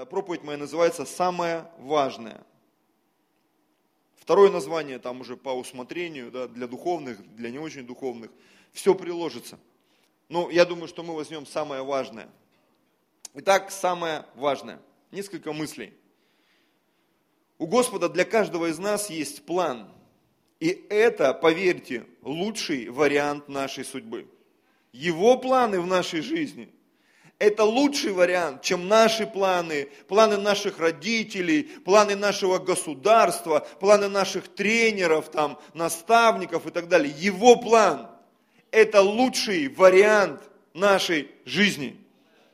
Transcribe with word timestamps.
э, 0.00 0.06
проповедь 0.06 0.42
моя 0.42 0.58
называется 0.58 1.04
«Самое 1.04 1.70
важное». 1.78 2.44
Второе 4.16 4.50
название 4.50 4.98
там 4.98 5.20
уже 5.20 5.36
по 5.36 5.50
усмотрению, 5.50 6.30
да, 6.30 6.46
для 6.46 6.66
духовных, 6.66 7.18
для 7.34 7.50
не 7.50 7.58
очень 7.58 7.86
духовных. 7.86 8.30
Все 8.72 8.94
приложится. 8.94 9.58
Но 10.28 10.50
я 10.50 10.64
думаю, 10.64 10.88
что 10.88 11.02
мы 11.02 11.14
возьмем 11.14 11.46
самое 11.46 11.82
важное. 11.82 12.28
Итак, 13.34 13.70
самое 13.70 14.26
важное. 14.36 14.80
Несколько 15.10 15.52
мыслей. 15.52 15.92
У 17.58 17.66
Господа 17.66 18.08
для 18.08 18.24
каждого 18.24 18.66
из 18.66 18.78
нас 18.78 19.10
есть 19.10 19.44
план. 19.44 19.90
И 20.60 20.68
это, 20.90 21.34
поверьте, 21.34 22.06
лучший 22.22 22.88
вариант 22.88 23.48
нашей 23.48 23.84
судьбы. 23.84 24.28
Его 24.92 25.38
планы 25.38 25.80
в 25.80 25.86
нашей 25.86 26.20
жизни– 26.20 26.72
это 27.40 27.64
лучший 27.64 28.12
вариант, 28.12 28.60
чем 28.60 28.86
наши 28.86 29.26
планы, 29.26 29.88
планы 30.08 30.36
наших 30.36 30.78
родителей, 30.78 31.62
планы 31.62 32.14
нашего 32.14 32.58
государства, 32.58 33.66
планы 33.80 34.08
наших 34.08 34.46
тренеров, 34.46 35.30
там, 35.30 35.58
наставников 35.72 36.66
и 36.66 36.70
так 36.70 36.86
далее. 36.88 37.12
Его 37.16 37.56
план– 37.56 38.10
это 38.70 39.00
лучший 39.00 39.68
вариант 39.68 40.42
нашей 40.74 41.30
жизни. 41.46 41.96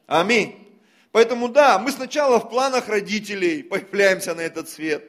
Аминь. 0.06 0.54
Поэтому 1.10 1.48
да, 1.48 1.80
мы 1.80 1.90
сначала 1.90 2.38
в 2.38 2.48
планах 2.48 2.88
родителей 2.88 3.64
появляемся 3.64 4.36
на 4.36 4.42
этот 4.42 4.68
свет, 4.68 5.04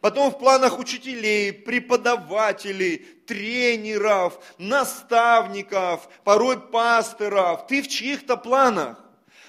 потом 0.00 0.30
в 0.30 0.38
планах 0.38 0.78
учителей, 0.78 1.52
преподавателей, 1.52 2.98
тренеров, 3.26 4.38
наставников, 4.56 6.08
порой 6.22 6.60
пасторов. 6.60 7.66
Ты 7.66 7.82
в 7.82 7.88
чьих-то 7.88 8.36
планах. 8.36 9.02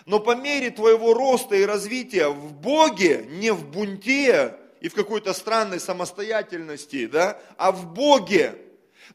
Но 0.08 0.22
по 0.22 0.36
мере 0.36 0.72
твоего 0.72 1.14
роста 1.14 1.58
и 1.58 1.66
развития 1.66 2.30
в 2.30 2.54
Боге, 2.54 3.26
не 3.28 3.52
в 3.52 3.70
бунте 3.70 4.56
и 4.80 4.88
в 4.88 4.94
какой-то 4.94 5.34
странной 5.34 5.82
самостоятельности, 5.82 7.08
да, 7.08 7.38
а 7.58 7.74
в 7.74 7.94
Боге, 7.94 8.56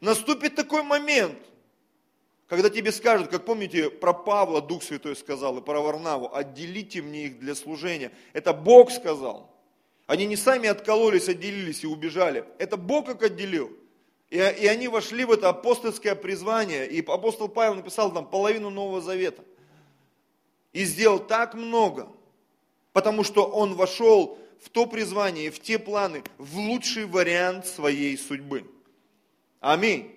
наступит 0.01 0.53
такой 0.53 0.83
момент, 0.83 1.39
когда 2.47 2.69
тебе 2.69 2.91
скажут, 2.91 3.29
как 3.29 3.43
помните, 3.43 3.89
про 3.89 4.13
Павла 4.13 4.61
Дух 4.61 4.83
Святой 4.83 5.15
сказал 5.15 5.57
и 5.57 5.61
про 5.63 5.81
Варнаву, 5.81 6.29
отделите 6.31 7.01
мне 7.01 7.25
их 7.25 7.39
для 7.39 7.55
служения. 7.55 8.11
Это 8.33 8.53
Бог 8.53 8.91
сказал. 8.91 9.51
Они 10.05 10.27
не 10.27 10.35
сами 10.35 10.69
откололись, 10.69 11.27
отделились 11.27 11.83
и 11.83 11.87
убежали. 11.87 12.45
Это 12.59 12.77
Бог 12.77 13.07
как 13.07 13.23
отделил. 13.23 13.71
И, 14.29 14.37
и 14.37 14.67
они 14.67 14.87
вошли 14.89 15.25
в 15.25 15.31
это 15.31 15.49
апостольское 15.49 16.13
призвание. 16.13 16.87
И 16.87 17.03
апостол 17.03 17.47
Павел 17.49 17.73
написал 17.73 18.13
там 18.13 18.27
половину 18.27 18.69
Нового 18.69 19.01
Завета 19.01 19.43
и 20.73 20.83
сделал 20.83 21.19
так 21.19 21.53
много, 21.53 22.09
потому 22.91 23.23
что 23.23 23.45
он 23.45 23.75
вошел 23.75 24.37
в 24.59 24.69
то 24.69 24.85
призвание, 24.85 25.51
в 25.51 25.59
те 25.59 25.77
планы, 25.79 26.23
в 26.37 26.57
лучший 26.57 27.05
вариант 27.05 27.67
своей 27.67 28.17
судьбы. 28.17 28.69
Аминь. 29.59 30.11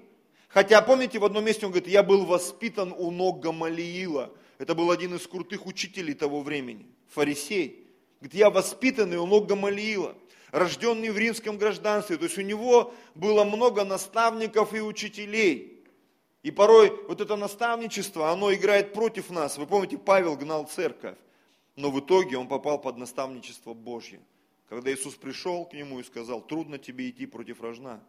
Хотя, 0.48 0.80
помните, 0.80 1.18
в 1.18 1.24
одном 1.24 1.44
месте 1.44 1.66
он 1.66 1.72
говорит, 1.72 1.88
я 1.88 2.02
был 2.02 2.24
воспитан 2.24 2.94
у 2.96 3.10
ног 3.10 3.40
Гамалиила. 3.40 4.32
Это 4.58 4.74
был 4.74 4.90
один 4.90 5.14
из 5.14 5.26
крутых 5.26 5.66
учителей 5.66 6.14
того 6.14 6.40
времени, 6.40 6.86
фарисей. 7.08 7.84
Говорит, 8.20 8.34
я 8.34 8.48
воспитанный 8.48 9.18
у 9.18 9.26
ног 9.26 9.46
Гамалиила, 9.46 10.16
рожденный 10.52 11.10
в 11.10 11.18
римском 11.18 11.58
гражданстве. 11.58 12.16
То 12.16 12.24
есть 12.24 12.38
у 12.38 12.42
него 12.42 12.94
было 13.14 13.44
много 13.44 13.84
наставников 13.84 14.72
и 14.72 14.80
учителей. 14.80 15.75
И 16.46 16.52
порой 16.52 16.92
вот 17.08 17.20
это 17.20 17.34
наставничество, 17.34 18.30
оно 18.30 18.54
играет 18.54 18.92
против 18.92 19.30
нас. 19.30 19.58
Вы 19.58 19.66
помните, 19.66 19.98
Павел 19.98 20.36
гнал 20.36 20.64
церковь, 20.68 21.18
но 21.74 21.90
в 21.90 21.98
итоге 21.98 22.38
он 22.38 22.46
попал 22.46 22.80
под 22.80 22.98
наставничество 22.98 23.74
Божье. 23.74 24.20
Когда 24.68 24.94
Иисус 24.94 25.16
пришел 25.16 25.64
к 25.64 25.72
нему 25.72 25.98
и 25.98 26.04
сказал, 26.04 26.40
трудно 26.40 26.78
тебе 26.78 27.10
идти 27.10 27.26
против 27.26 27.60
рожна. 27.60 28.00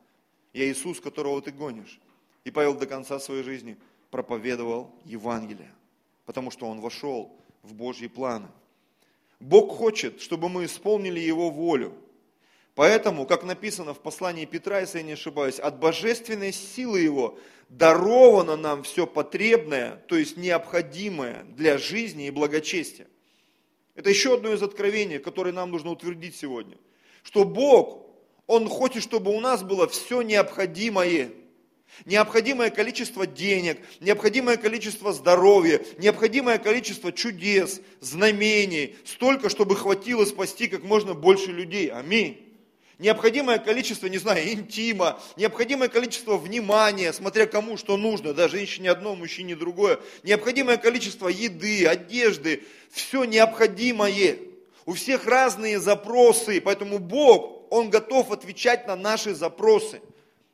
Я 0.54 0.72
Иисус, 0.72 1.00
которого 1.00 1.42
ты 1.42 1.50
гонишь. 1.50 2.00
И 2.44 2.52
Павел 2.52 2.76
до 2.76 2.86
конца 2.86 3.18
своей 3.18 3.42
жизни 3.42 3.76
проповедовал 4.12 4.92
Евангелие, 5.04 5.74
потому 6.28 6.52
что 6.52 6.68
он 6.68 6.80
вошел 6.80 7.36
в 7.64 7.74
Божьи 7.74 8.06
планы. 8.06 8.50
Бог 9.40 9.76
хочет, 9.76 10.22
чтобы 10.22 10.48
мы 10.48 10.66
исполнили 10.66 11.20
Его 11.20 11.50
волю. 11.50 11.96
Поэтому, 12.78 13.26
как 13.26 13.44
написано 13.44 13.96
в 13.96 14.00
послании 14.00 14.46
Петра, 14.46 14.82
если 14.82 15.00
я 15.00 15.04
не 15.04 15.14
ошибаюсь, 15.14 15.58
от 15.58 15.80
божественной 15.80 16.54
силы 16.54 17.00
Его 17.00 17.40
даровано 17.70 18.56
нам 18.56 18.84
все 18.84 19.08
потребное, 19.08 19.96
то 20.08 20.16
есть 20.16 20.38
необходимое 20.38 21.44
для 21.56 21.80
жизни 21.80 22.28
и 22.28 22.30
благочестия. 22.30 23.08
Это 23.96 24.12
еще 24.12 24.36
одно 24.36 24.54
из 24.54 24.62
откровений, 24.62 25.18
которое 25.18 25.54
нам 25.54 25.72
нужно 25.72 25.90
утвердить 25.90 26.36
сегодня. 26.36 26.78
Что 27.24 27.46
Бог, 27.46 28.06
Он 28.46 28.70
хочет, 28.70 29.02
чтобы 29.02 29.36
у 29.36 29.40
нас 29.40 29.64
было 29.64 29.88
все 29.88 30.22
необходимое. 30.22 31.32
Необходимое 32.06 32.70
количество 32.70 33.26
денег, 33.26 33.80
необходимое 34.02 34.58
количество 34.58 35.14
здоровья, 35.14 35.82
необходимое 35.98 36.60
количество 36.60 37.12
чудес, 37.12 37.82
знамений, 38.02 38.98
столько, 39.04 39.50
чтобы 39.50 39.76
хватило 39.76 40.26
спасти 40.26 40.68
как 40.68 40.84
можно 40.84 41.16
больше 41.16 41.52
людей. 41.52 41.88
Аминь 41.88 42.44
необходимое 43.00 43.60
количество, 43.60 44.08
не 44.08 44.18
знаю, 44.18 44.52
интима, 44.52 45.20
необходимое 45.36 45.90
количество 45.90 46.38
внимания, 46.38 47.14
смотря 47.14 47.46
кому 47.46 47.78
что 47.78 47.98
нужно, 47.98 48.34
да, 48.34 48.48
женщине 48.48 48.92
одно, 48.92 49.16
мужчине 49.16 49.56
другое, 49.56 50.00
необходимое 50.24 50.78
количество 50.78 51.28
еды, 51.28 51.86
одежды, 51.86 52.64
все 52.92 53.24
необходимое. 53.24 54.38
У 54.86 54.94
всех 54.94 55.28
разные 55.28 55.80
запросы, 55.80 56.62
поэтому 56.62 57.00
Бог, 57.00 57.72
Он 57.72 57.90
готов 57.90 58.32
отвечать 58.32 58.88
на 58.88 58.96
наши 58.96 59.36
запросы. 59.36 60.02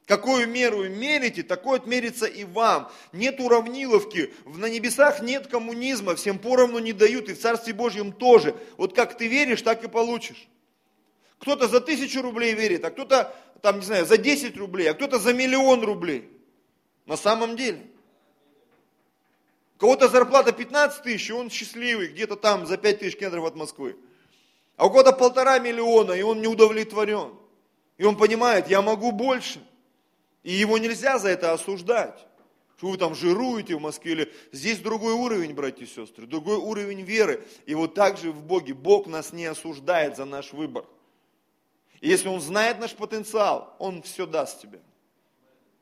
Какую 0.06 0.50
меру 0.50 0.90
мерите, 0.90 1.44
такое 1.44 1.78
отмерится 1.78 2.26
и 2.26 2.44
вам. 2.44 2.92
Нет 3.14 3.40
уравниловки, 3.40 4.34
на 4.46 4.68
небесах 4.68 5.22
нет 5.22 5.48
коммунизма, 5.48 6.16
всем 6.16 6.40
поровну 6.40 6.80
не 6.80 6.92
дают, 6.92 7.30
и 7.30 7.34
в 7.34 7.40
Царстве 7.40 7.74
Божьем 7.74 8.12
тоже. 8.12 8.56
Вот 8.78 8.94
как 8.94 9.18
ты 9.18 9.28
веришь, 9.28 9.62
так 9.62 9.84
и 9.84 9.88
получишь. 9.88 10.50
Кто-то 11.44 11.68
за 11.68 11.82
тысячу 11.82 12.22
рублей 12.22 12.54
верит, 12.54 12.86
а 12.86 12.90
кто-то, 12.90 13.36
там, 13.62 13.80
не 13.80 13.86
знаю, 13.86 14.06
за 14.06 14.18
10 14.18 14.56
рублей, 14.56 14.90
а 14.90 14.94
кто-то 14.94 15.20
за 15.20 15.34
миллион 15.34 15.84
рублей. 15.84 16.32
На 17.06 17.18
самом 17.18 17.58
деле. 17.58 17.86
У 19.76 19.80
кого-то 19.80 20.08
зарплата 20.08 20.54
15 20.54 21.04
тысяч, 21.04 21.30
и 21.30 21.34
он 21.34 21.50
счастливый, 21.50 22.08
где-то 22.08 22.38
там 22.38 22.66
за 22.66 22.78
5 22.78 23.00
тысяч 23.00 23.18
километров 23.18 23.44
от 23.44 23.56
Москвы. 23.58 23.98
А 24.78 24.86
у 24.86 24.90
кого-то 24.90 25.12
полтора 25.12 25.60
миллиона, 25.60 26.14
и 26.14 26.22
он 26.22 26.40
не 26.40 26.48
удовлетворен. 26.48 27.34
И 27.98 28.06
он 28.06 28.16
понимает, 28.16 28.70
я 28.70 28.82
могу 28.82 29.12
больше. 29.12 29.62
И 30.44 30.54
его 30.54 30.78
нельзя 30.78 31.20
за 31.20 31.28
это 31.28 31.52
осуждать. 31.52 32.26
Что 32.78 32.88
вы 32.88 32.98
там 32.98 33.16
жируете 33.16 33.76
в 33.76 33.82
Москве, 33.82 34.14
или 34.14 34.34
здесь 34.54 34.80
другой 34.80 35.12
уровень, 35.12 35.54
братья 35.54 35.84
и 35.84 35.88
сестры, 35.88 36.26
другой 36.26 36.56
уровень 36.56 37.02
веры. 37.02 37.46
И 37.66 37.76
вот 37.76 37.96
так 37.96 38.18
же 38.18 38.32
в 38.32 38.42
Боге. 38.42 38.74
Бог 38.74 39.08
нас 39.08 39.34
не 39.34 39.46
осуждает 39.46 40.16
за 40.16 40.24
наш 40.24 40.54
выбор. 40.54 40.86
И 42.04 42.10
если 42.10 42.28
Он 42.28 42.42
знает 42.42 42.80
наш 42.80 42.94
потенциал, 42.94 43.78
Он 43.80 44.02
все 44.02 44.26
даст 44.26 44.62
тебе. 44.62 44.82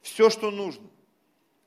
Все, 0.04 0.30
что 0.30 0.52
нужно. 0.52 0.88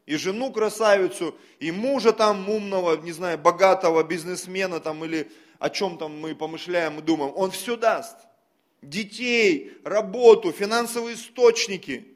И 0.06 0.14
жену 0.14 0.52
красавицу, 0.52 1.34
и 1.58 1.72
мужа 1.72 2.12
там 2.12 2.48
умного, 2.48 2.96
не 2.96 3.10
знаю, 3.10 3.36
богатого 3.36 4.04
бизнесмена 4.04 4.78
там 4.78 5.04
или 5.04 5.28
о 5.58 5.70
чем 5.70 5.98
там 5.98 6.20
мы 6.20 6.36
помышляем 6.36 7.00
и 7.00 7.02
думаем. 7.02 7.32
Он 7.34 7.50
все 7.50 7.76
даст. 7.76 8.16
Детей, 8.80 9.76
работу, 9.82 10.52
финансовые 10.52 11.16
источники. 11.16 12.06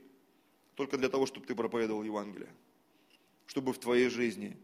Только 0.76 0.96
для 0.96 1.08
того, 1.08 1.26
чтобы 1.26 1.44
ты 1.44 1.56
проповедовал 1.56 2.04
Евангелие. 2.04 2.54
Чтобы 3.46 3.72
в 3.72 3.78
твоей 3.78 4.10
жизни 4.10 4.56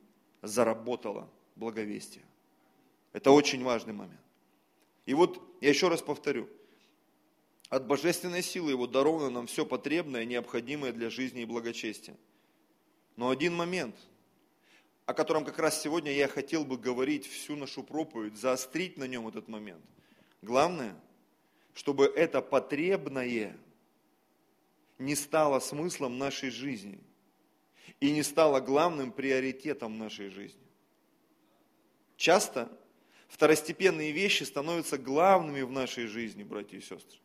заработало 0.43 1.29
благовестие. 1.57 2.25
Это 3.13 3.33
очень 3.33 3.65
важный 3.65 3.95
момент. 3.95 4.21
И 5.07 5.15
вот 5.15 5.43
я 5.61 5.71
еще 5.71 5.89
раз 5.89 6.01
повторю– 6.01 6.49
от 7.75 7.87
божественной 7.87 8.43
силы 8.43 8.71
Его 8.71 8.87
даровано 8.87 9.31
нам 9.31 9.47
все 9.49 9.67
потребное, 9.67 10.25
необходимое 10.25 10.93
для 10.93 11.11
жизни 11.11 11.43
и 11.43 11.45
благочестия. 11.45 12.17
Но 13.17 13.31
один 13.31 13.55
момент, 13.55 13.97
о 15.07 15.15
котором 15.15 15.45
как 15.45 15.59
раз 15.59 15.83
сегодня 15.83 16.13
я 16.13 16.29
хотел 16.29 16.65
бы 16.65 16.79
говорить 16.79 17.27
всю 17.27 17.57
нашу 17.57 17.83
проповедь, 17.83 18.37
заострить 18.37 18.97
на 18.97 19.05
нем 19.05 19.27
этот 19.27 19.49
момент. 19.49 19.85
Главное, 20.41 20.95
чтобы 21.75 22.05
это 22.05 22.41
потребное 22.43 23.57
не 24.99 25.17
стало 25.17 25.59
смыслом 25.59 26.17
нашей 26.17 26.51
жизни 26.51 27.01
и 27.99 28.13
не 28.13 28.23
стало 28.23 28.61
главным 28.61 29.11
приоритетом 29.11 29.99
нашей 29.99 30.29
жизни. 30.29 30.63
Часто 32.17 32.71
второстепенные 33.27 34.13
вещи 34.13 34.45
становятся 34.45 34.97
главными 34.97 35.63
в 35.63 35.73
нашей 35.73 36.07
жизни, 36.07 36.45
братья 36.45 36.79
и 36.79 36.81
сестры. 36.81 37.19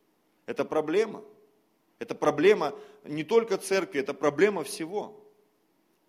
Это 0.49 0.65
проблема. 0.65 1.23
Это 1.99 2.15
проблема 2.15 2.73
не 3.03 3.23
только 3.23 3.59
церкви, 3.59 3.99
это 3.99 4.15
проблема 4.15 4.63
всего. 4.63 5.23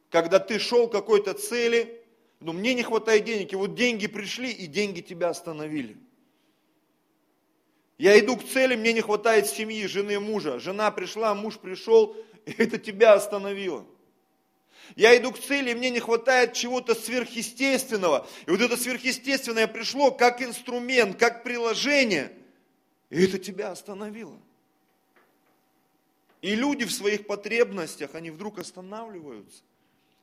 Когда 0.09 0.39
ты 0.39 0.59
шел 0.59 0.89
к 0.89 0.93
какой-то 0.93 1.35
цели, 1.35 2.03
ну 2.41 2.55
мне 2.55 2.73
не 2.73 2.83
хватает 2.83 3.25
денег, 3.25 3.53
и 3.53 3.57
вот 3.57 3.75
деньги 3.75 4.07
пришли, 4.07 4.51
и 4.51 4.67
деньги 4.67 5.03
тебя 5.03 5.29
остановили. 5.29 5.99
Я 7.99 8.19
иду 8.19 8.39
к 8.39 8.45
цели, 8.47 8.77
мне 8.77 8.95
не 8.95 9.03
хватает 9.03 9.47
семьи, 9.47 9.85
жены, 9.87 10.19
мужа. 10.19 10.59
Жена 10.59 10.91
пришла, 10.91 11.35
муж 11.35 11.59
пришел, 11.59 12.17
и 12.47 12.53
это 12.53 12.79
тебя 12.79 13.13
остановило. 13.13 13.85
Я 14.97 15.15
иду 15.19 15.33
к 15.33 15.39
цели, 15.39 15.73
и 15.73 15.75
мне 15.75 15.91
не 15.91 16.01
хватает 16.01 16.55
чего-то 16.55 16.95
сверхъестественного. 16.95 18.27
И 18.47 18.51
вот 18.51 18.63
это 18.63 18.79
сверхъестественное 18.79 19.67
пришло 19.67 20.11
как 20.11 20.41
инструмент, 20.41 21.19
как 21.19 21.45
приложение. 21.45 22.40
И 23.11 23.23
это 23.23 23.39
тебя 23.39 23.71
остановило. 23.71 24.39
И 26.41 26.55
люди 26.55 26.85
в 26.85 26.93
своих 26.93 27.27
потребностях, 27.27 28.15
они 28.15 28.31
вдруг 28.31 28.59
останавливаются. 28.59 29.63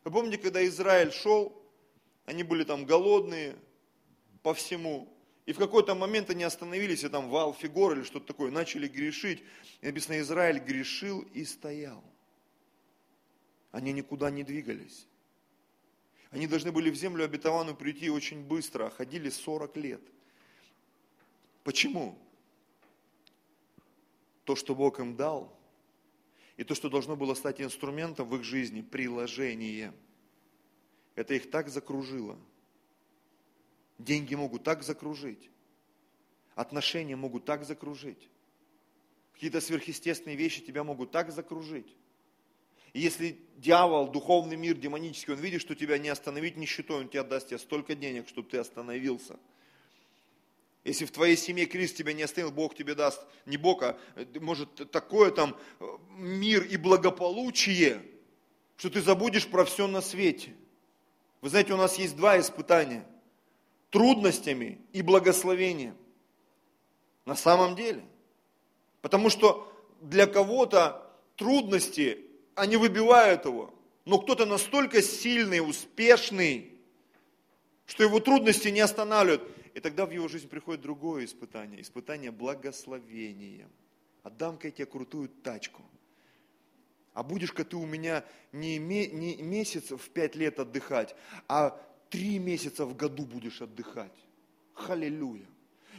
Вы 0.03 0.11
помните, 0.11 0.37
когда 0.37 0.65
Израиль 0.65 1.11
шел, 1.11 1.61
они 2.25 2.43
были 2.43 2.63
там 2.63 2.85
голодные 2.85 3.55
по 4.41 4.53
всему. 4.53 5.13
И 5.45 5.53
в 5.53 5.57
какой-то 5.57 5.95
момент 5.95 6.29
они 6.29 6.43
остановились, 6.43 7.03
и 7.03 7.09
там 7.09 7.29
вал 7.29 7.53
фигур 7.53 7.93
или 7.93 8.03
что-то 8.03 8.27
такое, 8.27 8.51
начали 8.51 8.87
грешить. 8.87 9.43
И 9.81 9.85
написано, 9.85 10.19
Израиль 10.19 10.59
грешил 10.59 11.21
и 11.33 11.45
стоял. 11.45 12.03
Они 13.71 13.93
никуда 13.93 14.31
не 14.31 14.43
двигались. 14.43 15.05
Они 16.31 16.47
должны 16.47 16.71
были 16.71 16.89
в 16.89 16.95
землю 16.95 17.23
обетованную 17.23 17.75
прийти 17.75 18.09
очень 18.09 18.43
быстро, 18.43 18.87
а 18.87 18.89
ходили 18.89 19.29
40 19.29 19.77
лет. 19.77 20.01
Почему? 21.63 22.17
То, 24.47 24.55
что 24.55 24.75
Бог 24.75 25.01
им 25.01 25.17
дал, 25.17 25.53
и 26.55 26.63
то, 26.63 26.73
что 26.73 26.89
должно 26.89 27.17
было 27.17 27.33
стать 27.33 27.59
инструментом 27.59 28.29
в 28.29 28.35
их 28.37 28.45
жизни, 28.45 28.79
приложение, 28.81 29.93
это 31.15 31.33
их 31.33 31.51
так 31.51 31.67
закружило. 31.67 32.39
Деньги 33.97 34.35
могут 34.35 34.63
так 34.63 34.83
закружить. 34.83 35.49
Отношения 36.55 37.17
могут 37.17 37.43
так 37.43 37.65
закружить. 37.65 38.29
Какие-то 39.33 39.59
сверхъестественные 39.59 40.37
вещи 40.37 40.61
тебя 40.61 40.85
могут 40.85 41.11
так 41.11 41.29
закружить. 41.33 41.93
И 42.93 43.01
если 43.01 43.37
дьявол, 43.57 44.07
духовный 44.07 44.55
мир, 44.55 44.77
демонический, 44.77 45.33
он 45.33 45.41
видит, 45.41 45.59
что 45.59 45.75
тебя 45.75 45.97
не 45.97 46.07
остановить 46.07 46.55
нищетой, 46.55 47.01
он 47.01 47.09
тебе 47.09 47.23
даст 47.23 47.49
тебе 47.49 47.59
столько 47.59 47.95
денег, 47.95 48.29
чтобы 48.29 48.47
ты 48.47 48.59
остановился. 48.59 49.37
Если 50.87 51.03
в 51.03 51.11
твоей 51.11 51.35
семье 51.35 51.65
Крест 51.65 51.97
тебя 51.97 52.13
не 52.13 52.23
остановил, 52.23 52.55
Бог 52.55 52.73
тебе 52.73 52.95
даст, 52.95 53.19
не 53.45 53.57
Бог, 53.57 53.83
а 53.83 53.99
может 54.39 54.89
такое 54.89 55.31
там 55.31 55.57
э, 55.81 55.85
мир 56.17 56.63
и 56.63 56.77
благополучие, 56.77 58.01
что 58.77 58.89
ты 58.89 59.01
забудешь 59.01 59.47
про 59.47 59.65
все 59.65 59.85
на 59.87 59.99
свете. 59.99 60.53
Вы 61.41 61.49
знаете, 61.49 61.73
у 61.73 61.77
нас 61.77 61.97
есть 61.97 62.15
два 62.15 62.39
испытания. 62.39 63.05
Трудностями 63.89 64.79
и 64.93 65.01
благословением. 65.01 65.97
На 67.25 67.35
самом 67.35 67.75
деле. 67.75 68.05
Потому 69.01 69.29
что 69.29 69.69
для 69.99 70.25
кого-то 70.25 71.05
трудности 71.35 72.25
они 72.55 72.77
выбивают 72.77 73.43
его. 73.43 73.73
Но 74.05 74.19
кто-то 74.19 74.45
настолько 74.45 75.01
сильный, 75.01 75.59
успешный, 75.59 76.71
что 77.87 78.03
его 78.03 78.21
трудности 78.21 78.69
не 78.69 78.79
останавливают. 78.79 79.43
И 79.77 79.79
тогда 79.79 80.07
в 80.07 80.09
его 80.09 80.27
жизнь 80.27 80.49
приходит 80.49 80.81
другое 80.81 81.25
испытание. 81.25 81.79
Испытание 81.83 82.31
благословением. 82.31 83.69
Отдам-ка 84.23 84.69
я 84.69 84.71
тебе 84.71 84.87
крутую 84.87 85.29
тачку. 85.29 85.83
А 87.13 87.21
будешь-ка 87.21 87.63
ты 87.63 87.77
у 87.77 87.85
меня 87.85 88.25
не, 88.51 88.79
не 88.79 89.35
месяц 89.35 89.91
в 89.91 90.09
пять 90.09 90.35
лет 90.35 90.57
отдыхать, 90.59 91.15
а 91.47 91.79
три 92.09 92.39
месяца 92.39 92.87
в 92.87 92.95
году 92.95 93.23
будешь 93.23 93.61
отдыхать. 93.61 94.17
Халилюя. 94.73 95.45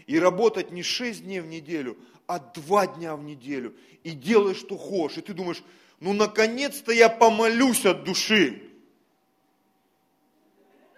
И 0.08 0.18
работать 0.18 0.72
не 0.72 0.82
шесть 0.82 1.22
дней 1.22 1.38
в 1.38 1.46
неделю, 1.46 1.96
а 2.26 2.40
два 2.40 2.88
дня 2.88 3.14
в 3.14 3.22
неделю. 3.22 3.76
И 4.02 4.10
делай, 4.10 4.56
что 4.56 4.76
хочешь. 4.76 5.18
И 5.18 5.22
ты 5.22 5.34
думаешь, 5.34 5.62
ну 6.00 6.14
наконец-то 6.14 6.90
я 6.90 7.08
помолюсь 7.08 7.86
от 7.86 8.02
души. 8.02 8.60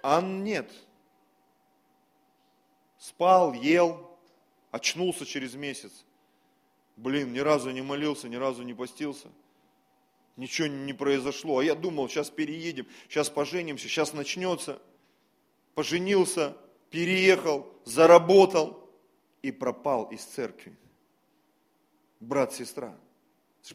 А 0.02 0.22
нет. 0.22 0.72
Спал, 3.00 3.54
ел, 3.54 4.18
очнулся 4.70 5.24
через 5.24 5.54
месяц. 5.54 6.04
Блин, 6.96 7.32
ни 7.32 7.38
разу 7.38 7.70
не 7.70 7.80
молился, 7.80 8.28
ни 8.28 8.36
разу 8.36 8.62
не 8.62 8.74
постился. 8.74 9.28
Ничего 10.36 10.68
не 10.68 10.92
произошло. 10.92 11.58
А 11.58 11.64
я 11.64 11.74
думал, 11.74 12.10
сейчас 12.10 12.28
переедем, 12.28 12.86
сейчас 13.08 13.30
поженимся, 13.30 13.88
сейчас 13.88 14.12
начнется. 14.12 14.82
Поженился, 15.74 16.54
переехал, 16.90 17.72
заработал 17.86 18.86
и 19.40 19.50
пропал 19.50 20.10
из 20.10 20.22
церкви. 20.22 20.76
Брат, 22.20 22.52
сестра. 22.52 22.94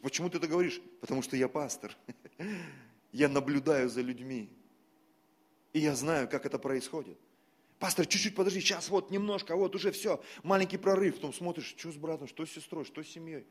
Почему 0.02 0.30
ты 0.30 0.38
это 0.38 0.46
говоришь? 0.46 0.80
Потому 1.00 1.22
что 1.22 1.36
я 1.36 1.48
пастор. 1.48 1.96
Я 3.12 3.28
наблюдаю 3.28 3.88
за 3.88 4.02
людьми. 4.02 4.50
И 5.72 5.78
я 5.78 5.94
знаю, 5.94 6.28
как 6.28 6.44
это 6.44 6.58
происходит. 6.58 7.16
Пастор, 7.78 8.06
чуть-чуть 8.06 8.34
подожди, 8.34 8.60
сейчас 8.60 8.88
вот 8.88 9.10
немножко, 9.10 9.54
вот 9.54 9.74
уже 9.74 9.90
все, 9.90 10.22
маленький 10.42 10.78
прорыв. 10.78 11.16
Потом 11.16 11.34
смотришь, 11.34 11.74
что 11.76 11.92
с 11.92 11.96
братом, 11.96 12.26
что 12.26 12.46
с 12.46 12.50
сестрой, 12.50 12.84
что 12.84 13.02
с 13.02 13.08
семьей. 13.08 13.46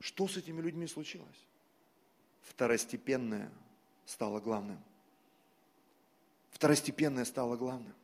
Что 0.00 0.26
с 0.26 0.36
этими 0.36 0.60
людьми 0.60 0.86
случилось? 0.88 1.46
Второстепенное 2.40 3.52
стало 4.04 4.40
главным. 4.40 4.82
Второстепенное 6.50 7.24
стало 7.24 7.56
главным. 7.56 7.94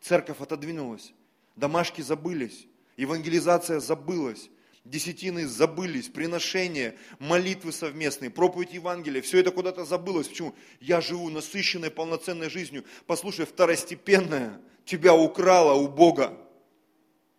Церковь 0.00 0.40
отодвинулась, 0.40 1.12
домашки 1.56 2.00
забылись, 2.00 2.66
евангелизация 2.96 3.80
забылась, 3.80 4.50
десятины 4.84 5.46
забылись, 5.46 6.08
приношения, 6.08 6.94
молитвы 7.18 7.72
совместные, 7.72 8.30
проповедь 8.30 8.72
Евангелия, 8.72 9.22
все 9.22 9.40
это 9.40 9.50
куда-то 9.50 9.84
забылось. 9.84 10.28
Почему? 10.28 10.54
Я 10.80 11.00
живу 11.00 11.30
насыщенной, 11.30 11.90
полноценной 11.90 12.50
жизнью. 12.50 12.84
Послушай, 13.06 13.46
второстепенная 13.46 14.60
тебя 14.84 15.14
украла 15.14 15.72
у 15.72 15.88
Бога. 15.88 16.38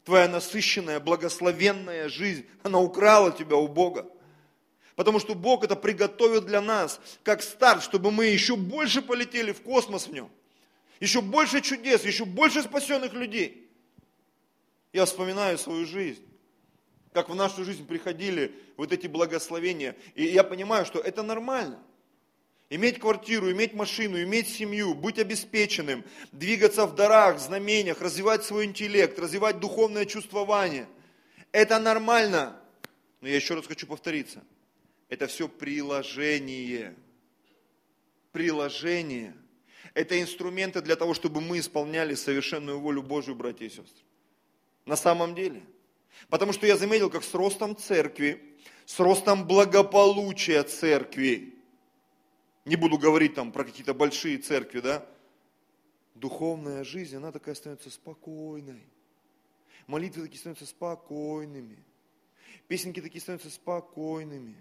Твоя 0.04 0.28
насыщенная, 0.28 1.00
благословенная 1.00 2.10
жизнь, 2.10 2.46
она 2.64 2.80
украла 2.80 3.32
тебя 3.32 3.56
у 3.56 3.68
Бога. 3.68 4.10
Потому 4.96 5.20
что 5.20 5.36
Бог 5.36 5.64
это 5.64 5.76
приготовил 5.76 6.42
для 6.42 6.62
нас, 6.62 7.02
как 7.24 7.42
старт, 7.42 7.84
чтобы 7.84 8.12
мы 8.12 8.26
еще 8.26 8.56
больше 8.56 9.02
полетели 9.02 9.52
в 9.52 9.62
космос 9.62 10.08
в 10.08 10.14
нем. 10.14 10.32
Еще 11.00 11.22
больше 11.22 11.62
чудес, 11.62 12.06
еще 12.06 12.24
больше 12.26 12.64
спасенных 12.64 13.14
людей. 13.14 13.70
Я 14.94 15.06
вспоминаю 15.06 15.58
свою 15.58 15.86
жизнь 15.86 16.24
как 17.16 17.30
в 17.30 17.36
нашу 17.36 17.64
жизнь 17.64 17.88
приходили 17.88 18.54
вот 18.76 18.92
эти 18.92 19.08
благословения. 19.08 19.96
И 20.16 20.26
я 20.26 20.44
понимаю, 20.44 20.86
что 20.86 21.00
это 21.00 21.24
нормально. 21.24 21.82
Иметь 22.70 23.00
квартиру, 23.00 23.50
иметь 23.52 23.74
машину, 23.74 24.22
иметь 24.22 24.50
семью, 24.50 24.94
быть 24.94 25.18
обеспеченным, 25.18 26.04
двигаться 26.34 26.86
в 26.86 26.94
дарах, 26.94 27.40
знамениях, 27.40 28.02
развивать 28.02 28.44
свой 28.44 28.66
интеллект, 28.66 29.18
развивать 29.18 29.62
духовное 29.62 30.04
чувствование. 30.06 30.88
Это 31.54 31.80
нормально. 31.80 32.60
Но 33.22 33.30
я 33.30 33.38
еще 33.38 33.54
раз 33.54 33.66
хочу 33.66 33.88
повториться. 33.88 34.44
Это 35.08 35.28
все 35.28 35.48
приложение. 35.48 36.96
Приложение. 38.34 39.34
Это 39.94 40.20
инструменты 40.22 40.82
для 40.82 40.98
того, 40.98 41.14
чтобы 41.14 41.40
мы 41.40 41.60
исполняли 41.60 42.14
совершенную 42.16 42.78
волю 42.78 43.04
Божию, 43.04 43.38
братья 43.38 43.66
и 43.66 43.70
сестры. 43.70 44.04
На 44.86 44.98
самом 44.98 45.34
деле– 45.34 45.64
Потому 46.30 46.54
что 46.54 46.66
я 46.66 46.78
заметил, 46.78 47.10
как 47.10 47.24
с 47.24 47.34
ростом 47.34 47.76
церкви, 47.76 48.42
с 48.86 49.00
ростом 49.00 49.46
благополучия 49.46 50.64
церкви, 50.64 51.54
не 52.66 52.76
буду 52.76 52.98
говорить 52.98 53.36
там 53.36 53.52
про 53.52 53.64
какие-то 53.64 53.94
большие 53.94 54.38
церкви, 54.38 54.80
да, 54.80 55.08
духовная 56.16 56.84
жизнь, 56.84 57.16
она 57.16 57.32
такая 57.32 57.56
становится 57.56 57.90
спокойной. 57.90 58.84
Молитвы 59.88 60.24
такие 60.24 60.40
становятся 60.40 60.66
спокойными. 60.66 61.78
Песенки 62.68 63.02
такие 63.02 63.22
становятся 63.22 63.52
спокойными. 63.52 64.56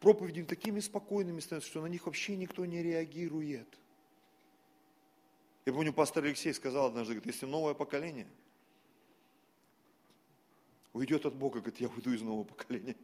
Проповеди 0.00 0.42
такими 0.44 0.80
спокойными 0.80 1.40
становятся, 1.40 1.70
что 1.70 1.80
на 1.80 1.86
них 1.86 2.04
вообще 2.04 2.36
никто 2.36 2.66
не 2.66 2.82
реагирует. 2.82 3.68
Я 5.64 5.72
помню, 5.72 5.94
пастор 5.94 6.24
Алексей 6.24 6.52
сказал 6.52 6.86
однажды, 6.86 7.14
говорит, 7.14 7.32
если 7.32 7.46
новое 7.46 7.72
поколение– 7.72 8.26
уйдет 10.94 11.26
от 11.26 11.34
Бога, 11.34 11.60
говорит, 11.60 11.80
я 11.80 11.88
уйду 11.88 12.12
из 12.14 12.22
нового 12.22 12.44
поколения. 12.44 12.96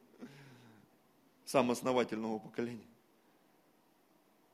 Сам 1.45 1.71
основатель 1.71 2.17
нового 2.17 2.39
поколения. 2.39 2.87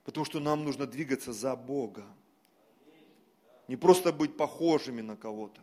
Потому 0.03 0.25
что 0.25 0.41
нам 0.41 0.65
нужно 0.65 0.87
двигаться 0.87 1.33
за 1.33 1.55
Бога. 1.55 2.05
Не 3.69 3.77
просто 3.77 4.13
быть 4.13 4.37
похожими 4.37 5.03
на 5.03 5.17
кого-то, 5.17 5.61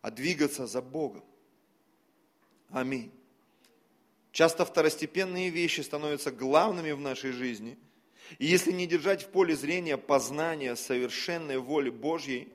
а 0.00 0.10
двигаться 0.10 0.66
за 0.66 0.80
Богом. 0.80 1.24
Аминь. 2.70 3.12
Часто 4.32 4.64
второстепенные 4.64 5.50
вещи 5.50 5.80
становятся 5.80 6.30
главными 6.30 6.92
в 6.92 7.00
нашей 7.00 7.32
жизни. 7.32 7.76
И 8.38 8.46
если 8.46 8.70
не 8.70 8.86
держать 8.86 9.24
в 9.24 9.28
поле 9.30 9.56
зрения 9.56 9.98
познания 9.98 10.76
совершенной 10.76 11.58
воли 11.58 11.90
Божьей, 11.90 12.52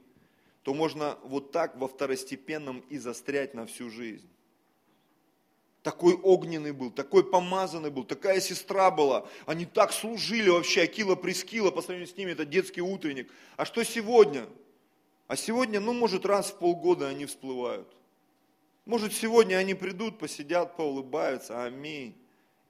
то 0.65 0.73
можно 0.73 1.19
вот 1.21 1.51
так 1.51 1.77
во 1.77 1.87
второстепенном 1.87 2.79
и 2.89 2.97
застрять 2.97 3.53
на 3.53 3.67
всю 3.67 3.91
жизнь. 3.91 4.27
Такой 5.83 6.15
огненный 6.15 6.71
был, 6.71 6.89
такой 6.89 7.23
помазанный 7.23 7.91
был, 7.91 8.03
такая 8.03 8.39
сестра 8.39 8.89
была. 8.89 9.29
Они 9.45 9.67
так 9.67 9.93
служили 9.93 10.49
вообще, 10.49 10.81
Акила 10.81 11.13
Прескила, 11.13 11.69
по 11.69 11.83
сравнению 11.83 12.11
с 12.11 12.17
ними 12.17 12.31
это 12.31 12.45
детский 12.45 12.81
утренник. 12.81 13.31
А 13.57 13.65
что 13.65 13.83
сегодня? 13.83 14.47
А 15.27 15.35
сегодня, 15.35 15.79
ну, 15.79 15.93
может, 15.93 16.25
раз 16.25 16.49
в 16.49 16.57
полгода 16.57 17.09
они 17.09 17.27
всплывают. 17.27 17.87
Может, 18.85 19.13
сегодня 19.13 19.57
они 19.57 19.75
придут, 19.75 20.17
посидят, 20.17 20.75
поулыбаются, 20.75 21.63
аминь. 21.63 22.15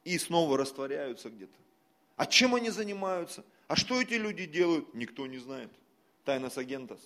И 0.03 0.17
снова 0.17 0.57
растворяются 0.57 1.29
где-то. 1.29 1.57
А 2.17 2.25
чем 2.25 2.55
они 2.55 2.71
занимаются? 2.71 3.45
А 3.69 3.77
что 3.77 4.01
эти 4.01 4.15
люди 4.15 4.45
делают? 4.45 4.93
Никто 4.93 5.27
не 5.27 5.37
знает. 5.37 5.71
Тайна 6.25 6.49
с 6.49 6.57
агентас. 6.57 6.99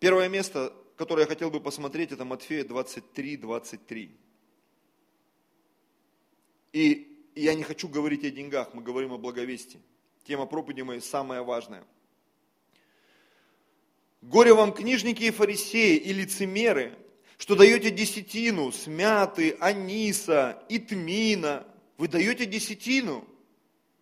Первое 0.00 0.30
место, 0.30 0.72
которое 0.96 1.22
я 1.22 1.26
хотел 1.26 1.50
бы 1.50 1.60
посмотреть, 1.60 2.10
это 2.10 2.24
Матфея 2.24 2.64
23, 2.64 3.36
23. 3.36 4.10
И 6.72 7.26
я 7.34 7.54
не 7.54 7.62
хочу 7.62 7.86
говорить 7.86 8.24
о 8.24 8.30
деньгах, 8.30 8.72
мы 8.72 8.82
говорим 8.82 9.12
о 9.12 9.18
благовестии. 9.18 9.78
Тема 10.24 10.46
проповеди 10.46 10.80
моей 10.80 11.02
самая 11.02 11.42
важная. 11.42 11.84
Горе 14.22 14.54
вам, 14.54 14.72
книжники 14.72 15.24
и 15.24 15.30
фарисеи, 15.30 15.96
и 15.96 16.14
лицемеры, 16.14 16.96
что 17.36 17.54
даете 17.54 17.90
десятину 17.90 18.72
смяты, 18.72 19.58
аниса 19.60 20.62
и 20.70 20.78
тмина. 20.78 21.66
Вы 21.98 22.08
даете 22.08 22.46
десятину. 22.46 23.26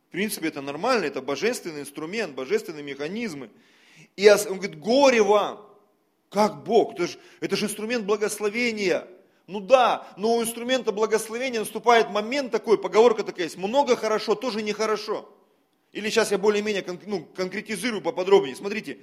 В 0.09 0.13
принципе, 0.13 0.47
это 0.47 0.61
нормально, 0.61 1.07
это 1.07 1.23
божественный 1.23 1.81
инструмент, 1.81 2.37
божественные 2.37 2.85
механизмы. 2.85 3.51
И 4.15 4.29
он 4.29 4.59
говорит, 4.59 4.79
горе 4.79 5.23
вам. 5.23 5.68
Как 6.31 6.63
Бог? 6.63 6.95
Это 6.95 7.07
же, 7.07 7.19
это 7.41 7.57
же 7.57 7.67
инструмент 7.67 8.05
благословения. 8.05 9.09
Ну 9.47 9.61
да, 9.61 10.07
но 10.17 10.37
у 10.37 10.43
инструмента 10.43 10.93
благословения 10.93 11.61
наступает 11.61 12.11
момент 12.11 12.53
такой, 12.53 12.77
поговорка 12.77 13.25
такая 13.25 13.45
есть, 13.45 13.57
много 13.57 13.97
хорошо, 13.97 14.35
тоже 14.35 14.63
нехорошо. 14.63 15.27
Или 15.93 16.11
сейчас 16.11 16.31
я 16.31 16.39
более-менее 16.39 16.85
ну, 17.07 17.25
конкретизирую 17.25 18.03
поподробнее. 18.03 18.55
Смотрите, 18.55 18.99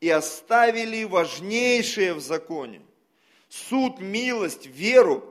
и 0.00 0.10
оставили 0.10 1.04
важнейшее 1.04 2.12
в 2.12 2.20
законе. 2.20 2.82
Суд, 3.48 4.00
милость, 4.00 4.66
веру, 4.66 5.24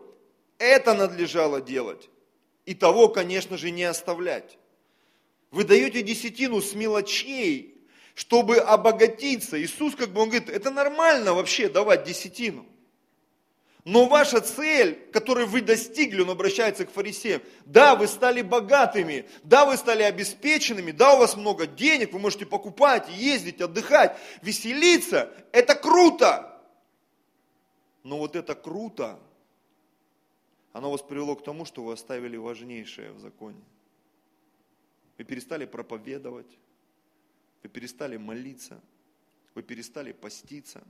это 0.57 0.95
надлежало 0.95 1.61
делать. 1.61 2.09
И 2.65 2.73
того, 2.73 3.09
конечно 3.09 3.57
же, 3.57 3.69
не 3.69 3.83
оставлять. 3.83 4.57
Вы 5.51 5.63
даете 5.63 6.01
десятину 6.01 6.59
с 6.59 6.73
мелочей, 6.73 7.74
чтобы 8.15 8.57
обогатиться. 8.57 9.61
Иисус, 9.61 9.95
как 9.95 10.09
бы, 10.09 10.21
он 10.21 10.29
говорит, 10.29 10.49
это 10.49 10.71
нормально 10.71 11.33
вообще 11.33 11.69
давать 11.69 12.05
десятину. 12.05 12.65
Но 13.83 14.07
ваша 14.07 14.41
цель, 14.41 14.95
которую 15.11 15.45
вы 15.45 15.61
достигли, 15.61 16.21
он 16.21 16.31
обращается 16.31 16.85
к 16.87 16.91
фарисеям, 16.91 17.43
да, 17.65 17.95
вы 17.95 18.07
стали 18.07 18.41
богатыми, 18.41 19.29
да, 19.43 19.65
вы 19.65 19.77
стали 19.77 20.01
обеспеченными, 20.01 20.89
да, 20.89 21.13
у 21.13 21.19
вас 21.19 21.35
много 21.35 21.67
денег, 21.67 22.11
вы 22.11 22.17
можете 22.17 22.47
покупать, 22.47 23.07
ездить, 23.09 23.61
отдыхать, 23.61 24.17
веселиться, 24.41 25.31
это 25.51 25.75
круто. 25.75 26.59
Но 28.01 28.17
вот 28.17 28.35
это 28.35 28.55
круто, 28.55 29.19
оно 30.73 30.89
вас 30.89 31.03
привело 31.03 31.35
к 31.35 31.43
тому, 31.43 31.63
что 31.65 31.83
вы 31.83 31.93
оставили 31.93 32.37
важнейшее 32.37 33.11
в 33.11 33.19
законе. 33.19 33.61
Вы 35.19 35.25
перестали 35.25 35.65
проповедовать, 35.65 36.57
вы 37.65 37.69
перестали 37.69 38.15
молиться, 38.17 38.79
вы 39.55 39.63
перестали 39.63 40.11
поститься, 40.11 40.83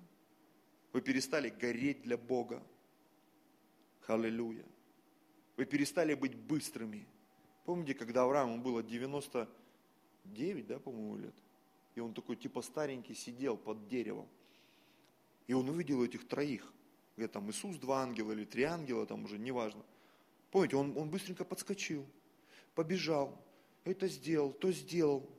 вы 0.91 0.99
перестали 0.99 1.47
гореть 1.47 2.01
для 2.01 2.17
Бога. 2.17 2.61
Аллилуйя. 4.07 4.65
Вы 5.55 5.63
перестали 5.63 6.15
быть 6.15 6.35
быстрыми. 6.35 7.07
Помните, 7.63 7.93
когда 7.93 8.23
Аврааму 8.23 8.61
было 8.61 8.83
99, 8.83 10.67
да, 10.67 10.79
по-моему, 10.79 11.15
лет? 11.15 11.35
И 11.95 12.01
он 12.01 12.13
такой 12.13 12.35
типа 12.35 12.61
старенький 12.61 13.15
сидел 13.15 13.55
под 13.55 13.87
деревом. 13.87 14.27
И 15.47 15.53
он 15.53 15.69
увидел 15.69 16.03
этих 16.03 16.27
троих. 16.27 16.73
Говорит, 17.15 17.31
там 17.31 17.49
Иисус 17.49 17.77
два 17.77 18.01
ангела 18.01 18.33
или 18.33 18.43
три 18.43 18.63
ангела, 18.63 19.05
там 19.05 19.23
уже 19.23 19.37
неважно. 19.37 19.85
Помните, 20.51 20.75
он, 20.75 20.97
он 20.97 21.09
быстренько 21.09 21.45
подскочил, 21.45 22.05
побежал, 22.73 23.41
это 23.85 24.09
сделал, 24.09 24.51
то 24.51 24.73
сделал. 24.73 25.34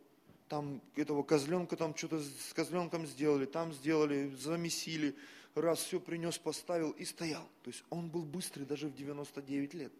Там 0.48 0.80
этого 0.94 1.22
козленка 1.22 1.76
там 1.76 1.96
что-то 1.96 2.20
с 2.20 2.52
козленком 2.54 3.06
сделали, 3.06 3.46
там 3.46 3.72
сделали, 3.72 4.30
замесили, 4.36 5.16
раз 5.54 5.80
все 5.80 5.98
принес, 5.98 6.38
поставил 6.38 6.92
и 6.92 7.04
стоял. 7.04 7.42
То 7.62 7.70
есть 7.70 7.84
он 7.90 8.08
был 8.08 8.24
быстрый 8.24 8.64
даже 8.64 8.88
в 8.88 8.94
99 8.94 9.74
лет. 9.74 9.92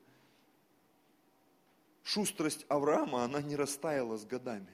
Шустрость 2.05 2.65
Авраама, 2.69 3.25
она 3.25 3.43
не 3.43 3.57
растаяла 3.57 4.17
с 4.17 4.25
годами. 4.25 4.73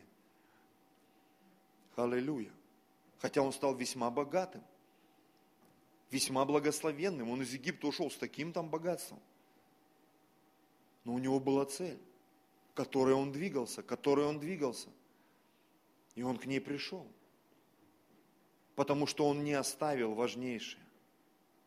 Аллилуйя. 1.96 2.52
Хотя 3.20 3.40
он 3.40 3.52
стал 3.52 3.74
весьма 3.74 4.10
богатым, 4.10 4.62
весьма 6.10 6.44
благословенным. 6.44 7.30
Он 7.30 7.40
из 7.40 7.52
Египта 7.52 7.86
ушел 7.86 8.10
с 8.10 8.16
таким 8.16 8.52
там 8.52 8.68
богатством. 8.68 9.20
Но 11.04 11.14
у 11.14 11.18
него 11.18 11.40
была 11.40 11.64
цель, 11.64 11.98
к 12.74 12.76
которой 12.76 13.14
он 13.14 13.32
двигался, 13.32 13.82
к 13.82 13.86
которой 13.86 14.26
он 14.26 14.38
двигался. 14.38 14.88
И 16.14 16.22
он 16.22 16.38
к 16.38 16.46
ней 16.46 16.60
пришел 16.60 17.06
потому 18.74 19.06
что 19.06 19.28
он 19.28 19.44
не 19.44 19.52
оставил 19.52 20.14
важнейшее. 20.14 20.82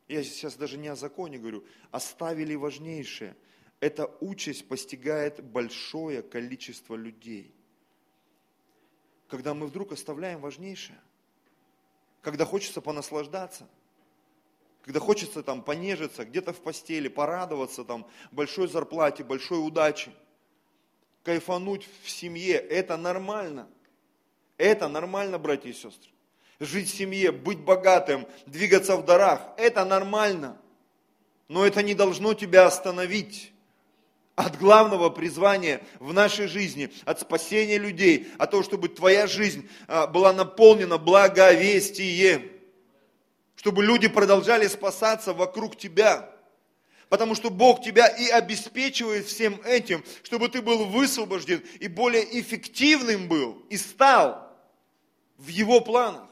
Я 0.08 0.24
сейчас 0.24 0.56
даже 0.56 0.78
не 0.78 0.88
о 0.88 0.96
законе 0.96 1.38
говорю, 1.38 1.64
оставили 1.92 2.56
важнейшее. 2.56 3.36
Эта 3.80 4.08
участь 4.20 4.68
постигает 4.68 5.44
большое 5.44 6.22
количество 6.22 6.96
людей. 6.96 7.54
Когда 9.28 9.54
мы 9.54 9.68
вдруг 9.68 9.92
оставляем 9.92 10.40
важнейшее, 10.40 11.00
когда 12.22 12.46
хочется 12.46 12.82
понаслаждаться, 12.82 13.68
когда 14.84 15.00
хочется 15.00 15.42
там 15.42 15.64
понежиться, 15.64 16.26
где-то 16.26 16.54
в 16.54 16.62
постели, 16.62 17.08
порадоваться 17.08 17.84
там 17.84 18.08
большой 18.32 18.68
зарплате, 18.68 19.24
большой 19.24 19.66
удаче, 19.66 20.12
кайфануть 21.24 21.88
в 22.04 22.10
семье, 22.10 22.54
это 22.54 22.96
нормально. 22.96 23.68
Это 24.58 24.88
нормально, 24.88 25.38
братья 25.38 25.70
и 25.70 25.74
сестры 25.74 26.16
жить 26.60 26.90
в 26.90 26.96
семье, 26.96 27.32
быть 27.32 27.60
богатым, 27.60 28.28
двигаться 28.46 28.96
в 28.98 29.06
дарах. 29.06 29.42
Это 29.58 29.86
нормально. 29.86 30.58
Но 31.48 31.66
это 31.66 31.84
не 31.84 31.94
должно 31.94 32.34
тебя 32.34 32.66
остановить 32.66 33.52
от 34.36 34.58
главного 34.58 35.10
призвания 35.10 35.82
в 36.00 36.14
нашей 36.14 36.48
жизни, 36.48 36.92
от 37.06 37.22
спасения 37.22 37.78
людей, 37.78 38.28
от 38.38 38.52
того, 38.52 38.64
чтобы 38.64 38.90
твоя 38.90 39.28
жизнь 39.28 39.70
а, 39.88 40.08
была 40.08 40.34
наполнена 40.34 40.98
благовестием, 40.98 42.52
чтобы 43.56 43.84
люди 43.84 44.08
продолжали 44.08 44.68
спасаться 44.68 45.34
вокруг 45.34 45.78
тебя. 45.78 46.30
Потому 47.08 47.36
что 47.36 47.50
Бог 47.50 47.84
тебя 47.84 48.08
и 48.08 48.28
обеспечивает 48.28 49.28
всем 49.28 49.62
этим, 49.64 50.04
чтобы 50.24 50.50
ты 50.50 50.62
был 50.62 50.86
высвобожден 50.86 51.64
и 51.80 51.88
более 51.88 52.42
эффективным 52.42 53.28
был, 53.28 53.64
и 53.70 53.78
стал 53.78 54.45
в 55.38 55.48
Его 55.48 55.82
планах. 55.82 56.30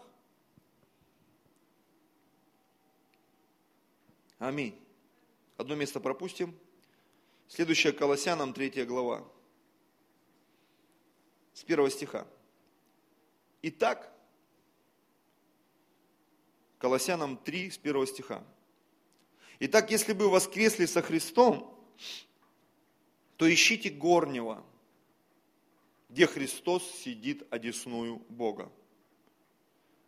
Аминь. 4.40 4.80
Одно 5.58 5.76
место 5.76 6.00
пропустим. 6.00 6.58
Следующее 7.48 7.94
Колоссянам, 7.94 8.54
третья 8.54 8.86
глава. 8.86 9.24
С 11.54 11.64
первого 11.64 11.90
стиха. 11.90 12.28
Итак, 13.62 14.12
Колоссянам 16.80 17.38
3, 17.38 17.72
с 17.72 17.78
первого 17.78 18.06
стиха. 18.06 18.44
Итак, 19.60 19.90
если 19.92 20.12
бы 20.12 20.30
воскресли 20.30 20.86
со 20.86 21.02
Христом, 21.02 21.74
то 23.38 23.52
ищите 23.52 23.90
горнего, 23.90 24.66
где 26.10 26.28
Христос 26.28 26.84
сидит 26.92 27.48
одесную 27.50 28.18
Бога. 28.28 28.70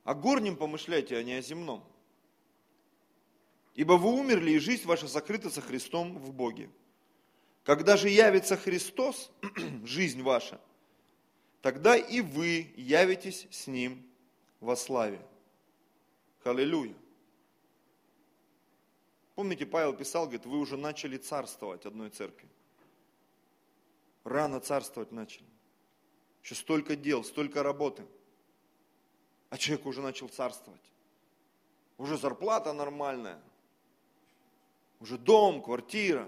О 0.05 0.15
горнем 0.15 0.55
помышляйте, 0.55 1.17
а 1.17 1.23
не 1.23 1.33
о 1.33 1.41
земном– 1.41 1.83
Ибо 3.75 3.93
вы 3.93 4.13
умерли, 4.13 4.51
и 4.51 4.59
жизнь 4.59 4.85
ваша 4.85 5.05
закрыта 5.07 5.49
со 5.49 5.61
Христом 5.61 6.17
в 6.17 6.31
Боге. 6.31 6.69
Когда 7.65 7.97
же 7.97 8.09
явится 8.09 8.55
Христос, 8.55 9.31
жизнь 9.83 10.21
ваша, 10.21 10.61
тогда 11.61 11.97
и 11.97 12.21
вы 12.21 12.73
явитесь 12.77 13.47
с 13.51 13.67
Ним 13.67 14.09
во 14.61 14.77
славе. 14.77 15.19
Аллилуйя. 16.45 16.93
Помните, 19.33 19.65
Павел 19.65 19.93
писал, 19.93 20.25
говорит, 20.25 20.45
вы 20.45 20.59
уже 20.59 20.77
начали 20.77 21.17
царствовать 21.17 21.85
одной 21.85 22.11
церкви. 22.11 22.47
Рано 24.23 24.61
царствовать 24.61 25.11
начали. 25.11 25.47
Еще 26.43 26.55
столько 26.55 26.95
дел, 26.95 27.23
столько 27.23 27.61
работы. 27.63 28.05
А 29.49 29.57
человек 29.57 29.85
уже 29.85 30.01
начал 30.01 30.27
царствовать. 30.27 30.81
уже 31.97 32.17
зарплата 32.17 32.73
нормальная, 32.73 33.41
уже 34.99 35.17
дом, 35.17 35.61
квартира, 35.61 36.27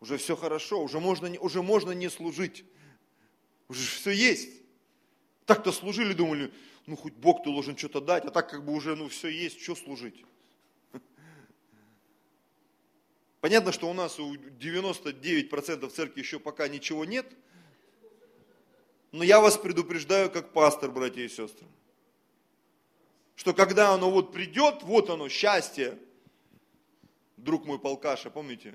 уже 0.00 0.16
все 0.16 0.36
хорошо, 0.36 0.82
уже 0.82 1.00
можно, 1.00 1.28
уже 1.40 1.62
можно 1.62 1.92
не 1.92 2.08
служить, 2.08 2.64
уже 3.68 3.86
все 3.86 4.10
есть. 4.10 4.62
Так-то 5.46 5.72
служили, 5.72 6.12
думали, 6.12 6.52
ну 6.86 6.96
хоть 6.96 7.14
Бог 7.14 7.42
ты 7.42 7.50
должен 7.50 7.76
что-то 7.76 8.00
дать, 8.00 8.24
а 8.24 8.30
так 8.30 8.50
как 8.50 8.64
бы 8.64 8.72
уже 8.72 8.94
ну 8.94 9.08
все 9.08 9.28
есть, 9.28 9.60
что 9.60 9.74
служить. 9.74 10.24
Понятно, 13.40 13.72
что 13.72 13.90
у 13.90 13.92
нас 13.92 14.20
у 14.20 14.34
99% 14.34 15.88
церкви 15.90 16.20
еще 16.20 16.38
пока 16.38 16.68
ничего 16.68 17.04
нет, 17.04 17.26
но 19.12 19.22
я 19.22 19.40
вас 19.40 19.56
предупреждаю 19.58 20.30
как 20.30 20.52
пастор, 20.52 20.90
братья 20.90 21.22
и 21.22 21.28
сестры, 21.28 21.66
что 23.36 23.54
когда 23.54 23.92
оно 23.92 24.10
вот 24.10 24.32
придет, 24.32 24.82
вот 24.82 25.10
оно, 25.10 25.28
счастье, 25.28 25.98
друг 27.36 27.66
мой 27.66 27.78
полкаша, 27.78 28.30
помните? 28.30 28.74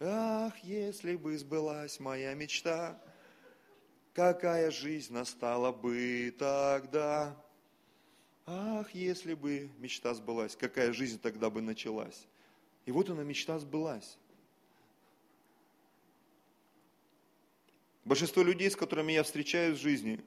Ах, 0.00 0.58
если 0.58 1.16
бы 1.16 1.38
сбылась 1.38 2.00
моя 2.00 2.34
мечта, 2.34 3.00
какая 4.12 4.70
жизнь 4.70 5.12
настала 5.12 5.72
бы 5.72 6.34
тогда. 6.38 7.36
Ах, 8.46 8.94
если 8.94 9.34
бы 9.34 9.70
мечта 9.78 10.14
сбылась, 10.14 10.56
какая 10.56 10.92
жизнь 10.92 11.18
тогда 11.20 11.48
бы 11.48 11.62
началась. 11.62 12.26
И 12.86 12.92
вот 12.92 13.08
она, 13.08 13.22
мечта 13.22 13.58
сбылась. 13.58 14.18
Большинство 18.04 18.42
людей, 18.42 18.70
с 18.70 18.76
которыми 18.76 19.12
я 19.12 19.22
встречаюсь 19.22 19.78
в 19.78 19.82
жизни, 19.82 20.20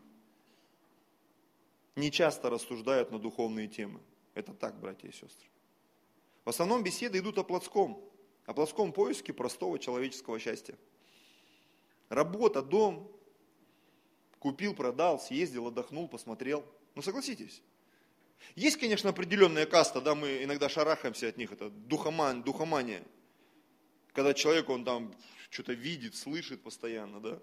не 1.95 2.11
часто 2.11 2.49
рассуждают 2.49 3.11
на 3.11 3.19
духовные 3.19 3.67
темы. 3.67 4.01
Это 4.33 4.53
так, 4.53 4.79
братья 4.79 5.07
и 5.07 5.11
сестры. 5.11 5.47
В 6.45 6.49
основном 6.49 6.83
беседы 6.83 7.19
идут 7.19 7.37
о 7.37 7.43
плотском, 7.43 8.01
о 8.45 8.53
плотском 8.53 8.93
поиске 8.93 9.33
простого 9.33 9.77
человеческого 9.79 10.39
счастья. 10.39 10.77
Работа, 12.09 12.61
дом, 12.61 13.11
купил, 14.39 14.73
продал, 14.73 15.19
съездил, 15.19 15.67
отдохнул, 15.67 16.07
посмотрел. 16.07 16.65
Ну 16.95 17.01
согласитесь. 17.01 17.61
Есть, 18.55 18.77
конечно, 18.77 19.09
определенная 19.09 19.65
каста, 19.65 20.01
да, 20.01 20.15
мы 20.15 20.43
иногда 20.43 20.69
шарахаемся 20.69 21.27
от 21.27 21.37
них, 21.37 21.51
это 21.51 21.69
духоман, 21.69 22.43
духомания. 22.43 23.03
Когда 24.13 24.33
человек, 24.33 24.69
он 24.69 24.85
там 24.85 25.13
что-то 25.49 25.73
видит, 25.73 26.15
слышит 26.15 26.61
постоянно, 26.63 27.19
да. 27.19 27.39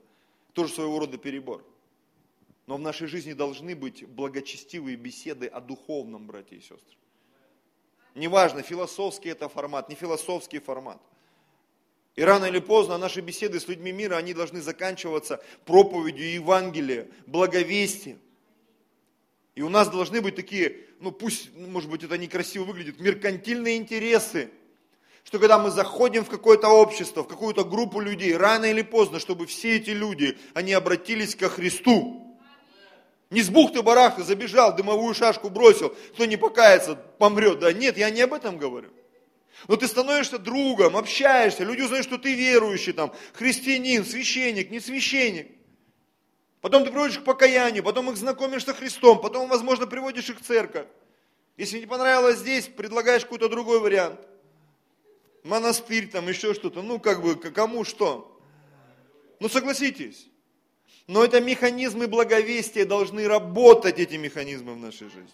Тоже 0.54 0.72
своего 0.72 0.98
рода 0.98 1.18
перебор. 1.18 1.64
Но 2.66 2.76
в 2.76 2.80
нашей 2.80 3.06
жизни 3.06 3.34
должны 3.34 3.76
быть 3.76 4.06
благочестивые 4.08 4.96
беседы 4.96 5.46
о 5.46 5.60
духовном, 5.60 6.26
братья 6.26 6.56
и 6.56 6.60
сестры. 6.60 6.96
Неважно, 8.14 8.62
философский 8.62 9.28
это 9.28 9.48
формат, 9.48 9.88
не 9.88 9.96
философский 9.96 10.60
формат. 10.60 11.02
И 12.14 12.22
рано 12.22 12.44
или 12.44 12.60
поздно 12.60 12.96
наши 12.96 13.20
беседы 13.20 13.58
с 13.58 13.66
людьми 13.66 13.90
мира, 13.90 14.16
они 14.16 14.32
должны 14.32 14.60
заканчиваться 14.60 15.42
проповедью 15.64 16.32
Евангелия, 16.32 17.08
благовестием. 17.26 18.20
И 19.56 19.62
у 19.62 19.68
нас 19.68 19.88
должны 19.88 20.20
быть 20.20 20.36
такие, 20.36 20.86
ну 21.00 21.10
пусть, 21.10 21.54
может 21.56 21.90
быть, 21.90 22.04
это 22.04 22.16
некрасиво 22.16 22.64
выглядит, 22.64 23.00
меркантильные 23.00 23.76
интересы. 23.76 24.50
Что 25.24 25.38
когда 25.38 25.58
мы 25.58 25.70
заходим 25.70 26.24
в 26.24 26.28
какое-то 26.28 26.68
общество, 26.68 27.22
в 27.22 27.28
какую-то 27.28 27.64
группу 27.64 27.98
людей, 27.98 28.36
рано 28.36 28.66
или 28.66 28.82
поздно, 28.82 29.18
чтобы 29.18 29.46
все 29.46 29.76
эти 29.76 29.90
люди, 29.90 30.38
они 30.52 30.72
обратились 30.72 31.34
ко 31.34 31.48
Христу. 31.48 32.38
Не 33.30 33.42
с 33.42 33.48
бухты-барахты 33.48 34.22
забежал, 34.22 34.76
дымовую 34.76 35.14
шашку 35.14 35.48
бросил, 35.48 35.94
кто 36.12 36.26
не 36.26 36.36
покается, 36.36 36.94
помрет. 36.94 37.58
Да 37.58 37.72
нет, 37.72 37.96
я 37.96 38.10
не 38.10 38.20
об 38.20 38.34
этом 38.34 38.58
говорю. 38.58 38.90
Но 39.66 39.76
ты 39.76 39.88
становишься 39.88 40.38
другом, 40.38 40.96
общаешься, 40.96 41.64
люди 41.64 41.80
узнают, 41.80 42.04
что 42.04 42.18
ты 42.18 42.34
верующий, 42.34 42.92
там, 42.92 43.12
христианин, 43.32 44.04
священник, 44.04 44.70
не 44.70 44.78
священник. 44.78 45.48
Потом 46.60 46.84
ты 46.84 46.90
приводишь 46.90 47.18
к 47.18 47.24
покаянию, 47.24 47.82
потом 47.82 48.10
их 48.10 48.16
знакомишь 48.16 48.64
со 48.64 48.74
Христом, 48.74 49.20
потом, 49.20 49.48
возможно, 49.48 49.86
приводишь 49.86 50.28
их 50.28 50.40
в 50.40 50.44
церковь. 50.44 50.86
Если 51.56 51.78
не 51.78 51.86
понравилось 51.86 52.38
здесь, 52.38 52.66
предлагаешь 52.66 53.22
какой-то 53.22 53.48
другой 53.48 53.80
вариант. 53.80 54.20
Монастырь, 55.44 56.08
там 56.08 56.28
еще 56.28 56.54
что-то, 56.54 56.82
ну 56.82 56.98
как 56.98 57.22
бы, 57.22 57.36
кому 57.36 57.84
что. 57.84 58.40
Ну 59.40 59.48
согласитесь. 59.48 60.26
Но 61.06 61.22
это 61.22 61.40
механизмы 61.40 62.08
благовестия, 62.08 62.86
должны 62.86 63.28
работать 63.28 63.98
эти 63.98 64.14
механизмы 64.14 64.72
в 64.72 64.78
нашей 64.78 65.10
жизни. 65.10 65.28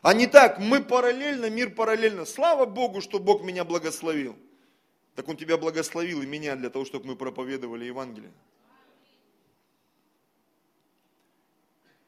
А 0.00 0.14
не 0.14 0.26
так, 0.26 0.58
мы 0.58 0.82
параллельно, 0.82 1.50
мир 1.50 1.70
параллельно. 1.74 2.24
Слава 2.24 2.64
Богу, 2.64 3.02
что 3.02 3.18
Бог 3.18 3.42
меня 3.42 3.64
благословил. 3.64 4.36
Так 5.14 5.28
Он 5.28 5.36
тебя 5.36 5.58
благословил 5.58 6.22
и 6.22 6.26
меня 6.26 6.56
для 6.56 6.70
того, 6.70 6.86
чтобы 6.86 7.08
мы 7.08 7.16
проповедовали 7.16 7.84
Евангелие. 7.84 8.32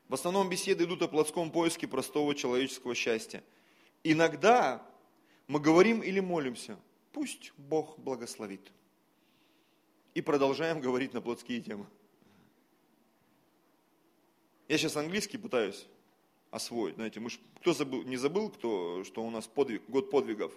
В 0.08 0.14
основном 0.14 0.48
беседы 0.48 0.84
идут 0.84 1.02
о 1.02 1.08
плотском 1.08 1.50
поиске 1.50 1.86
простого 1.86 2.34
человеческого 2.34 2.94
счастья. 2.94 3.44
Иногда 4.02 4.82
мы 5.46 5.60
говорим 5.60 6.00
или 6.00 6.20
молимся, 6.20 6.78
пусть 7.12 7.52
Бог 7.56 7.98
благословит. 7.98 8.72
И 10.14 10.20
продолжаем 10.20 10.80
говорить 10.80 11.14
на 11.14 11.20
плотские 11.20 11.60
темы. 11.60 11.86
Я 14.68 14.78
сейчас 14.78 14.96
английский 14.96 15.38
пытаюсь 15.38 15.86
освоить. 16.50 16.96
Знаете, 16.96 17.20
мы 17.20 17.30
ж, 17.30 17.38
кто 17.60 17.72
забыл, 17.72 18.02
не 18.02 18.16
забыл, 18.16 18.50
кто, 18.50 19.04
что 19.04 19.22
у 19.22 19.30
нас 19.30 19.46
подвиг, 19.46 19.82
год 19.88 20.10
подвигов? 20.10 20.52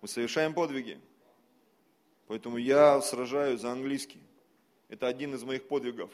Мы 0.00 0.08
совершаем 0.08 0.54
подвиги. 0.54 1.00
Поэтому 2.26 2.58
я 2.58 3.00
сражаюсь 3.00 3.60
за 3.60 3.72
английский. 3.72 4.20
Это 4.88 5.06
один 5.06 5.34
из 5.34 5.42
моих 5.42 5.66
подвигов. 5.66 6.10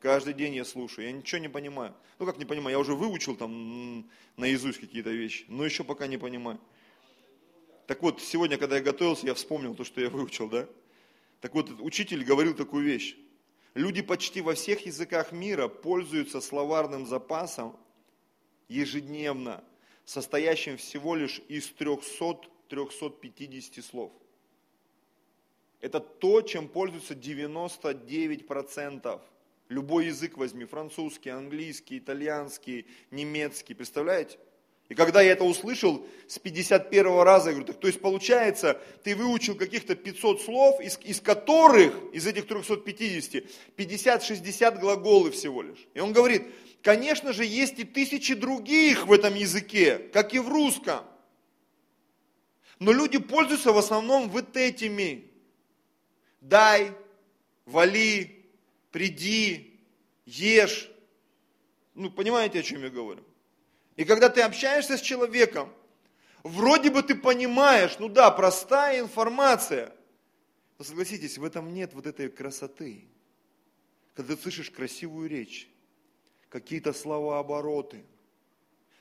Каждый 0.00 0.32
день 0.32 0.54
я 0.54 0.64
слушаю, 0.64 1.06
я 1.06 1.12
ничего 1.12 1.40
не 1.40 1.48
понимаю. 1.48 1.94
Ну 2.18 2.26
как 2.26 2.38
не 2.38 2.44
понимаю, 2.44 2.76
я 2.76 2.78
уже 2.78 2.94
выучил 2.94 3.36
там 3.36 4.08
наизусть 4.36 4.78
какие-то 4.78 5.10
вещи, 5.10 5.44
но 5.48 5.64
еще 5.64 5.84
пока 5.84 6.06
не 6.06 6.18
понимаю. 6.18 6.60
Так 7.88 8.02
вот, 8.02 8.20
сегодня, 8.20 8.58
когда 8.58 8.76
я 8.76 8.82
готовился, 8.82 9.26
я 9.26 9.32
вспомнил 9.32 9.74
то, 9.74 9.82
что 9.82 10.02
я 10.02 10.10
выучил, 10.10 10.50
да? 10.50 10.68
Так 11.40 11.54
вот, 11.54 11.70
учитель 11.80 12.22
говорил 12.22 12.54
такую 12.54 12.84
вещь. 12.84 13.16
Люди 13.72 14.02
почти 14.02 14.42
во 14.42 14.54
всех 14.54 14.84
языках 14.84 15.32
мира 15.32 15.68
пользуются 15.68 16.42
словарным 16.42 17.06
запасом 17.06 17.74
ежедневно, 18.68 19.64
состоящим 20.04 20.76
всего 20.76 21.14
лишь 21.14 21.40
из 21.48 21.72
300-350 21.78 23.82
слов. 23.82 24.12
Это 25.80 26.00
то, 26.00 26.42
чем 26.42 26.68
пользуются 26.68 27.14
99% 27.14 29.22
Любой 29.68 30.06
язык 30.06 30.38
возьми, 30.38 30.64
французский, 30.64 31.28
английский, 31.28 31.98
итальянский, 31.98 32.86
немецкий, 33.10 33.74
представляете? 33.74 34.38
И 34.88 34.94
когда 34.94 35.20
я 35.20 35.32
это 35.32 35.44
услышал 35.44 36.06
с 36.26 36.38
51 36.38 37.20
раза, 37.20 37.50
я 37.50 37.56
говорю, 37.56 37.66
так, 37.66 37.78
то 37.78 37.88
есть 37.88 38.00
получается, 38.00 38.80
ты 39.04 39.14
выучил 39.14 39.54
каких-то 39.54 39.94
500 39.94 40.40
слов, 40.40 40.80
из, 40.80 40.98
из 41.04 41.20
которых, 41.20 41.94
из 42.14 42.26
этих 42.26 42.46
350, 42.46 43.44
50-60 43.76 44.80
глаголы 44.80 45.30
всего 45.30 45.60
лишь. 45.60 45.86
И 45.92 46.00
он 46.00 46.14
говорит, 46.14 46.46
конечно 46.82 47.34
же, 47.34 47.44
есть 47.44 47.78
и 47.78 47.84
тысячи 47.84 48.32
других 48.32 49.06
в 49.06 49.12
этом 49.12 49.34
языке, 49.34 49.98
как 50.12 50.32
и 50.32 50.38
в 50.38 50.48
русском. 50.48 51.04
Но 52.78 52.92
люди 52.92 53.18
пользуются 53.18 53.72
в 53.72 53.78
основном 53.78 54.30
вот 54.30 54.56
этими. 54.56 55.30
Дай, 56.40 56.92
вали, 57.66 58.46
приди, 58.90 59.78
ешь. 60.24 60.90
Ну, 61.94 62.10
понимаете, 62.10 62.60
о 62.60 62.62
чем 62.62 62.82
я 62.84 62.88
говорю? 62.88 63.22
И 63.98 64.04
когда 64.04 64.28
ты 64.28 64.42
общаешься 64.42 64.96
с 64.96 65.00
человеком, 65.00 65.70
вроде 66.44 66.88
бы 66.88 67.02
ты 67.02 67.16
понимаешь, 67.16 67.98
ну 67.98 68.08
да, 68.08 68.30
простая 68.30 69.00
информация, 69.00 69.92
но 70.78 70.84
согласитесь, 70.84 71.36
в 71.36 71.44
этом 71.44 71.74
нет 71.74 71.94
вот 71.94 72.06
этой 72.06 72.30
красоты. 72.30 73.04
Когда 74.14 74.36
ты 74.36 74.42
слышишь 74.42 74.70
красивую 74.70 75.28
речь, 75.28 75.68
какие-то 76.48 76.92
слова 76.92 77.40
обороты, 77.40 78.04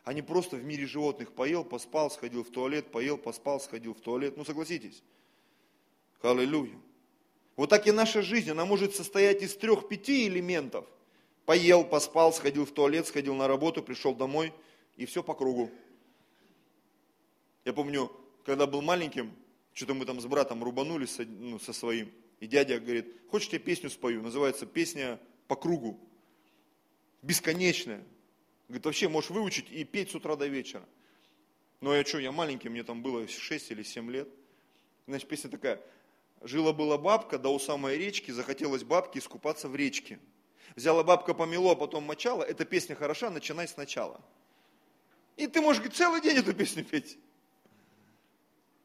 а 0.04 0.14
не 0.14 0.24
просто 0.24 0.56
в 0.56 0.64
мире 0.64 0.88
животных 0.88 1.32
поел, 1.32 1.64
поспал, 1.64 2.10
сходил 2.10 2.44
в 2.44 2.50
туалет, 2.50 2.90
поел, 2.90 3.20
поспал, 3.20 3.60
сходил 3.60 3.94
в 3.94 4.02
туалет. 4.02 4.36
Ну 4.36 4.46
согласитесь. 4.46 5.04
Аллилуйя. 6.24 6.76
Вот 7.56 7.70
так 7.70 7.86
и 7.86 7.92
наша 7.92 8.24
жизнь, 8.24 8.50
она 8.50 8.66
может 8.66 8.96
состоять 8.96 9.44
из 9.44 9.56
трех-пяти 9.58 10.28
элементов. 10.28 10.86
Поел, 11.46 11.84
поспал, 11.84 12.34
сходил 12.34 12.66
в 12.66 12.72
туалет, 12.72 13.06
сходил 13.06 13.36
на 13.36 13.48
работу, 13.48 13.84
пришел 13.84 14.16
домой, 14.16 14.54
и 14.98 15.06
все 15.06 15.24
по 15.24 15.34
кругу. 15.34 15.72
Я 17.64 17.74
помню, 17.74 18.12
когда 18.46 18.66
был 18.66 18.82
маленьким, 18.82 19.34
что-то 19.74 19.94
мы 19.94 20.06
там 20.06 20.20
с 20.20 20.26
братом 20.26 20.64
рубанулись 20.64 21.12
со, 21.12 21.24
ну, 21.24 21.60
со 21.60 21.72
своим, 21.72 22.12
и 22.40 22.48
дядя 22.48 22.80
говорит, 22.80 23.14
хочешь 23.30 23.50
я 23.50 23.60
песню 23.60 23.90
спою? 23.90 24.22
Называется 24.22 24.66
песня 24.66 25.20
по 25.48 25.56
кругу. 25.56 26.00
Бесконечная. 27.22 28.04
Говорит, 28.68 28.86
вообще 28.86 29.08
можешь 29.08 29.30
выучить 29.30 29.72
и 29.72 29.84
петь 29.84 30.12
с 30.12 30.16
утра 30.16 30.36
до 30.36 30.48
вечера. 30.48 30.88
Ну 31.80 31.94
я 31.94 32.04
что, 32.04 32.20
я 32.20 32.32
маленький, 32.32 32.70
мне 32.70 32.84
там 32.84 33.02
было 33.02 33.28
6 33.28 33.72
или 33.72 33.84
7 33.84 34.12
лет. 34.12 34.28
Значит, 35.06 35.30
песня 35.30 35.50
такая. 35.50 35.82
Жила-была 36.42 36.98
бабка, 36.98 37.40
да 37.40 37.50
у 37.50 37.60
самой 37.60 37.98
речки, 37.98 38.32
захотелось 38.32 38.84
бабке 38.84 39.20
искупаться 39.20 39.68
в 39.70 39.76
речке. 39.76 40.20
Взяла 40.76 41.04
бабка 41.04 41.34
помело, 41.34 41.72
а 41.72 41.76
потом 41.76 42.04
мочала. 42.04 42.44
Эта 42.44 42.66
песня 42.66 42.96
хороша, 42.96 43.30
начинай 43.30 43.68
сначала. 43.68 44.22
И 45.38 45.46
ты 45.48 45.62
можешь 45.62 45.84
целый 45.94 46.20
день 46.20 46.38
эту 46.38 46.54
песню 46.54 46.84
петь. 46.84 47.18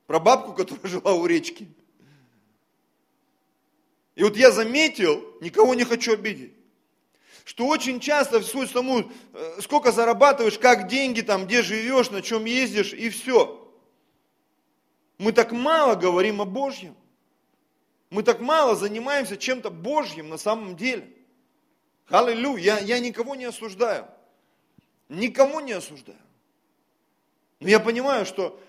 Про 0.07 0.21
бабку, 0.21 0.53
которая 0.53 0.87
жила 0.87 1.15
у 1.15 1.27
речки. 1.27 1.67
И 4.15 4.23
вот 4.23 4.37
я 4.37 4.53
заметил, 4.53 5.25
никого 5.41 5.75
не 5.75 5.85
хочу 5.85 6.13
обидеть, 6.13 6.53
что 7.45 7.67
очень 7.67 7.99
часто 7.99 8.41
в 8.41 8.45
свою 8.45 8.69
тому, 8.69 9.11
э, 9.33 9.61
сколько 9.63 9.91
зарабатываешь, 9.91 10.59
как 10.59 10.87
деньги, 10.89 11.23
там, 11.23 11.47
где 11.47 11.63
живешь, 11.63 12.11
на 12.11 12.21
чем 12.21 12.45
ездишь, 12.45 12.93
и 12.93 13.09
все. 13.09 13.59
Мы 15.17 15.33
так 15.33 15.53
мало 15.53 15.95
говорим 15.95 16.43
о 16.43 16.45
Божьем. 16.45 16.95
Мы 18.11 18.23
так 18.23 18.41
мало 18.41 18.77
занимаемся 18.77 19.39
чем-то 19.39 19.71
Божьим 19.71 20.29
на 20.29 20.37
самом 20.37 20.77
деле. 20.77 21.09
Аллилуйя. 22.09 22.75
Я, 22.75 22.79
я 22.81 22.99
никого 22.99 23.35
не 23.35 23.47
осуждаю. 23.47 24.07
Никому 25.09 25.61
не 25.61 25.73
осуждаю. 25.73 26.19
Но 27.63 27.69
я 27.69 27.79
понимаю, 27.79 28.27
что 28.27 28.61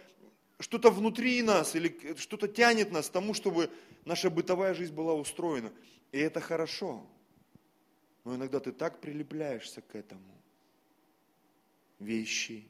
что-то 0.59 0.91
внутри 0.91 1.41
нас 1.41 1.75
или 1.75 2.15
что-то 2.15 2.47
тянет 2.47 2.91
нас 2.91 3.09
к 3.09 3.11
тому, 3.11 3.33
чтобы 3.33 3.71
наша 4.05 4.29
бытовая 4.29 4.75
жизнь 4.75 4.93
была 4.93 5.15
устроена. 5.15 5.73
И 6.11 6.19
это 6.19 6.39
хорошо. 6.39 7.03
Но 8.23 8.35
иногда 8.35 8.59
ты 8.59 8.71
так 8.71 9.01
прилепляешься 9.01 9.81
к 9.81 9.95
этому. 9.95 10.21
Вещи, 11.99 12.67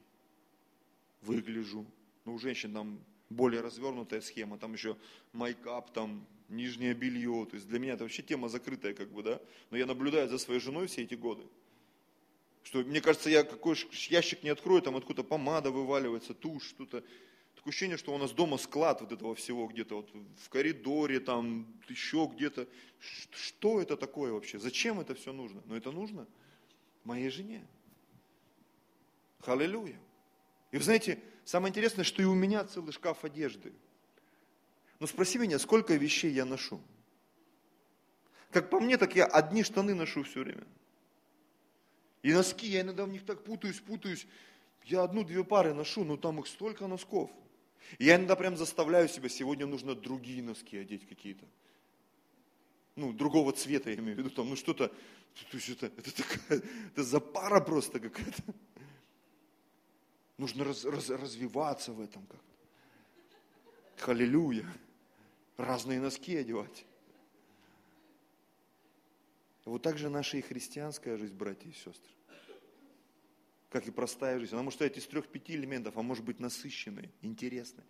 выгляжу. 1.21 1.85
Ну, 2.23 2.35
у 2.35 2.39
женщин 2.39 2.73
там 2.73 3.03
более 3.29 3.59
развернутая 3.59 4.21
схема, 4.21 4.57
там 4.57 4.73
еще 4.73 4.95
майкап, 5.33 5.91
там 5.91 6.25
нижнее 6.47 6.93
белье. 6.93 7.45
То 7.49 7.55
есть 7.55 7.67
для 7.67 7.79
меня 7.79 7.93
это 7.93 8.03
вообще 8.03 8.23
тема 8.23 8.47
закрытая, 8.47 8.93
как 8.93 9.11
бы, 9.11 9.23
да. 9.23 9.41
Но 9.71 9.77
я 9.77 9.85
наблюдаю 9.85 10.29
за 10.29 10.37
своей 10.37 10.61
женой 10.61 10.87
все 10.87 11.03
эти 11.03 11.15
годы. 11.15 11.43
Что, 12.63 12.79
мне 12.79 13.01
кажется, 13.01 13.29
я 13.29 13.43
какой 13.43 13.75
ящик 14.09 14.43
не 14.43 14.49
открою, 14.49 14.81
там 14.81 14.95
откуда-то 14.95 15.27
помада 15.27 15.69
вываливается, 15.69 16.33
тушь, 16.33 16.63
что-то. 16.69 17.03
Такое 17.55 17.71
ощущение, 17.71 17.97
что 17.97 18.13
у 18.13 18.17
нас 18.17 18.31
дома 18.31 18.57
склад 18.57 19.01
вот 19.01 19.11
этого 19.11 19.35
всего 19.35 19.67
где-то 19.67 19.97
вот 19.97 20.09
в 20.41 20.49
коридоре, 20.49 21.19
там 21.19 21.67
еще 21.87 22.29
где-то. 22.33 22.67
Что 23.31 23.81
это 23.81 23.97
такое 23.97 24.31
вообще? 24.31 24.59
Зачем 24.59 24.99
это 24.99 25.13
все 25.13 25.33
нужно? 25.33 25.61
Но 25.65 25.75
это 25.75 25.91
нужно 25.91 26.27
моей 27.03 27.29
жене. 27.29 27.65
Халилюя. 29.41 29.99
И 30.71 30.77
вы 30.77 30.83
знаете, 30.83 31.21
самое 31.43 31.69
интересное, 31.69 32.05
что 32.05 32.21
и 32.21 32.25
у 32.25 32.33
меня 32.33 32.63
целый 32.63 32.93
шкаф 32.93 33.25
одежды. 33.25 33.73
Но 34.99 35.07
спроси 35.07 35.37
меня, 35.37 35.59
сколько 35.59 35.93
вещей 35.95 36.31
я 36.31 36.45
ношу? 36.45 36.81
Как 38.51 38.69
по 38.69 38.79
мне, 38.79 38.97
так 38.97 39.15
я 39.15 39.25
одни 39.25 39.63
штаны 39.63 39.93
ношу 39.93 40.23
все 40.23 40.41
время. 40.41 40.65
И 42.23 42.33
носки, 42.33 42.67
я 42.67 42.81
иногда 42.81 43.05
в 43.05 43.09
них 43.09 43.25
так 43.25 43.43
путаюсь, 43.43 43.79
путаюсь. 43.79 44.25
Я 44.85 45.03
одну-две 45.03 45.43
пары 45.43 45.73
ношу, 45.73 46.03
но 46.03 46.17
там 46.17 46.39
их 46.39 46.47
столько 46.47 46.87
носков. 46.87 47.29
И 47.99 48.05
я 48.05 48.15
иногда 48.15 48.35
прям 48.35 48.57
заставляю 48.57 49.07
себя, 49.09 49.29
сегодня 49.29 49.65
нужно 49.65 49.93
другие 49.93 50.41
носки 50.41 50.77
одеть 50.77 51.07
какие-то. 51.07 51.45
Ну, 52.95 53.11
другого 53.11 53.51
цвета, 53.51 53.89
я 53.89 53.97
имею 53.97 54.15
в 54.15 54.19
виду, 54.19 54.29
там, 54.29 54.49
ну 54.49 54.55
что-то, 54.55 54.87
то 54.87 55.57
есть 55.57 55.69
это, 55.69 55.87
это, 55.87 56.15
такая, 56.15 56.61
это 56.91 57.03
запара 57.03 57.59
просто 57.59 57.99
какая-то. 57.99 58.43
Нужно 60.37 60.63
раз, 60.63 60.85
раз, 60.85 61.09
развиваться 61.09 61.91
в 61.91 62.01
этом 62.01 62.25
как-то. 62.25 64.03
Халилюя. 64.03 64.65
Разные 65.57 65.99
носки 65.99 66.35
одевать. 66.35 66.85
Вот 69.65 69.81
так 69.81 69.97
же 69.97 70.09
наша 70.09 70.37
и 70.37 70.41
христианская 70.41 71.17
жизнь, 71.17 71.35
братья 71.35 71.69
и 71.69 71.73
сестры 71.73 72.13
как 73.73 73.87
и 73.87 73.91
простая 73.91 74.39
жизнь. 74.39 74.53
Она 74.53 74.61
может 74.61 74.77
состоять 74.77 74.97
из 74.97 75.07
трех-пяти 75.07 75.55
элементов, 75.55 75.97
а 75.97 76.03
может 76.03 76.23
быть 76.23 76.39
насыщенной, 76.39 77.09
интересной. 77.23 77.83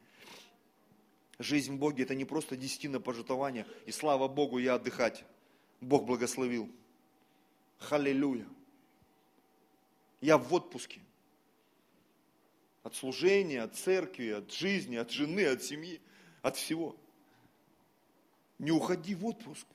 Жизнь 1.39 1.73
в 1.73 1.77
Боге– 1.77 2.03
это 2.05 2.15
не 2.15 2.23
просто 2.23 2.55
десятина 2.55 3.01
пожитования, 3.01 3.67
и 3.85 3.91
слава 3.91 4.29
Богу, 4.29 4.59
я 4.59 4.75
отдыхать. 4.75 5.25
Бог 5.81 6.05
благословил. 6.05 6.71
Халилюя. 7.79 8.47
Я 10.21 10.37
в 10.37 10.53
отпуске. 10.53 11.01
От 12.83 12.95
служения, 12.95 13.61
от 13.61 13.75
церкви, 13.75 14.29
от 14.29 14.53
жизни, 14.53 14.95
от 14.95 15.11
жены, 15.11 15.45
от 15.47 15.63
семьи, 15.63 15.99
от 16.41 16.55
всего. 16.55 16.95
Не 18.57 18.71
уходи 18.71 19.15
в 19.15 19.25
отпуск. 19.25 19.67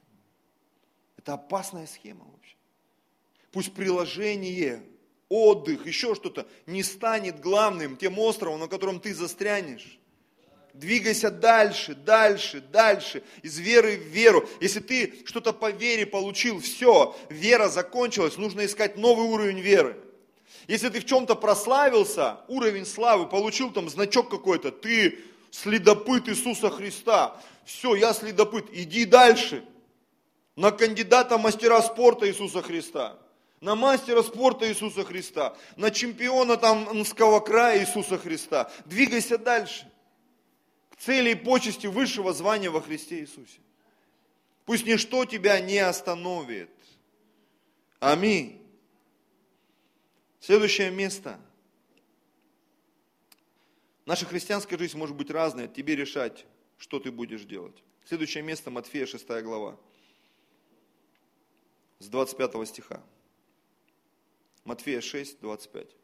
Это 1.28 1.34
опасная 1.34 1.86
схема 1.86 2.24
вообще. 2.24 2.54
Пусть 3.52 3.74
приложение 3.74 4.82
отдых, 5.28 5.86
еще 5.86 6.14
что-то, 6.14 6.46
не 6.64 6.82
станет 6.82 7.38
главным, 7.40 7.98
тем 7.98 8.18
островом, 8.18 8.60
на 8.60 8.66
котором 8.66 8.98
ты 8.98 9.12
застрянешь. 9.12 9.98
Двигайся 10.72 11.30
дальше, 11.30 11.94
дальше, 11.94 12.62
дальше, 12.62 13.22
из 13.42 13.58
веры 13.58 13.98
в 13.98 14.04
веру. 14.04 14.48
Если 14.62 14.80
ты 14.80 15.22
что-то 15.26 15.52
по 15.52 15.70
вере 15.70 16.06
получил, 16.06 16.62
все, 16.62 17.14
вера 17.28 17.68
закончилась, 17.68 18.38
нужно 18.38 18.64
искать 18.64 18.96
новый 18.96 19.26
уровень 19.26 19.60
веры. 19.60 19.98
Если 20.66 20.88
ты 20.88 20.98
в 20.98 21.04
чем-то 21.04 21.34
прославился, 21.34 22.40
уровень 22.48 22.86
славы, 22.86 23.26
получил 23.26 23.70
там 23.70 23.90
значок 23.90 24.30
какой-то, 24.30 24.72
ты 24.72 25.18
следопыт 25.50 26.26
Иисуса 26.30 26.70
Христа, 26.70 27.38
все, 27.66 27.94
я 27.96 28.14
следопыт, 28.14 28.64
иди 28.72 29.04
дальше. 29.04 29.62
На 30.58 30.72
кандидата 30.72 31.38
мастера 31.38 31.80
спорта 31.82 32.26
Иисуса 32.26 32.62
Христа 32.62 33.16
на 33.60 33.74
мастера 33.74 34.22
спорта 34.22 34.68
Иисуса 34.68 35.04
Христа, 35.04 35.56
на 35.76 35.90
чемпиона 35.90 36.56
там 36.56 36.88
Нского 37.00 37.40
края 37.40 37.80
Иисуса 37.80 38.18
Христа. 38.18 38.70
Двигайся 38.86 39.38
дальше. 39.38 39.90
К 40.90 40.96
цели 40.96 41.30
и 41.30 41.34
почести 41.34 41.86
высшего 41.86 42.32
звания 42.32 42.70
во 42.70 42.80
Христе 42.80 43.20
Иисусе. 43.20 43.58
Пусть 44.64 44.86
ничто 44.86 45.24
тебя 45.24 45.60
не 45.60 45.78
остановит. 45.78 46.70
Аминь. 48.00 48.60
Следующее 50.40 50.90
место. 50.90 51.40
Наша 54.06 54.24
христианская 54.24 54.78
жизнь 54.78 54.96
может 54.96 55.16
быть 55.16 55.30
разная, 55.30 55.68
тебе 55.68 55.94
решать, 55.94 56.46
что 56.78 56.98
ты 56.98 57.10
будешь 57.10 57.42
делать. 57.42 57.76
Следующее 58.04 58.42
место 58.42 58.70
Матфея 58.70 59.06
6 59.06 59.26
глава, 59.42 59.76
с 61.98 62.08
25 62.08 62.68
стиха. 62.68 63.02
Матфея 64.64 65.00
6, 65.00 65.40
25. 65.40 65.96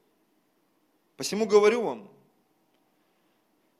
Посему 1.16 1.46
говорю 1.46 1.82
вам, 1.82 2.10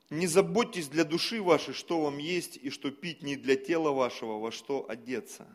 не 0.09 0.27
заботьтесь 0.27 0.87
для 0.87 1.03
души 1.03 1.41
вашей, 1.41 1.73
что 1.73 2.01
вам 2.01 2.19
есть 2.19 2.57
и 2.57 2.69
что 2.69 2.91
пить, 2.91 3.23
не 3.23 3.35
для 3.35 3.55
тела 3.55 3.91
вашего, 3.91 4.39
во 4.39 4.51
что 4.51 4.87
одеться. 4.89 5.47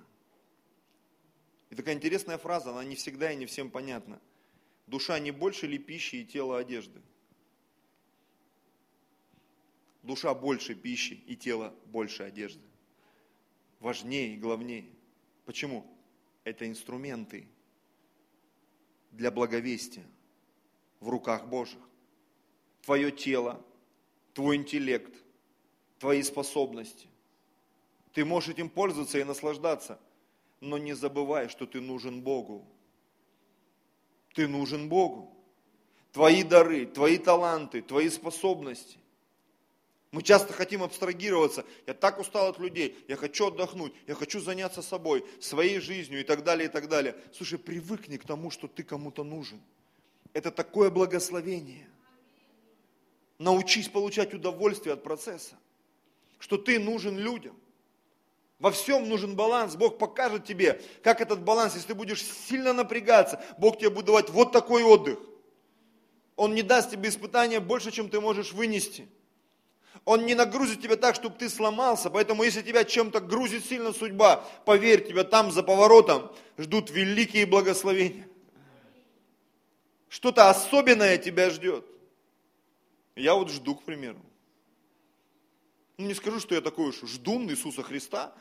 И 1.71 1.77
такая 1.77 1.95
интересная 1.95 2.37
фраза, 2.37 2.71
она 2.71 2.85
не 2.85 2.97
всегда 2.97 3.31
и 3.33 3.37
не 3.37 3.47
всем 3.47 3.71
понятна. 3.71 4.21
Душа 4.87 5.19
не 5.21 5.31
больше 5.31 5.69
ли 5.69 5.79
пищи 5.79 6.17
и 6.17 6.25
тело 6.25 6.59
одежды? 6.59 7.01
Душа 10.03 10.35
больше 10.35 10.75
пищи 10.75 11.23
и 11.27 11.37
тело 11.37 11.75
больше 11.87 12.25
одежды. 12.25 12.65
Важнее 13.79 14.37
главнее. 14.37 14.87
Почему? 15.45 15.87
Это 16.45 16.69
инструменты– 16.69 17.49
для 19.11 19.31
благовестия 19.31 20.07
в 21.01 21.09
руках 21.09 21.47
Божьих. 21.49 21.81
Твое 22.83 23.11
тело, 23.11 23.65
твой 24.35 24.57
интеллект, 24.57 25.15
твои 25.99 26.23
способности. 26.23 27.09
Ты 28.13 28.25
можешь 28.25 28.51
этим 28.51 28.69
пользоваться 28.69 29.19
и 29.19 29.25
наслаждаться, 29.25 30.01
но 30.61 30.79
не 30.79 30.95
забывай, 30.95 31.49
что 31.49 31.67
ты 31.67 31.81
нужен 31.81 32.23
Богу. 32.23 32.67
Ты 34.35 34.49
нужен 34.49 34.89
Богу. 34.89 35.37
Твои 36.13 36.43
дары, 36.43 36.87
твои 36.87 37.19
таланты, 37.19 37.83
твои 37.83 38.09
способности. 38.09 38.99
Мы 40.13 40.23
часто 40.23 40.53
хотим 40.53 40.83
абстрагироваться. 40.83 41.65
Я 41.87 41.95
так 41.95 42.19
устал 42.19 42.49
от 42.49 42.59
людей, 42.59 42.99
я 43.07 43.17
хочу 43.17 43.47
отдохнуть, 43.47 43.93
я 44.09 44.15
хочу 44.15 44.41
заняться 44.41 44.83
собой, 44.83 45.25
своей 45.41 45.79
жизнью 45.79 46.21
и 46.21 46.25
так 46.25 46.43
далее, 46.43 46.69
и 46.69 46.71
так 46.71 46.89
далее. 46.89 47.15
Слушай, 47.33 47.59
привыкни 47.59 48.17
к 48.17 48.27
тому, 48.27 48.51
что 48.51 48.67
ты 48.67 48.83
кому-то 48.83 49.23
нужен. 49.23 49.61
Это 50.33 50.51
такое 50.51 50.91
благословение. 50.91 51.89
Научись 53.39 53.89
получать 53.89 54.35
удовольствие 54.35 54.95
от 54.95 55.03
процесса, 55.05 55.57
что 56.41 56.59
ты 56.59 56.81
нужен 56.81 57.17
людям. 57.17 57.57
Во 58.59 58.73
всем 58.73 59.09
нужен 59.09 59.37
баланс. 59.37 59.77
Бог 59.77 59.97
покажет 59.97 60.45
тебе, 60.45 60.83
как 61.03 61.21
этот 61.21 61.43
баланс, 61.43 61.75
если 61.75 61.89
ты 61.89 61.95
будешь 61.95 62.23
сильно 62.23 62.73
напрягаться, 62.73 63.43
Бог 63.59 63.79
тебе 63.79 63.91
будет 63.91 64.07
давать 64.07 64.29
вот 64.29 64.53
такой 64.53 64.83
отдых. 64.83 65.19
Он 66.35 66.55
не 66.55 66.63
даст 66.63 66.91
тебе 66.91 67.09
испытания 67.09 67.61
больше, 67.61 67.93
чем 67.93 68.11
ты 68.11 68.21
можешь 68.21 68.53
вынести. 68.53 69.09
Он 70.05 70.25
не 70.25 70.35
нагрузит 70.35 70.81
тебя 70.81 70.97
так, 70.97 71.15
чтобы 71.15 71.37
ты 71.37 71.49
сломался. 71.49 72.11
Поэтому 72.11 72.43
если 72.43 72.63
тебя 72.63 72.85
чем-то 72.85 73.21
грузит 73.21 73.65
сильно 73.65 73.93
судьба, 73.93 74.37
поверь, 74.65 75.07
тебя 75.07 75.25
там 75.25 75.53
за 75.53 75.63
поворотом 75.63 76.33
ждут 76.59 76.91
великие 76.91 77.47
благословения. 77.47 78.27
Что-то 80.09 80.49
особенное 80.51 81.19
тебя 81.19 81.51
ждет. 81.51 81.87
Я 83.15 83.35
вот 83.35 83.51
жду, 83.51 83.77
к 83.77 83.85
примеру. 83.85 84.21
Ну, 85.99 86.07
не 86.07 86.15
скажу, 86.15 86.41
что 86.41 86.55
я 86.55 86.61
такой 86.61 86.89
уж 86.89 87.03
ждун 87.03 87.49
Иисуса 87.51 87.83
Христа. 87.83 88.35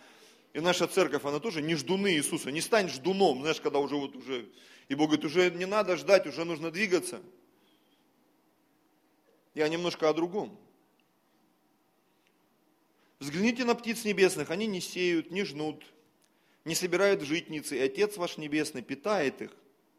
И 0.53 0.61
наша 0.61 0.87
церковь, 0.87 1.25
она 1.25 1.39
тоже 1.39 1.61
не 1.61 1.75
ждуны 1.75 2.13
Иисуса. 2.13 2.51
Не 2.51 2.61
стань 2.61 2.89
ждуном, 2.89 3.41
знаешь, 3.41 3.61
когда 3.61 3.79
уже 3.79 3.95
вот 3.95 4.15
уже... 4.15 4.49
И 4.87 4.95
Бог 4.95 5.09
говорит, 5.09 5.25
уже 5.25 5.51
не 5.51 5.65
надо 5.65 5.97
ждать, 5.97 6.25
уже 6.25 6.45
нужно 6.45 6.71
двигаться. 6.71 7.21
Я 9.53 9.67
немножко 9.67 10.09
о 10.09 10.13
другом. 10.13 10.57
Взгляните 13.19 13.65
на 13.65 13.75
птиц 13.75 14.05
небесных, 14.05 14.49
они 14.49 14.65
не 14.65 14.79
сеют, 14.79 15.29
не 15.29 15.43
жнут, 15.43 15.83
не 16.63 16.73
собирают 16.73 17.21
житницы, 17.21 17.77
и 17.77 17.81
Отец 17.81 18.15
ваш 18.15 18.37
Небесный 18.37 18.81
питает 18.81 19.41
их. 19.41 19.51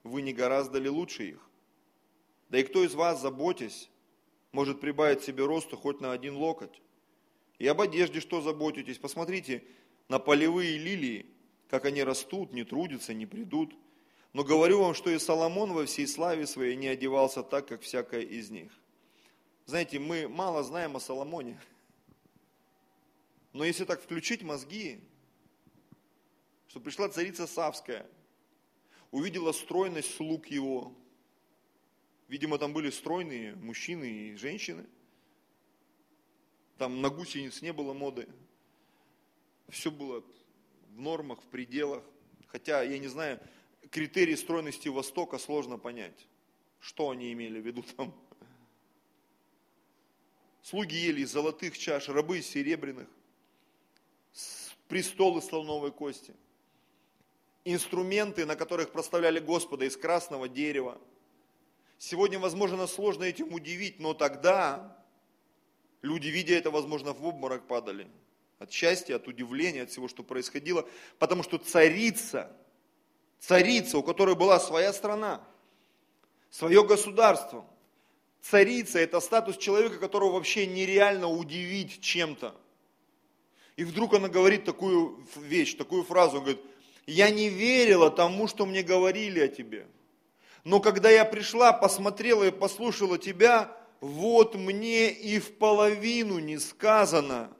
Вы 0.05 0.23
не 0.23 0.33
гораздо 0.33 0.79
ли 0.79 0.89
лучше 0.89 1.25
их? 1.25 1.51
Да 2.49 2.59
и 2.59 2.63
кто 2.63 2.83
из 2.83 2.95
вас, 2.95 3.21
заботясь, 3.21 3.91
может 4.53 4.81
прибавить 4.81 5.23
себе 5.23 5.45
росту 5.45 5.77
хоть 5.77 6.01
на 6.01 6.13
один 6.13 6.37
локоть? 6.37 6.81
И 7.59 7.67
об 7.67 7.83
одежде 7.83 8.21
что 8.21 8.41
заботитесь? 8.41 8.97
Посмотрите 8.97 9.63
на 10.09 10.19
полевые 10.19 10.79
лилии, 10.79 11.27
как 11.69 11.85
они 11.85 12.03
растут, 12.03 12.55
не 12.55 12.65
трудятся, 12.65 13.13
не 13.13 13.27
придут. 13.27 13.75
Но 14.33 14.45
говорю 14.45 14.81
вам, 14.81 14.95
что 14.95 15.11
и 15.11 15.19
Соломон 15.19 15.73
во 15.73 15.85
всей 15.85 16.09
славе 16.09 16.47
своей 16.47 16.77
не 16.77 16.89
одевался 16.89 17.43
так, 17.43 17.69
как 17.69 17.83
всякая 17.83 18.23
из 18.23 18.51
них. 18.51 18.73
Знаете, 19.67 19.99
мы 19.99 20.27
мало 20.27 20.63
знаем 20.63 20.97
о 20.97 21.01
Соломоне. 21.01 21.61
Но 23.53 23.65
если 23.65 23.85
так 23.85 24.01
включить 24.01 24.43
мозги, 24.43 25.01
что 26.69 26.79
пришла 26.81 27.09
царица 27.09 27.47
Савская, 27.47 28.07
увидела 29.11 29.53
стройность 29.53 30.15
слуг 30.15 30.47
его. 30.47 30.97
Видимо, 32.29 32.59
там 32.59 32.73
были 32.73 32.91
стройные 32.91 33.57
мужчины 33.57 34.05
и 34.05 34.37
женщины. 34.37 34.87
Там 36.79 37.03
на 37.03 37.11
гусениц 37.11 37.61
не 37.61 37.73
было 37.73 37.93
моды. 37.93 38.29
Все 39.69 39.91
было 39.91 40.25
в 40.91 41.01
нормах, 41.01 41.43
в 41.43 41.47
пределах. 41.47 42.05
Хотя, 42.47 42.83
я 42.83 42.99
не 42.99 43.09
знаю, 43.09 43.41
критерии 43.91 44.37
стройности 44.37 44.89
Востока 44.89 45.39
сложно 45.39 45.77
понять. 45.77 46.29
Что 46.79 47.11
они 47.11 47.33
имели 47.33 47.61
в 47.61 47.67
виду 47.67 47.83
там? 47.97 48.15
Слуги 50.63 50.95
ели 50.95 51.23
из 51.23 51.33
золотых 51.33 51.77
чаш, 51.77 52.09
рабы 52.09 52.39
из 52.39 52.47
серебряных 52.47 53.09
престолы 54.91 55.41
слоновой 55.41 55.93
кости, 55.93 56.35
инструменты, 57.65 58.45
на 58.45 58.57
которых 58.57 58.91
проставляли 58.91 59.39
Господа 59.39 59.85
из 59.85 59.97
красного 59.97 60.49
дерева. 60.49 60.99
Сегодня, 61.97 62.41
возможно, 62.41 62.87
сложно 62.89 63.23
этим 63.23 63.55
удивить, 63.55 64.01
но 64.01 64.15
тогда 64.15 64.99
люди, 66.03 66.27
видя 66.29 66.55
это, 66.55 66.73
возможно, 66.73 67.13
в 67.13 67.25
обморок 67.25 67.69
падали. 67.69 68.09
От 68.59 68.73
счастья, 68.73 69.17
от 69.17 69.29
удивления, 69.29 69.83
от 69.83 69.91
всего, 69.91 70.09
что 70.09 70.25
происходило. 70.25 70.87
Потому 71.19 71.45
что 71.45 71.57
царица, 71.59 72.55
царица, 73.39 73.97
у 73.97 74.03
которой 74.03 74.35
была 74.35 74.59
своя 74.59 74.93
страна, 74.93 75.41
свое 76.51 76.85
государство, 76.85 77.65
царица– 78.43 78.99
это 79.01 79.21
статус 79.21 79.57
человека, 79.57 79.99
которого 79.99 80.33
вообще 80.33 80.67
нереально 80.67 81.29
удивить 81.29 82.01
чем-то. 82.01 82.61
И 83.81 83.85
вдруг 83.85 84.13
она 84.13 84.29
говорит 84.29 84.67
такую 84.67 85.27
вещь, 85.37 85.75
такую 85.75 86.05
фразу, 86.05 86.43
говорит, 86.43 86.61
я 87.07 87.31
не 87.31 87.49
верила 87.49 88.11
тому, 88.11 88.47
что 88.47 88.67
мне 88.67 88.83
говорили 88.83 89.41
о 89.41 89.49
тебе. 89.49 89.87
Но 90.65 90.81
когда 90.81 91.09
я 91.09 91.25
пришла, 91.25 91.73
посмотрела 91.73 92.45
и 92.45 92.51
послушала 92.51 93.17
тебя, 93.17 93.75
вот 94.03 94.55
мне 94.55 95.11
и 95.11 95.39
в 95.39 95.57
половину 95.57 96.41
не 96.41 96.59
сказано 96.59 97.57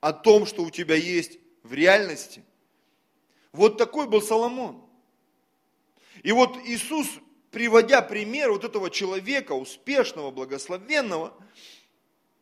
о 0.00 0.12
том, 0.12 0.46
что 0.46 0.62
у 0.62 0.70
тебя 0.70 0.94
есть 0.94 1.40
в 1.64 1.74
реальности. 1.74 2.44
Вот 3.50 3.76
такой 3.76 4.06
был 4.06 4.22
Соломон. 4.22 4.84
И 6.22 6.30
вот 6.30 6.56
Иисус, 6.64 7.08
приводя 7.50 8.02
пример 8.02 8.52
вот 8.52 8.62
этого 8.62 8.88
человека, 8.88 9.50
успешного, 9.50 10.30
благословенного, 10.30 11.34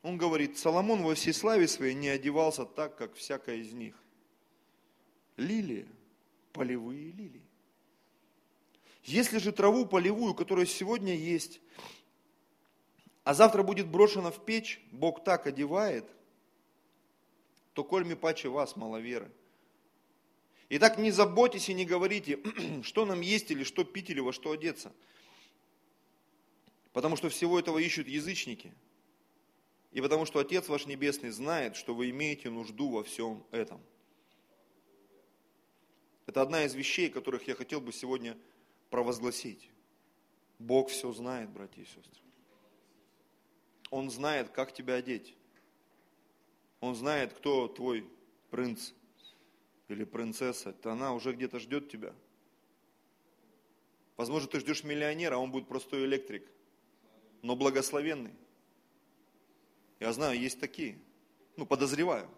он 0.04 0.18
говорит, 0.18 0.58
Соломон 0.58 1.02
во 1.02 1.14
всей 1.14 1.32
славе 1.32 1.66
своей 1.66 1.94
не 1.94 2.08
одевался 2.08 2.66
так, 2.66 2.94
как 2.94 3.14
всякая 3.14 3.56
из 3.56 3.72
них. 3.72 3.94
Лилии, 5.38 5.88
полевые 6.52 7.10
лилии. 7.12 7.48
Если 9.02 9.38
же 9.38 9.50
траву 9.50 9.86
полевую, 9.86 10.34
которая 10.34 10.66
сегодня 10.66 11.14
есть, 11.14 11.58
а 13.24 13.32
завтра 13.32 13.62
будет 13.62 13.88
брошена 13.88 14.30
в 14.30 14.44
печь, 14.44 14.78
Бог 14.92 15.24
так 15.24 15.46
одевает, 15.46 16.04
то 17.72 17.82
коль 17.82 18.04
ми 18.04 18.14
паче 18.14 18.50
вас, 18.50 18.76
маловеры. 18.76 19.32
Итак, 20.68 20.98
не 20.98 21.12
заботьтесь 21.12 21.70
и 21.70 21.74
не 21.74 21.86
говорите, 21.86 22.40
что 22.82 23.06
нам 23.06 23.22
есть 23.22 23.50
или 23.50 23.64
что 23.64 23.84
пить 23.84 24.10
или 24.10 24.20
во 24.20 24.34
что 24.34 24.50
одеться. 24.50 24.92
Потому 26.92 27.16
что 27.16 27.30
всего 27.30 27.58
этого 27.58 27.78
ищут 27.78 28.06
язычники– 28.06 28.70
и 29.94 30.00
потому 30.00 30.26
что 30.26 30.40
Отец 30.40 30.68
ваш 30.68 30.87
Небесный 30.87 31.30
знает, 31.30 31.76
что 31.76 31.94
вы 31.94 32.11
имеете 32.11 32.50
нужду 32.50 32.90
во 32.90 33.04
всем 33.04 33.46
этом. 33.52 33.80
Это 36.26 36.42
одна 36.42 36.64
из 36.64 36.74
вещей, 36.74 37.09
которых 37.09 37.46
я 37.46 37.54
хотел 37.54 37.80
бы 37.80 37.92
сегодня 37.92 38.37
провозгласить. 38.90 39.70
Бог 40.59 40.88
все 40.88 41.12
знает, 41.12 41.48
братья 41.50 41.80
и 41.80 41.85
сестры. 41.85 42.22
Он 43.90 44.11
знает, 44.11 44.48
как 44.50 44.72
тебя 44.72 44.94
одеть. 44.94 45.37
Он 46.80 46.96
знает, 46.96 47.33
кто 47.33 47.68
твой 47.68 48.04
принц 48.50 48.90
или 49.87 50.02
принцесса. 50.02 50.70
Это 50.70 50.90
она 50.90 51.14
уже 51.14 51.33
где-то 51.33 51.61
ждет 51.61 51.88
тебя. 51.88 52.12
Возможно, 54.16 54.48
ты 54.48 54.59
ждешь 54.59 54.83
миллионера, 54.83 55.37
а 55.37 55.38
он 55.38 55.52
будет 55.52 55.68
простой 55.68 56.04
электрик, 56.04 56.44
но 57.42 57.54
благословенный. 57.54 58.35
Я 60.04 60.12
знаю, 60.12 60.38
есть 60.38 60.60
такие. 60.60 60.98
Ну, 61.56 61.64
подозреваю. 61.64 62.28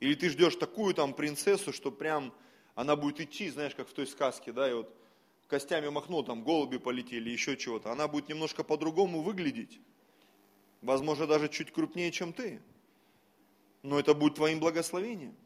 Или 0.00 0.14
ты 0.14 0.30
ждешь 0.30 0.56
такую 0.56 0.94
там 0.94 1.12
принцессу, 1.12 1.74
что 1.74 1.92
прям 1.92 2.32
она 2.74 2.96
будет 2.96 3.20
идти, 3.20 3.50
знаешь, 3.50 3.74
как 3.74 3.86
в 3.86 3.92
той 3.92 4.06
сказке, 4.06 4.50
да, 4.50 4.70
и 4.70 4.72
вот 4.72 4.90
костями 5.46 5.90
махнул, 5.90 6.24
там 6.24 6.42
голуби 6.42 6.78
полетели, 6.78 7.28
еще 7.28 7.58
чего-то. 7.58 7.92
Она 7.92 8.08
будет 8.08 8.30
немножко 8.30 8.64
по-другому 8.64 9.20
выглядеть. 9.20 9.78
Возможно, 10.80 11.26
даже 11.26 11.50
чуть 11.50 11.70
крупнее, 11.70 12.10
чем 12.10 12.32
ты. 12.32 12.62
Но 13.82 14.00
это 14.00 14.14
будет 14.14 14.36
твоим 14.36 14.58
благословением. 14.58 15.36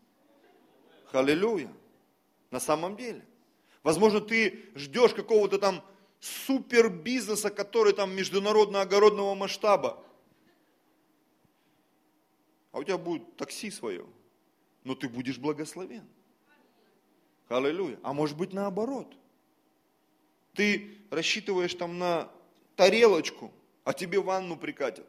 Халилюя. 1.06 1.72
На 2.52 2.60
самом 2.60 2.96
деле. 2.96 3.26
Возможно, 3.82 4.20
ты 4.20 4.70
ждешь 4.76 5.14
какого-то 5.14 5.58
там 5.58 5.84
супер 6.20 6.90
бизнеса, 6.90 7.50
который 7.50 7.92
там 7.92 8.14
международно-огородного 8.14 9.34
масштаба 9.34 10.05
а 12.76 12.78
у 12.78 12.84
тебя 12.84 12.98
будет 12.98 13.38
такси 13.38 13.70
свое, 13.70 14.04
но 14.84 14.94
ты 14.94 15.08
будешь 15.08 15.38
благословен. 15.38 16.06
Аллилуйя. 17.48 17.98
А 18.02 18.12
может 18.12 18.36
быть 18.36 18.52
наоборот. 18.52 19.16
Ты 20.52 20.98
рассчитываешь 21.08 21.72
там 21.72 21.98
на 21.98 22.30
тарелочку, 22.74 23.50
а 23.84 23.94
тебе 23.94 24.20
ванну 24.20 24.58
прикатят. 24.58 25.06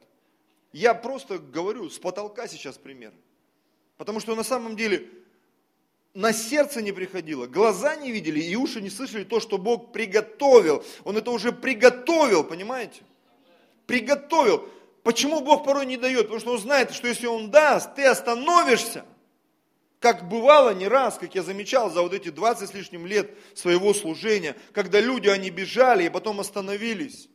Я 0.72 0.94
просто 0.94 1.40
говорю 1.40 1.90
с 1.90 2.00
потолка 2.00 2.48
сейчас 2.48 2.78
пример. 2.78 3.12
Потому 3.98 4.22
что 4.22 4.34
на 4.34 4.44
самом 4.44 4.78
деле 4.78 5.10
на 6.14 6.32
сердце 6.32 6.82
не 6.82 6.94
приходило, 6.94 7.48
глаза 7.48 7.98
не 7.98 8.14
видели 8.14 8.40
и 8.40 8.56
уши 8.56 8.80
не 8.80 8.90
слышали 8.90 9.26
то, 9.26 9.42
что 9.42 9.58
Бог 9.58 9.92
приготовил. 9.92 10.86
Он 11.04 11.18
это 11.18 11.32
уже 11.32 11.52
приготовил, 11.52 12.46
понимаете? 12.46 13.02
Приготовил. 13.88 14.70
Почему 15.08 15.40
Бог 15.40 15.64
порой 15.64 15.86
не 15.86 15.96
дает? 15.96 16.24
Потому 16.24 16.42
что 16.42 16.52
Он 16.52 16.60
знает, 16.60 16.92
что 16.92 17.08
если 17.08 17.28
Он 17.28 17.50
даст, 17.50 17.96
ты 17.96 18.04
остановишься. 18.04 19.06
Как 20.02 20.28
бывало 20.28 20.74
не 20.74 20.90
раз, 20.90 21.18
как 21.18 21.34
я 21.34 21.44
замечал 21.44 21.90
за 21.90 22.02
вот 22.02 22.12
эти 22.12 22.28
20 22.28 22.70
с 22.70 22.74
лишним 22.74 23.06
лет 23.06 23.32
своего 23.54 23.94
служения, 23.94 24.58
когда 24.74 25.00
люди, 25.00 25.30
они 25.30 25.50
бежали 25.50 26.04
и 26.04 26.10
потом 26.10 26.42
остановились, 26.42 27.30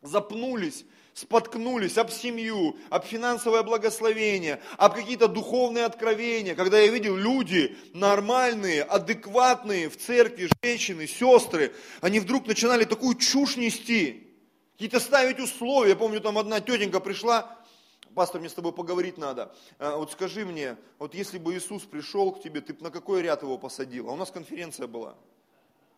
запнулись, 0.00 0.84
споткнулись 1.12 1.98
об 1.98 2.10
семью, 2.10 2.76
об 2.88 3.04
финансовое 3.04 3.64
благословение, 3.64 4.62
об 4.76 4.94
какие-то 4.94 5.26
духовные 5.26 5.86
откровения, 5.86 6.54
когда 6.54 6.78
я 6.78 6.86
видел 6.86 7.16
люди 7.16 7.76
нормальные, 7.94 8.84
адекватные 8.84 9.90
в 9.90 9.96
церкви, 9.96 10.48
женщины, 10.62 11.08
сестры, 11.08 11.74
они 12.00 12.20
вдруг 12.20 12.46
начинали 12.46 12.84
такую 12.84 13.16
чушь 13.16 13.56
нести, 13.56 14.25
Какие-то 14.76 15.00
ставить 15.00 15.40
условия. 15.40 15.90
Я 15.90 15.96
помню, 15.96 16.20
там 16.20 16.36
одна 16.36 16.60
тетенька 16.60 17.00
пришла, 17.00 17.58
пастор, 18.14 18.40
мне 18.40 18.50
с 18.50 18.52
тобой 18.52 18.72
поговорить 18.72 19.16
надо. 19.16 19.54
А, 19.78 19.96
вот 19.96 20.12
скажи 20.12 20.44
мне, 20.44 20.76
вот 20.98 21.14
если 21.14 21.38
бы 21.38 21.54
Иисус 21.54 21.84
пришел 21.84 22.30
к 22.32 22.42
тебе, 22.42 22.60
ты 22.60 22.74
бы 22.74 22.82
на 22.82 22.90
какой 22.90 23.22
ряд 23.22 23.42
его 23.42 23.56
посадил? 23.56 24.10
А 24.10 24.12
у 24.12 24.16
нас 24.16 24.30
конференция 24.30 24.86
была. 24.86 25.16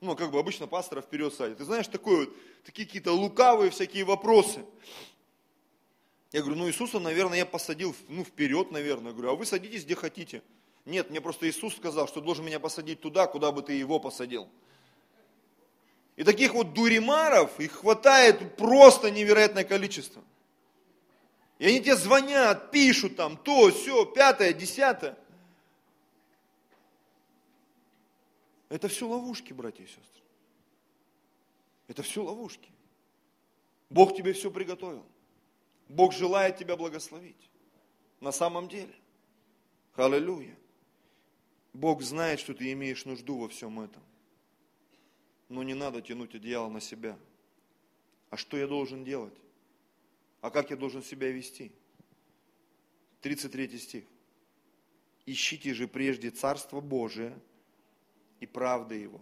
Ну, 0.00 0.14
как 0.14 0.30
бы 0.30 0.38
обычно 0.38 0.68
пастора 0.68 1.00
вперед 1.00 1.34
садит. 1.34 1.58
Ты 1.58 1.64
знаешь, 1.64 1.88
такое 1.88 2.26
вот, 2.26 2.36
такие 2.64 2.86
какие-то 2.86 3.10
лукавые 3.12 3.72
всякие 3.72 4.04
вопросы. 4.04 4.64
Я 6.30 6.42
говорю, 6.42 6.58
ну 6.58 6.68
Иисуса, 6.68 7.00
наверное, 7.00 7.38
я 7.38 7.46
посадил 7.46 7.96
ну, 8.06 8.22
вперед, 8.22 8.70
наверное. 8.70 9.08
Я 9.08 9.12
говорю, 9.12 9.32
а 9.32 9.34
вы 9.34 9.44
садитесь 9.44 9.84
где 9.84 9.96
хотите. 9.96 10.44
Нет, 10.84 11.10
мне 11.10 11.20
просто 11.20 11.48
Иисус 11.50 11.74
сказал, 11.74 12.06
что 12.06 12.20
должен 12.20 12.44
меня 12.44 12.60
посадить 12.60 13.00
туда, 13.00 13.26
куда 13.26 13.50
бы 13.50 13.60
ты 13.60 13.72
его 13.72 13.98
посадил. 13.98 14.48
И 16.18 16.24
таких 16.24 16.52
вот 16.52 16.74
дуримаров, 16.74 17.60
их 17.60 17.70
хватает 17.70 18.56
просто 18.56 19.08
невероятное 19.08 19.62
количество. 19.62 20.20
И 21.60 21.66
они 21.66 21.80
тебе 21.80 21.94
звонят, 21.94 22.72
пишут 22.72 23.14
там 23.14 23.36
то, 23.36 23.70
все, 23.70 24.04
пятое, 24.04 24.52
десятое. 24.52 25.16
Это 28.68 28.88
все 28.88 29.06
ловушки, 29.06 29.52
братья 29.52 29.84
и 29.84 29.86
сестры. 29.86 30.24
Это 31.86 32.02
все 32.02 32.24
ловушки. 32.24 32.68
Бог 33.88 34.16
тебе 34.16 34.32
все 34.32 34.50
приготовил. 34.50 35.06
Бог 35.88 36.12
желает 36.12 36.56
тебя 36.56 36.76
благословить. 36.76 37.48
На 38.18 38.32
самом 38.32 38.68
деле. 38.68 38.94
Аллилуйя. 39.94 40.56
Бог 41.72 42.02
знает, 42.02 42.40
что 42.40 42.54
ты 42.54 42.72
имеешь 42.72 43.04
нужду 43.04 43.38
во 43.38 43.48
всем 43.48 43.78
этом. 43.78 44.02
Но 45.48 45.62
не 45.62 45.74
надо 45.74 46.02
тянуть 46.02 46.34
одеяло 46.34 46.68
на 46.68 46.80
себя. 46.80 47.18
А 48.30 48.36
что 48.36 48.56
я 48.56 48.66
должен 48.66 49.04
делать? 49.04 49.34
А 50.40 50.50
как 50.50 50.70
я 50.70 50.76
должен 50.76 51.02
себя 51.02 51.30
вести? 51.30 51.72
33 53.22 53.78
стих. 53.78 54.04
Ищите 55.26 55.74
же 55.74 55.88
прежде 55.88 56.30
Царство 56.30 56.80
Божие 56.80 57.38
и 58.40 58.46
правды 58.46 58.94
Его. 58.94 59.20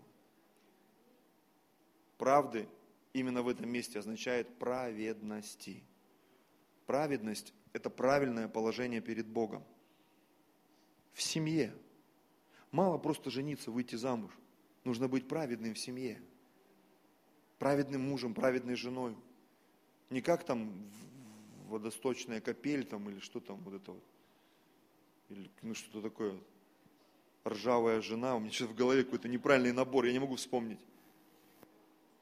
Правды 2.19 2.69
именно 3.13 3.43
в 3.43 3.49
этом 3.49 3.69
месте 3.69 3.99
означает 3.99 4.59
праведности. 4.59 5.83
Праведность– 6.87 7.53
это 7.73 7.91
правильное 7.91 8.49
положение 8.49 9.01
перед 9.01 9.27
Богом. 9.27 9.65
В 11.13 11.23
семье. 11.23 11.75
Мало 12.71 12.99
просто 12.99 13.31
жениться, 13.31 13.71
выйти 13.71 13.97
замуж. 13.97 14.33
Нужно 14.87 15.09
быть 15.09 15.27
праведным 15.27 15.75
в 15.75 15.79
семье. 15.81 16.23
Праведным 17.59 18.09
мужем, 18.09 18.35
праведной 18.35 18.77
женой. 18.77 19.17
Не 20.11 20.21
как 20.21 20.45
там 20.45 20.89
водосточная 21.67 22.41
капель 22.41 22.85
там 22.85 23.11
или 23.11 23.19
что 23.19 23.41
там 23.41 23.57
вот 23.65 23.75
это 23.75 23.91
вот. 23.91 24.05
Или 25.29 25.51
ну 25.63 25.75
что-то 25.75 26.03
такое. 26.03 26.39
Ржавая 27.45 28.01
жена. 28.01 28.37
У 28.37 28.39
меня 28.39 28.53
сейчас 28.53 28.69
в 28.69 28.77
голове 28.77 29.03
какой-то 29.03 29.29
неправильный 29.29 29.73
набор, 29.73 30.05
я 30.05 30.13
не 30.13 30.21
могу 30.21 30.37
вспомнить. 30.37 30.79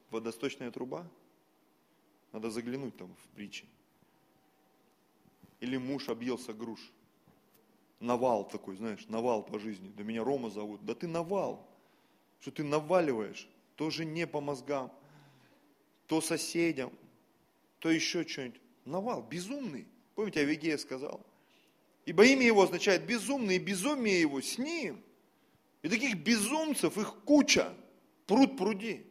Водосточная 0.09 0.71
труба? 0.71 1.07
Надо 2.31 2.49
заглянуть 2.49 2.97
там 2.97 3.13
в 3.13 3.27
притчи. 3.35 3.67
Или 5.59 5.77
муж 5.77 6.09
объелся 6.09 6.51
груш. 6.51 6.79
Навал 7.99 8.47
такой, 8.47 8.75
знаешь, 8.75 9.05
навал 9.07 9.43
по 9.45 9.59
жизни. 9.59 9.93
Да 9.95 10.01
меня 10.01 10.23
Рома 10.23 10.49
зовут. 10.49 10.83
Да 10.83 10.95
ты 10.95 11.05
навал. 11.05 11.69
Что 12.45 12.51
ты 12.51 12.63
наваливаешь. 12.63 13.49
То 13.75 13.89
жене 13.89 14.27
по 14.27 14.39
мозгам, 14.39 14.91
то 16.05 16.21
соседям, 16.21 16.93
то 17.79 17.89
еще 17.89 18.23
что-нибудь. 18.23 18.61
Навал, 18.85 19.23
безумный. 19.23 19.87
Помните, 20.13 20.41
Авигея 20.41 20.77
сказал? 20.77 21.25
Ибо 22.05 22.23
имя 22.23 22.45
его 22.45 22.61
означает 22.61 23.07
безумный, 23.07 23.55
и 23.55 23.59
безумие 23.59 24.21
его 24.21 24.41
с 24.41 24.59
ним. 24.59 25.01
И 25.81 25.89
таких 25.89 26.17
безумцев, 26.17 26.99
их 26.99 27.15
куча, 27.25 27.73
пруд 28.27 28.55
пруди. 28.57 29.03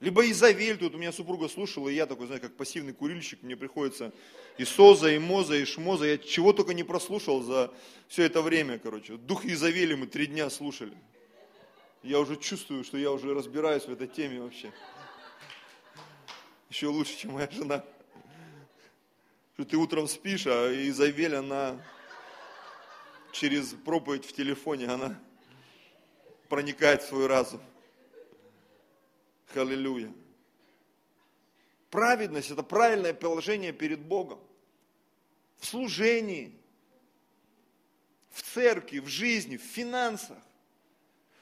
Либо 0.00 0.26
Изавель, 0.30 0.78
тут 0.78 0.94
у 0.94 0.98
меня 0.98 1.12
супруга 1.12 1.48
слушала, 1.48 1.90
и 1.90 1.94
я 1.96 2.06
такой, 2.06 2.28
знаете, 2.28 2.46
как 2.46 2.56
пассивный 2.56 2.94
курильщик, 2.94 3.42
мне 3.42 3.58
приходится 3.58 4.10
и 4.56 4.64
Соза, 4.64 5.10
и 5.10 5.18
Моза, 5.18 5.54
и 5.54 5.66
Шмоза, 5.66 6.06
я 6.06 6.16
чего 6.16 6.54
только 6.54 6.72
не 6.72 6.82
прослушал 6.82 7.42
за 7.42 7.70
все 8.08 8.22
это 8.22 8.40
время, 8.40 8.78
короче. 8.78 9.18
Дух 9.18 9.44
Изавели 9.44 9.92
мы 9.92 10.06
три 10.06 10.28
дня 10.28 10.48
слушали. 10.48 10.96
Я 12.02 12.18
уже 12.18 12.36
чувствую, 12.36 12.82
что 12.82 12.96
я 12.96 13.12
уже 13.12 13.34
разбираюсь 13.34 13.84
в 13.84 13.92
этой 13.92 14.08
теме 14.08 14.40
вообще. 14.40 14.72
Еще 16.70 16.86
лучше, 16.86 17.14
чем 17.16 17.32
моя 17.32 17.50
жена. 17.50 17.84
Что 19.54 19.64
ты 19.66 19.76
утром 19.76 20.08
спишь, 20.08 20.46
а 20.46 20.72
Изавель, 20.88 21.36
она 21.36 21.78
через 23.32 23.74
проповедь 23.74 24.24
в 24.24 24.32
телефоне, 24.32 24.86
она 24.86 25.20
проникает 26.48 27.02
в 27.02 27.08
свой 27.08 27.26
разум. 27.26 27.60
Аллилуйя. 29.54 30.10
Праведность– 31.90 32.50
это 32.52 32.62
правильное 32.62 33.12
положение 33.12 33.72
перед 33.72 34.00
Богом. 34.00 34.40
В 35.58 35.66
служении, 35.66 36.58
в 38.30 38.42
церкви, 38.42 39.00
в 39.00 39.08
жизни, 39.08 39.58
в 39.58 39.62
финансах, 39.62 40.38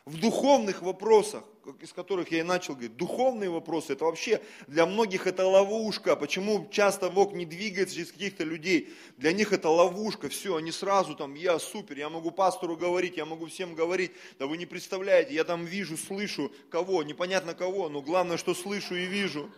в 0.08 0.18
духовных 0.18 0.80
вопросах, 0.80 1.44
из 1.80 1.92
которых 1.92 2.32
я 2.32 2.38
и 2.38 2.42
начал 2.42 2.72
говорить, 2.72 2.96
духовные 2.96 3.50
вопросы, 3.50 3.92
это 3.92 4.06
вообще 4.06 4.40
для 4.66 4.86
многих 4.86 5.26
это 5.26 5.46
ловушка. 5.46 6.16
Почему 6.16 6.66
часто 6.70 7.10
Бог 7.10 7.34
не 7.34 7.44
двигается 7.44 7.94
через 7.94 8.10
каких-то 8.10 8.42
людей? 8.42 8.88
Для 9.18 9.32
них 9.32 9.52
это 9.52 9.68
ловушка, 9.68 10.30
все, 10.30 10.56
они 10.56 10.72
сразу 10.72 11.14
там, 11.14 11.34
я 11.34 11.58
супер, 11.58 11.98
я 11.98 12.08
могу 12.08 12.30
пастору 12.30 12.74
говорить, 12.74 13.18
я 13.18 13.26
могу 13.26 13.46
всем 13.46 13.74
говорить, 13.74 14.12
да 14.38 14.46
вы 14.46 14.56
не 14.56 14.64
представляете, 14.64 15.34
я 15.34 15.44
там 15.44 15.66
вижу, 15.66 15.98
слышу 15.98 16.50
кого, 16.70 17.02
непонятно 17.02 17.52
кого, 17.52 17.90
но 17.90 18.00
главное, 18.00 18.38
что 18.38 18.54
слышу 18.54 18.94
и 18.94 19.04
вижу. 19.04 19.50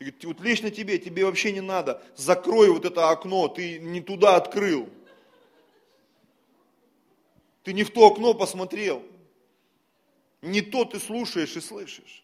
И 0.00 0.04
говорит, 0.04 0.24
вот 0.24 0.40
лично 0.40 0.72
тебе, 0.72 0.98
тебе 0.98 1.24
вообще 1.24 1.52
не 1.52 1.60
надо, 1.60 2.02
закрой 2.16 2.68
вот 2.68 2.84
это 2.84 3.10
окно, 3.10 3.46
ты 3.46 3.78
не 3.78 4.00
туда 4.00 4.34
открыл. 4.34 4.88
Ты 7.62 7.72
не 7.72 7.84
в 7.84 7.90
то 7.90 8.08
окно 8.08 8.34
посмотрел. 8.34 9.04
Не 10.44 10.60
то 10.60 10.84
ты 10.84 11.00
слушаешь 11.00 11.56
и 11.56 11.60
слышишь. 11.60 12.22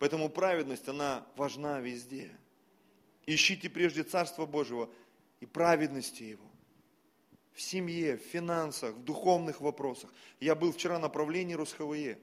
Поэтому 0.00 0.28
праведность, 0.28 0.88
она 0.88 1.24
важна 1.36 1.78
везде. 1.78 2.30
Ищите 3.24 3.70
прежде 3.70 4.02
Царство 4.02 4.46
Божьего 4.46 4.90
и 5.38 5.46
праведности 5.46 6.24
Его. 6.24 6.50
В 7.52 7.60
семье, 7.60 8.16
в 8.16 8.22
финансах, 8.22 8.96
в 8.96 9.04
духовных 9.04 9.60
вопросах. 9.60 10.12
Я 10.40 10.56
был 10.56 10.72
вчера 10.72 10.98
на 10.98 11.08
правлении 11.08 11.54
РусХВЕ, 11.54 12.18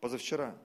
позавчера. 0.00 0.58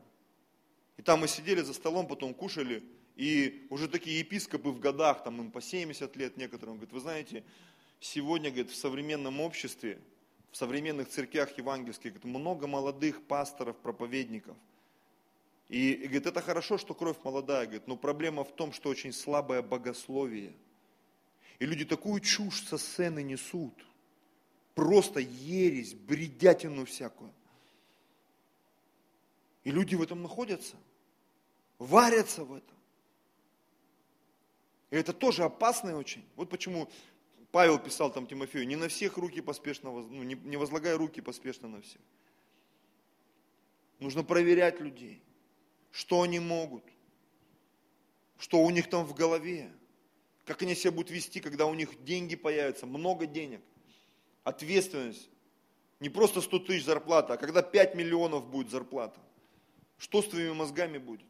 И 0.97 1.03
там 1.03 1.19
мы 1.19 1.27
сидели 1.27 1.61
за 1.61 1.73
столом, 1.73 2.07
потом 2.07 2.33
кушали, 2.33 2.83
и 3.15 3.67
уже 3.69 3.87
такие 3.87 4.19
епископы 4.19 4.69
в 4.69 4.79
годах, 4.79 5.23
там 5.23 5.39
им 5.41 5.51
по 5.51 5.61
70 5.61 6.15
лет 6.15 6.37
некоторым, 6.37 6.75
говорят, 6.75 6.93
вы 6.93 6.99
знаете, 6.99 7.43
сегодня, 7.99 8.49
говорит, 8.49 8.71
в 8.71 8.75
современном 8.75 9.41
обществе 9.41 9.99
современных 10.55 11.09
церквях 11.09 11.57
евангельских 11.57 12.23
много 12.23 12.65
молодых 12.65 13.21
пасторов, 13.23 13.75
проповедников. 13.75 14.55
И, 15.67 15.91
и 15.91 16.03
говорит, 16.03 16.27
это 16.27 16.41
хорошо, 16.41 16.77
что 16.77 16.93
кровь 16.93 17.17
молодая, 17.25 17.65
говорит, 17.65 17.87
но 17.87 17.97
проблема 17.97 18.45
в 18.45 18.55
том, 18.55 18.71
что 18.71 18.87
очень 18.89 19.11
слабое 19.11 19.61
богословие. 19.61 20.53
И 21.59 21.65
люди 21.65 21.83
такую 21.83 22.21
чушь 22.21 22.63
со 22.63 22.77
сцены 22.77 23.21
несут. 23.21 23.73
Просто 24.75 25.19
ересь, 25.19 25.93
бредятину 25.93 26.85
всякую. 26.85 27.33
И 29.65 29.71
люди 29.71 29.95
в 29.95 30.01
этом 30.01 30.21
находятся, 30.21 30.77
варятся 31.79 32.45
в 32.45 32.53
этом. 32.53 32.77
И 34.91 34.95
это 34.95 35.11
тоже 35.11 35.43
опасно 35.43 35.97
очень. 35.97 36.23
Вот 36.37 36.49
почему 36.49 36.89
Павел 37.55 37.79
писал 37.79 38.11
там 38.11 38.27
Тимофею, 38.27 38.67
не 38.67 38.75
на 38.75 38.89
всех 38.89 39.15
руки 39.15 39.39
поспешно, 39.39 39.89
ну, 39.89 40.23
не, 40.23 40.35
не 40.35 40.57
возлагай 40.57 40.93
руки 40.93 41.21
поспешно 41.21 41.69
на 41.69 41.81
всех. 41.81 42.01
Нужно 44.01 44.25
проверять 44.25 44.81
людей, 44.81 45.23
что 45.89 46.23
они 46.23 46.41
могут, 46.41 46.83
что 48.37 48.61
у 48.61 48.69
них 48.71 48.89
там 48.89 49.05
в 49.05 49.13
голове, 49.13 49.71
как 50.43 50.63
они 50.63 50.75
себя 50.75 50.91
будут 50.91 51.11
вести, 51.11 51.39
когда 51.39 51.65
у 51.65 51.73
них 51.73 52.03
деньги 52.03 52.35
появятся, 52.35 52.87
много 52.87 53.25
денег, 53.25 53.61
ответственность. 54.43 55.29
Не 56.01 56.09
просто 56.09 56.41
100 56.41 56.59
тысяч 56.59 56.83
зарплата, 56.83 57.35
а 57.35 57.37
когда 57.37 57.61
5 57.61 57.95
миллионов 57.95 58.49
будет 58.49 58.69
зарплата. 58.69 59.21
Что 59.97 60.21
с 60.21 60.27
твоими 60.27 60.51
мозгами 60.51 60.97
будет? 60.97 61.29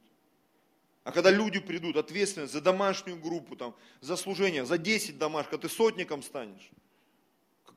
А 1.05 1.11
когда 1.11 1.29
люди 1.29 1.59
придут, 1.59 1.97
ответственность 1.97 2.51
за 2.51 2.61
домашнюю 2.61 3.17
группу, 3.17 3.55
там, 3.55 3.75
за 4.01 4.15
служение, 4.17 4.65
за 4.65 4.79
10 4.79 5.19
домашек, 5.19 5.53
а 5.53 5.57
ты 5.59 5.69
сотником 5.69 6.23
станешь, 6.23 6.71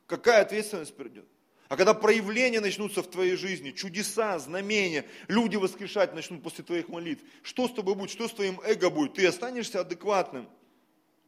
какая 0.07 0.41
ответственность 0.41 0.97
придет? 0.97 1.27
А 1.69 1.77
когда 1.77 1.93
проявления 1.93 2.61
начнутся 2.61 3.03
в 3.03 3.11
твоей 3.11 3.37
жизни, 3.37 3.73
чудеса, 3.73 4.39
знамения, 4.39 5.05
люди 5.29 5.57
воскрешать 5.57 6.15
начнут 6.15 6.43
после 6.43 6.65
твоих 6.65 6.89
молитв, 6.89 7.23
что 7.43 7.69
с 7.69 7.75
тобой 7.75 7.95
будет, 7.97 8.11
что 8.11 8.29
с 8.29 8.33
твоим 8.33 8.63
эго 8.63 8.89
будет? 8.89 9.13
Ты 9.13 9.27
останешься 9.27 9.81
адекватным? 9.81 10.49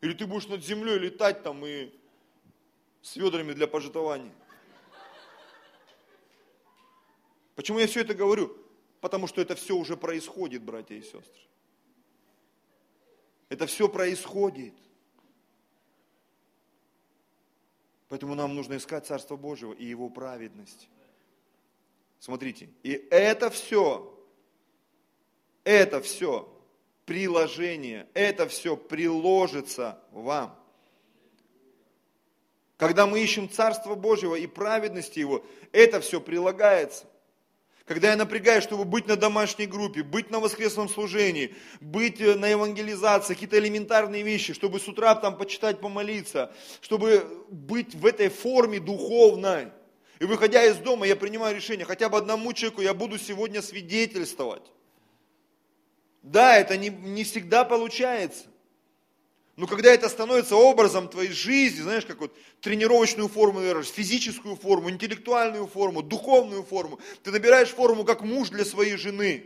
Или 0.01 0.15
ты 0.15 0.27
будешь 0.27 0.49
над 0.49 0.65
землей 0.65 0.99
летать 0.99 1.43
там 1.43 1.67
и 1.67 1.93
с 3.03 3.15
ведрами 3.17 3.53
для 3.53 3.67
пожитования? 3.67 4.33
Почему 7.57 7.79
я 7.79 7.87
все 7.87 8.01
это 8.01 8.15
говорю? 8.15 8.57
Потому 9.03 9.27
что 9.27 9.43
это 9.43 9.55
все 9.55 9.77
уже 9.77 9.99
происходит, 9.99 10.63
братья 10.63 10.95
и 10.95 11.03
сестры. 11.03 11.50
Это 13.51 13.67
все 13.67 13.89
происходит. 13.89 14.73
Поэтому 18.09 18.35
нам 18.35 18.55
нужно 18.55 18.77
искать 18.77 19.07
Царство 19.07 19.37
Божьего 19.37 19.73
и 19.73 19.85
Его 19.85 20.09
праведность. 20.09 20.89
Смотрите, 22.21 22.71
и 22.83 22.93
это 23.11 23.51
все, 23.51 24.17
это 25.65 26.01
все 26.01 26.49
приложение, 27.07 28.09
это 28.15 28.49
все 28.49 28.77
приложится 28.77 30.03
вам. 30.13 30.57
Когда 32.77 33.07
мы 33.07 33.21
ищем 33.21 33.51
Царство 33.51 33.95
Божьего 33.95 34.37
и 34.37 34.47
праведности 34.47 35.19
Его, 35.19 35.45
это 35.73 36.01
все 36.01 36.21
прилагается. 36.21 37.10
Когда 37.91 38.11
я 38.11 38.17
напрягаюсь, 38.17 38.63
чтобы 38.63 38.85
быть 38.85 39.09
на 39.09 39.17
домашней 39.17 39.67
группе, 39.67 40.05
быть 40.05 40.31
на 40.31 40.39
воскресном 40.39 40.89
служении, 40.89 41.57
быть 41.81 42.21
э, 42.21 42.37
на 42.37 42.47
евангелизации, 42.47 43.35
какие-то 43.35 43.59
элементарные 43.59 44.23
вещи, 44.23 44.55
чтобы 44.55 44.79
с 44.79 44.87
утра 44.87 45.17
там 45.17 45.37
почитать, 45.37 45.81
помолиться, 45.81 46.53
чтобы 46.83 47.27
быть 47.51 47.97
в 47.97 48.07
этой 48.07 48.29
форме 48.29 48.79
духовной. 48.79 49.73
И 50.21 50.25
выходя 50.25 50.65
из 50.65 50.77
дома, 50.77 51.05
я 51.05 51.17
принимаю 51.17 51.57
решение, 51.57 51.85
хотя 51.85 52.09
бы 52.09 52.17
одному 52.17 52.53
человеку 52.53 52.81
я 52.81 52.95
буду 52.95 53.19
сегодня 53.19 53.61
свидетельствовать. 53.61 54.71
Да, 56.23 56.59
это 56.59 56.77
не, 56.77 56.91
не 56.91 57.25
всегда 57.25 57.65
получается. 57.65 58.45
Но 59.61 59.67
когда 59.67 59.93
это 59.93 60.09
становится 60.09 60.57
образом 60.57 61.07
твоей 61.07 61.33
жизни, 61.33 61.83
знаешь, 61.83 62.07
как 62.07 62.19
вот 62.19 62.35
тренировочную 62.63 63.29
форму 63.29 63.61
набираешь, 63.61 63.89
физическую 63.89 64.57
форму, 64.57 64.89
интеллектуальную 64.89 65.67
форму, 65.67 66.01
духовную 66.03 66.63
форму, 66.63 66.99
ты 67.23 67.31
набираешь 67.31 67.69
форму 67.69 68.07
как 68.07 68.23
муж 68.23 68.49
для 68.49 68.65
своей 68.65 68.97
жены, 68.97 69.45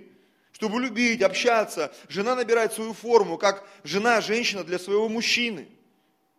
чтобы 0.53 0.81
любить, 0.81 1.21
общаться. 1.21 1.93
Жена 2.09 2.37
набирает 2.37 2.73
свою 2.73 2.95
форму, 2.95 3.39
как 3.39 3.69
жена, 3.83 4.21
женщина 4.21 4.62
для 4.62 4.79
своего 4.79 5.09
мужчины, 5.09 5.67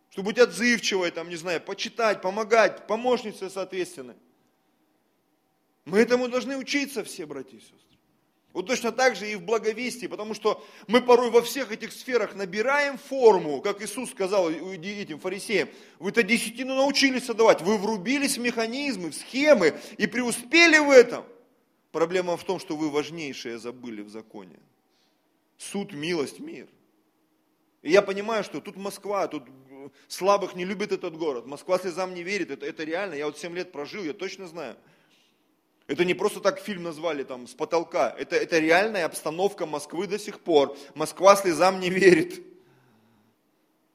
чтобы 0.08 0.30
быть 0.32 0.38
отзывчивой, 0.38 1.10
там, 1.10 1.28
не 1.28 1.36
знаю, 1.36 1.60
почитать, 1.60 2.22
помогать, 2.22 2.86
помощницей 2.86 3.50
соответственно. 3.50 4.16
Мы 5.84 5.98
этому 5.98 6.28
должны 6.28 6.56
учиться 6.56 7.04
все, 7.04 7.26
братья 7.26 7.58
и 7.58 7.60
сестры. 7.60 7.95
Вот 8.56 8.66
точно 8.66 8.90
так 8.90 9.16
же 9.16 9.30
и 9.30 9.34
в 9.34 9.42
благовестии, 9.42 10.06
потому 10.06 10.32
что 10.32 10.64
мы 10.86 11.02
порой 11.02 11.30
во 11.30 11.42
всех 11.42 11.72
этих 11.72 11.92
сферах 11.92 12.34
набираем 12.34 12.96
форму, 12.96 13.60
как 13.60 13.82
Иисус 13.82 14.12
сказал 14.12 14.50
этим 14.50 15.18
фарисеям, 15.18 15.68
вы-то 15.98 16.22
десятину 16.22 16.74
научились 16.74 17.28
отдавать, 17.28 17.60
вы 17.60 17.76
врубились 17.76 18.38
в 18.38 18.40
механизмы, 18.40 19.10
в 19.10 19.14
схемы 19.14 19.78
и 19.98 20.06
преуспели 20.06 20.78
в 20.78 20.88
этом. 20.88 21.26
Проблема 21.92 22.38
в 22.38 22.44
том, 22.44 22.58
что 22.58 22.78
вы 22.78 22.88
важнейшее 22.88 23.58
забыли 23.58 24.00
в 24.00 24.08
законе. 24.08 24.58
Суд, 25.58 25.92
милость, 25.92 26.40
мир. 26.40 26.66
И 27.82 27.90
я 27.90 28.00
понимаю, 28.00 28.42
что 28.42 28.62
тут 28.62 28.76
Москва, 28.76 29.28
тут 29.28 29.42
слабых 30.08 30.54
не 30.54 30.64
любит 30.64 30.92
этот 30.92 31.18
город. 31.18 31.44
Москва 31.44 31.78
слезам 31.78 32.14
не 32.14 32.22
верит, 32.22 32.50
это, 32.50 32.64
это 32.64 32.84
реально. 32.84 33.16
Я 33.16 33.26
вот 33.26 33.36
7 33.36 33.54
лет 33.54 33.70
прожил, 33.70 34.02
я 34.02 34.14
точно 34.14 34.46
знаю. 34.46 34.78
Это 35.86 36.04
не 36.04 36.14
просто 36.14 36.40
так 36.40 36.60
фильм 36.60 36.82
назвали 36.82 37.22
там 37.22 37.46
с 37.46 37.54
потолка. 37.54 38.14
Это, 38.18 38.34
это 38.36 38.58
реальная 38.58 39.04
обстановка 39.04 39.66
Москвы 39.66 40.06
до 40.06 40.18
сих 40.18 40.40
пор. 40.40 40.76
Москва 40.94 41.36
слезам 41.36 41.78
не 41.78 41.90
верит. 41.90 42.42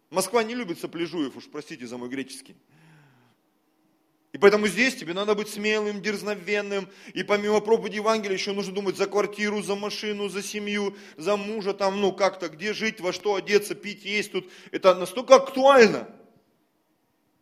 Москва 0.10 0.44
не 0.44 0.56
любит 0.56 0.80
сопляжуев, 0.80 1.36
уж 1.36 1.50
простите 1.50 1.88
за 1.88 1.98
мой 1.98 2.10
греческий. 2.10 2.56
И 4.32 4.38
поэтому 4.38 4.68
здесь 4.68 4.96
тебе 4.96 5.14
надо 5.14 5.36
быть 5.36 5.50
смелым, 5.50 6.02
дерзновенным. 6.02 6.88
И 7.14 7.24
помимо 7.24 7.60
проповеди 7.60 7.98
Евангелия 7.98 8.38
еще 8.38 8.54
нужно 8.54 8.74
думать 8.74 8.96
за 8.96 9.08
квартиру, 9.08 9.62
за 9.62 9.76
машину, 9.76 10.30
за 10.30 10.42
семью, 10.42 10.96
за 11.18 11.36
мужа, 11.36 11.74
там, 11.74 12.00
ну 12.00 12.14
как-то, 12.14 12.48
где 12.48 12.74
жить, 12.74 13.02
во 13.02 13.12
что 13.12 13.36
одеться, 13.36 13.76
пить, 13.76 14.06
есть 14.06 14.32
тут. 14.32 14.50
Это 14.72 14.96
настолько 14.96 15.36
актуально. 15.36 16.08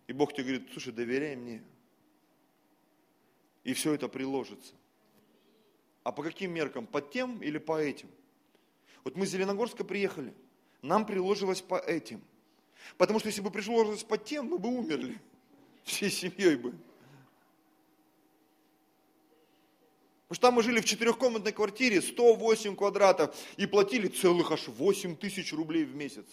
И 0.07 0.13
Бог 0.13 0.33
тебе 0.33 0.45
говорит, 0.45 0.69
слушай, 0.71 0.91
доверяй 0.91 1.35
мне. 1.35 1.63
И 3.69 3.73
все 3.75 3.93
это 3.93 4.07
приложится. 4.07 4.73
А 6.03 6.11
по 6.11 6.23
каким 6.23 6.51
меркам? 6.51 6.87
По 6.87 7.01
тем 7.01 7.37
или 7.43 7.59
по 7.59 7.79
этим? 7.79 8.09
Вот 9.03 9.15
мы 9.15 9.25
из 9.25 9.29
Зеленогорска 9.29 9.83
приехали, 9.83 10.33
нам 10.81 11.05
приложилось 11.05 11.61
по 11.61 11.75
этим. 11.77 12.19
Потому 12.97 13.19
что 13.19 13.27
если 13.27 13.41
бы 13.41 13.51
приложилось 13.51 14.03
по 14.03 14.17
тем, 14.17 14.47
мы 14.47 14.57
бы 14.57 14.69
умерли. 14.69 15.21
Всей 15.83 16.09
семьей 16.09 16.55
бы. 16.55 16.71
Потому 20.21 20.31
что 20.31 20.41
там 20.41 20.53
мы 20.55 20.63
жили 20.63 20.81
в 20.81 20.85
четырехкомнатной 20.85 21.51
квартире, 21.51 22.01
108 22.01 22.75
квадратов, 22.75 23.37
и 23.57 23.67
платили 23.67 24.07
целых 24.07 24.51
аж 24.51 24.67
8 24.67 25.15
тысяч 25.15 25.53
рублей 25.53 25.85
в 25.85 25.93
месяц. 25.93 26.25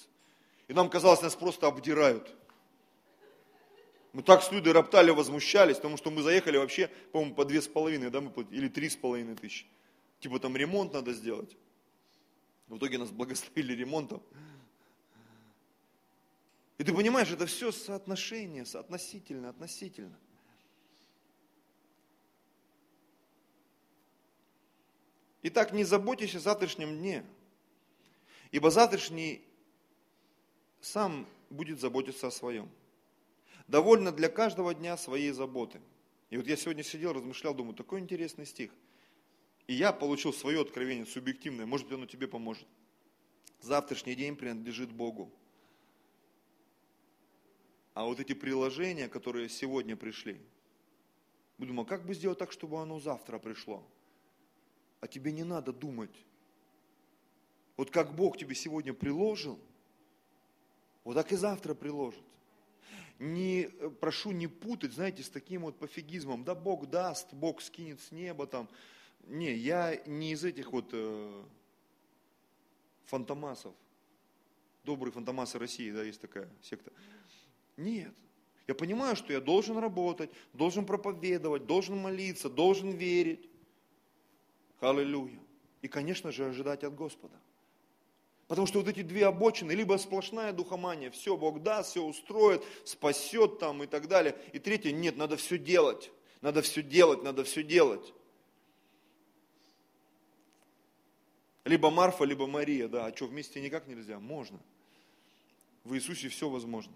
И 0.68 0.72
нам 0.72 0.88
казалось, 0.88 1.20
нас 1.20 1.36
просто 1.36 1.66
обдирают. 1.66 2.34
Мы 4.16 4.22
так 4.22 4.42
с 4.42 4.50
Людой 4.50 4.72
роптали, 4.72 5.10
возмущались, 5.10 5.76
потому 5.76 5.98
что 5.98 6.10
мы 6.10 6.22
заехали 6.22 6.56
вообще, 6.56 6.88
по-моему, 7.12 7.34
по 7.34 7.44
две 7.44 7.60
с 7.60 7.68
половиной, 7.68 8.08
да, 8.08 8.22
мы 8.22 8.30
платили, 8.30 8.56
или 8.56 8.68
три 8.68 8.88
с 8.88 8.96
половиной 8.96 9.36
тысячи. 9.36 9.66
Типа 10.20 10.38
там 10.38 10.56
ремонт 10.56 10.94
надо 10.94 11.12
сделать. 11.12 11.54
В 12.66 12.78
итоге 12.78 12.96
нас 12.96 13.10
благословили 13.10 13.74
ремонтом. 13.74 14.22
И 16.78 16.84
ты 16.84 16.94
понимаешь, 16.94 17.30
это 17.30 17.44
все 17.44 17.70
соотношение, 17.70 18.64
соотносительно, 18.64 19.50
относительно. 19.50 20.18
Итак, 25.42 25.74
не 25.74 25.84
заботьтесь 25.84 26.34
о 26.36 26.40
завтрашнем 26.40 26.96
дне, 26.96 27.22
ибо 28.50 28.70
завтрашний 28.70 29.44
сам 30.80 31.26
будет 31.50 31.80
заботиться 31.80 32.28
о 32.28 32.30
своем 32.30 32.70
довольно 33.68 34.12
для 34.12 34.28
каждого 34.28 34.74
дня 34.74 34.96
своей 34.96 35.32
заботы. 35.32 35.80
И 36.30 36.36
вот 36.36 36.46
я 36.46 36.56
сегодня 36.56 36.82
сидел, 36.82 37.12
размышлял, 37.12 37.54
думаю, 37.54 37.74
такой 37.74 38.00
интересный 38.00 38.46
стих. 38.46 38.72
И 39.66 39.74
я 39.74 39.92
получил 39.92 40.32
свое 40.32 40.60
откровение 40.60 41.06
субъективное, 41.06 41.66
может 41.66 41.86
быть, 41.86 41.96
оно 41.96 42.06
тебе 42.06 42.28
поможет. 42.28 42.66
Завтрашний 43.60 44.14
день 44.14 44.36
принадлежит 44.36 44.92
Богу. 44.92 45.32
А 47.94 48.04
вот 48.04 48.20
эти 48.20 48.34
приложения, 48.34 49.08
которые 49.08 49.48
сегодня 49.48 49.96
пришли, 49.96 50.40
мы 51.58 51.66
думаем, 51.66 51.86
как 51.86 52.04
бы 52.04 52.14
сделать 52.14 52.38
так, 52.38 52.52
чтобы 52.52 52.80
оно 52.80 53.00
завтра 53.00 53.38
пришло? 53.38 53.82
А 55.00 55.08
тебе 55.08 55.32
не 55.32 55.44
надо 55.44 55.72
думать. 55.72 56.14
Вот 57.76 57.90
как 57.90 58.14
Бог 58.14 58.36
тебе 58.36 58.54
сегодня 58.54 58.92
приложил, 58.92 59.58
вот 61.04 61.14
так 61.14 61.32
и 61.32 61.36
завтра 61.36 61.74
приложит 61.74 62.25
не, 63.18 63.62
э, 63.64 63.90
прошу 64.00 64.32
не 64.32 64.46
путать, 64.46 64.92
знаете, 64.92 65.22
с 65.22 65.28
таким 65.28 65.62
вот 65.62 65.78
пофигизмом, 65.78 66.44
да 66.44 66.54
Бог 66.54 66.86
даст, 66.88 67.32
Бог 67.32 67.62
скинет 67.62 68.00
с 68.00 68.10
неба 68.10 68.46
там. 68.46 68.68
Не, 69.24 69.54
я 69.54 69.96
не 70.06 70.32
из 70.32 70.44
этих 70.44 70.72
вот 70.72 70.90
э, 70.92 71.42
фантомасов, 73.06 73.74
добрые 74.84 75.12
фантомасы 75.12 75.58
России, 75.58 75.90
да, 75.90 76.02
есть 76.02 76.20
такая 76.20 76.48
секта. 76.62 76.92
Нет, 77.76 78.14
я 78.66 78.74
понимаю, 78.74 79.16
что 79.16 79.32
я 79.32 79.40
должен 79.40 79.78
работать, 79.78 80.30
должен 80.52 80.84
проповедовать, 80.84 81.66
должен 81.66 81.98
молиться, 81.98 82.48
должен 82.48 82.90
верить. 82.90 83.48
Аллилуйя. 84.80 85.38
И, 85.82 85.88
конечно 85.88 86.32
же, 86.32 86.46
ожидать 86.46 86.84
от 86.84 86.94
Господа. 86.94 87.34
Потому 88.48 88.66
что 88.68 88.78
вот 88.78 88.88
эти 88.88 89.02
две 89.02 89.26
обочины, 89.26 89.72
либо 89.72 89.96
сплошная 89.96 90.52
духомания, 90.52 91.10
все, 91.10 91.36
Бог 91.36 91.62
даст, 91.62 91.90
все 91.90 92.02
устроит, 92.02 92.62
спасет 92.84 93.58
там 93.58 93.82
и 93.82 93.86
так 93.86 94.06
далее. 94.06 94.36
И 94.52 94.60
третье, 94.60 94.92
нет, 94.92 95.16
надо 95.16 95.36
все 95.36 95.58
делать, 95.58 96.12
надо 96.42 96.62
все 96.62 96.82
делать, 96.82 97.24
надо 97.24 97.42
все 97.42 97.64
делать. 97.64 98.14
Либо 101.64 101.90
Марфа, 101.90 102.22
либо 102.22 102.46
Мария, 102.46 102.86
да, 102.86 103.06
а 103.06 103.16
что, 103.16 103.26
вместе 103.26 103.60
никак 103.60 103.88
нельзя? 103.88 104.20
Можно. 104.20 104.60
В 105.82 105.94
Иисусе 105.94 106.28
все 106.28 106.48
возможно. 106.48 106.92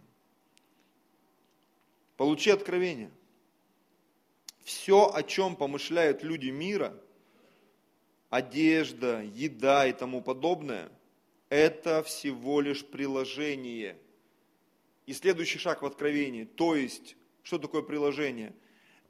Получи 2.17 2.51
откровение. 2.51 3.11
Все, 4.63 5.11
о 5.13 5.25
чем 5.25 5.57
помышляют 5.57 6.23
люди 6.23 6.51
мира, 6.51 6.97
одежда, 8.29 9.23
еда 9.23 9.89
и 9.89 9.93
тому 9.93 10.23
подобное– 10.23 10.93
это 11.51 12.03
всего 12.03 12.63
лишь 12.63 12.85
приложение. 12.87 13.99
И 15.05 15.13
следующий 15.13 15.59
шаг 15.59 15.83
в 15.83 15.87
откровении, 15.87 16.45
то 16.45 16.75
есть, 16.75 17.17
что 17.43 17.59
такое 17.59 17.83
приложение? 17.83 18.55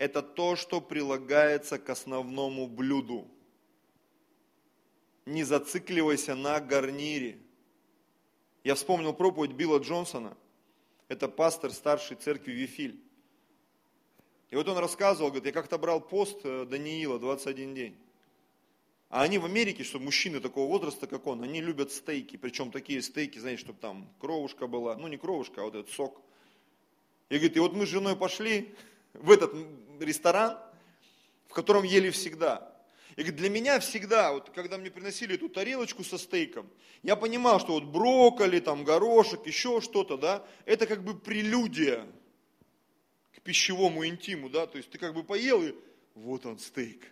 это 0.01 0.23
то, 0.23 0.57
что 0.57 0.81
прилагается 0.81 1.79
к 1.79 1.91
основному 1.91 2.67
блюду. 2.67 3.29
Не 5.27 5.45
зацикливайся 5.45 6.35
на 6.35 6.59
гарнире. 6.59 7.39
Я 8.65 8.77
вспомнил 8.77 9.13
проповедь 9.13 9.53
Билла 9.53 9.79
Джонсона. 9.79 10.39
Это 11.09 11.29
пастор 11.29 11.71
старшей 11.73 12.17
церкви 12.17 12.53
Вифиль. 12.53 12.99
И 14.49 14.57
вот 14.57 14.67
он 14.69 14.79
рассказывал, 14.79 15.29
говорит, 15.29 15.45
я 15.45 15.53
как-то 15.53 15.77
брал 15.77 16.01
пост 16.01 16.41
э, 16.45 16.65
Даниила 16.65 17.19
21 17.19 17.75
день. 17.75 17.99
А 19.11 19.23
они 19.23 19.39
в 19.39 19.45
Америке, 19.45 19.83
что 19.83 19.99
мужчины 19.99 20.39
такого 20.39 20.69
возраста, 20.69 21.09
как 21.09 21.27
он, 21.27 21.43
они 21.43 21.61
любят 21.61 21.91
стейки. 21.91 22.37
Причем 22.37 22.71
такие 22.71 23.03
стейки, 23.03 23.41
знаете, 23.41 23.61
чтобы 23.61 23.81
там 23.81 24.09
кровушка 24.21 24.69
была. 24.69 24.97
Ну, 24.97 25.09
не 25.09 25.17
кровушка, 25.19 25.63
а 25.63 25.65
вот 25.65 25.75
этот 25.75 25.91
сок. 25.91 26.23
И 27.29 27.35
говорит, 27.35 27.57
и 27.57 27.61
вот 27.61 27.73
мы 27.75 27.87
с 27.87 27.89
женой 27.89 28.15
пошли 28.15 28.73
в 29.13 29.33
этот 29.33 29.53
ресторан, 29.99 30.59
в 31.49 31.53
котором 31.55 31.83
ели 31.83 32.11
всегда. 32.11 32.73
И 33.17 33.23
говорит, 33.23 33.37
для 33.37 33.51
меня 33.51 33.81
всегда, 33.81 34.33
вот 34.33 34.51
когда 34.51 34.79
мне 34.79 34.93
приносили 34.93 35.35
эту 35.35 35.49
тарелочку 35.49 36.05
со 36.05 36.17
стейком, 36.17 36.71
я 37.03 37.17
понимал, 37.17 37.59
что 37.59 37.73
вот 37.73 37.85
брокколи, 37.85 38.61
там 38.61 38.85
горошек, 38.85 39.45
еще 39.45 39.81
что-то, 39.81 40.19
да, 40.19 40.47
это 40.67 40.87
как 40.87 41.03
бы 41.03 41.19
прелюдия 41.19 42.07
к 43.35 43.41
пищевому 43.41 44.07
интиму, 44.07 44.49
да, 44.49 44.69
то 44.69 44.79
есть 44.79 44.89
ты 44.91 44.99
как 44.99 45.15
бы 45.15 45.25
поел 45.25 45.63
и 45.65 45.75
вот 46.15 46.47
он 46.47 46.61
стейк. 46.61 47.11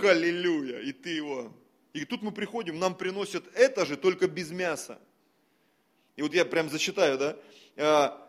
Халилюя, 0.00 0.80
и 0.80 0.92
ты 0.92 1.10
его. 1.10 1.52
И 1.92 2.04
тут 2.04 2.22
мы 2.22 2.32
приходим, 2.32 2.78
нам 2.78 2.94
приносят 2.94 3.44
это 3.54 3.86
же, 3.86 3.96
только 3.96 4.28
без 4.28 4.50
мяса. 4.50 4.98
И 6.16 6.22
вот 6.22 6.34
я 6.34 6.44
прям 6.44 6.68
зачитаю, 6.68 7.18
да. 7.18 7.36
А, 7.76 8.28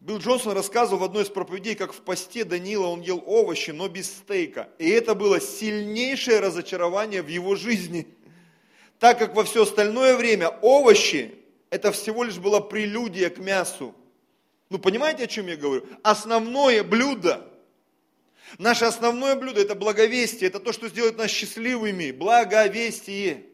Билл 0.00 0.18
Джонсон 0.18 0.52
рассказывал 0.52 1.00
в 1.00 1.04
одной 1.04 1.24
из 1.24 1.28
проповедей, 1.28 1.74
как 1.74 1.92
в 1.92 2.00
посте 2.00 2.44
Данила 2.44 2.86
он 2.86 3.00
ел 3.00 3.22
овощи, 3.26 3.72
но 3.72 3.88
без 3.88 4.08
стейка. 4.08 4.68
И 4.78 4.88
это 4.88 5.14
было 5.14 5.40
сильнейшее 5.40 6.40
разочарование 6.40 7.22
в 7.22 7.28
его 7.28 7.56
жизни. 7.56 8.06
Так 9.00 9.18
как 9.18 9.34
во 9.34 9.44
все 9.44 9.64
остальное 9.64 10.16
время 10.16 10.48
овощи, 10.62 11.34
это 11.70 11.92
всего 11.92 12.24
лишь 12.24 12.38
была 12.38 12.60
прелюдия 12.60 13.30
к 13.30 13.38
мясу. 13.38 13.94
Ну, 14.70 14.78
понимаете, 14.78 15.24
о 15.24 15.28
чем 15.28 15.46
я 15.48 15.56
говорю? 15.56 15.86
Основное 16.02 16.84
блюдо, 16.84 17.47
наше 18.56 18.86
основное 18.86 19.34
блюдо– 19.36 19.60
это 19.62 19.74
благовестие, 19.74 20.48
это 20.48 20.60
то, 20.60 20.72
что 20.72 20.88
сделает 20.88 21.18
нас 21.18 21.30
счастливыми, 21.30 22.12
благовестие. 22.12 23.44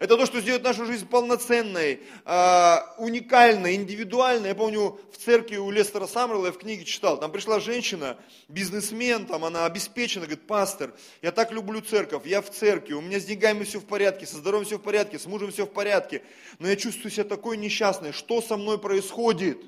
Это 0.00 0.16
то, 0.16 0.26
что 0.26 0.40
сделает 0.40 0.64
нашу 0.64 0.86
жизнь 0.86 1.06
полноценной, 1.06 2.00
а, 2.24 2.94
уникальной, 2.98 3.76
индивидуальной. 3.76 4.48
Я 4.48 4.54
помню, 4.54 4.98
в 5.12 5.16
церкви 5.16 5.56
у 5.56 5.70
Лестера 5.70 6.06
Самрела 6.06 6.46
я 6.46 6.52
в 6.52 6.58
книге 6.58 6.84
читал, 6.84 7.18
там 7.18 7.30
пришла 7.30 7.60
женщина, 7.60 8.18
бизнесмен, 8.48 9.26
там 9.26 9.44
она 9.44 9.66
обеспечена, 9.66 10.26
говорит, 10.26 10.46
пастор, 10.46 10.94
я 11.22 11.30
так 11.30 11.52
люблю 11.52 11.80
церковь, 11.80 12.26
я 12.26 12.42
в 12.42 12.50
церкви, 12.50 12.94
у 12.94 13.00
меня 13.00 13.20
с 13.20 13.24
деньгами 13.24 13.62
все 13.62 13.78
в 13.78 13.84
порядке, 13.84 14.26
со 14.26 14.36
здоровьем 14.38 14.66
все 14.66 14.78
в 14.78 14.82
порядке, 14.82 15.18
с 15.18 15.26
мужем 15.26 15.52
все 15.52 15.64
в 15.64 15.70
порядке, 15.70 16.22
но 16.58 16.68
я 16.68 16.74
чувствую 16.74 17.12
себя 17.12 17.24
такой 17.24 17.56
несчастной, 17.56 18.12
что 18.12 18.42
со 18.42 18.56
мной 18.56 18.78
происходит? 18.78 19.58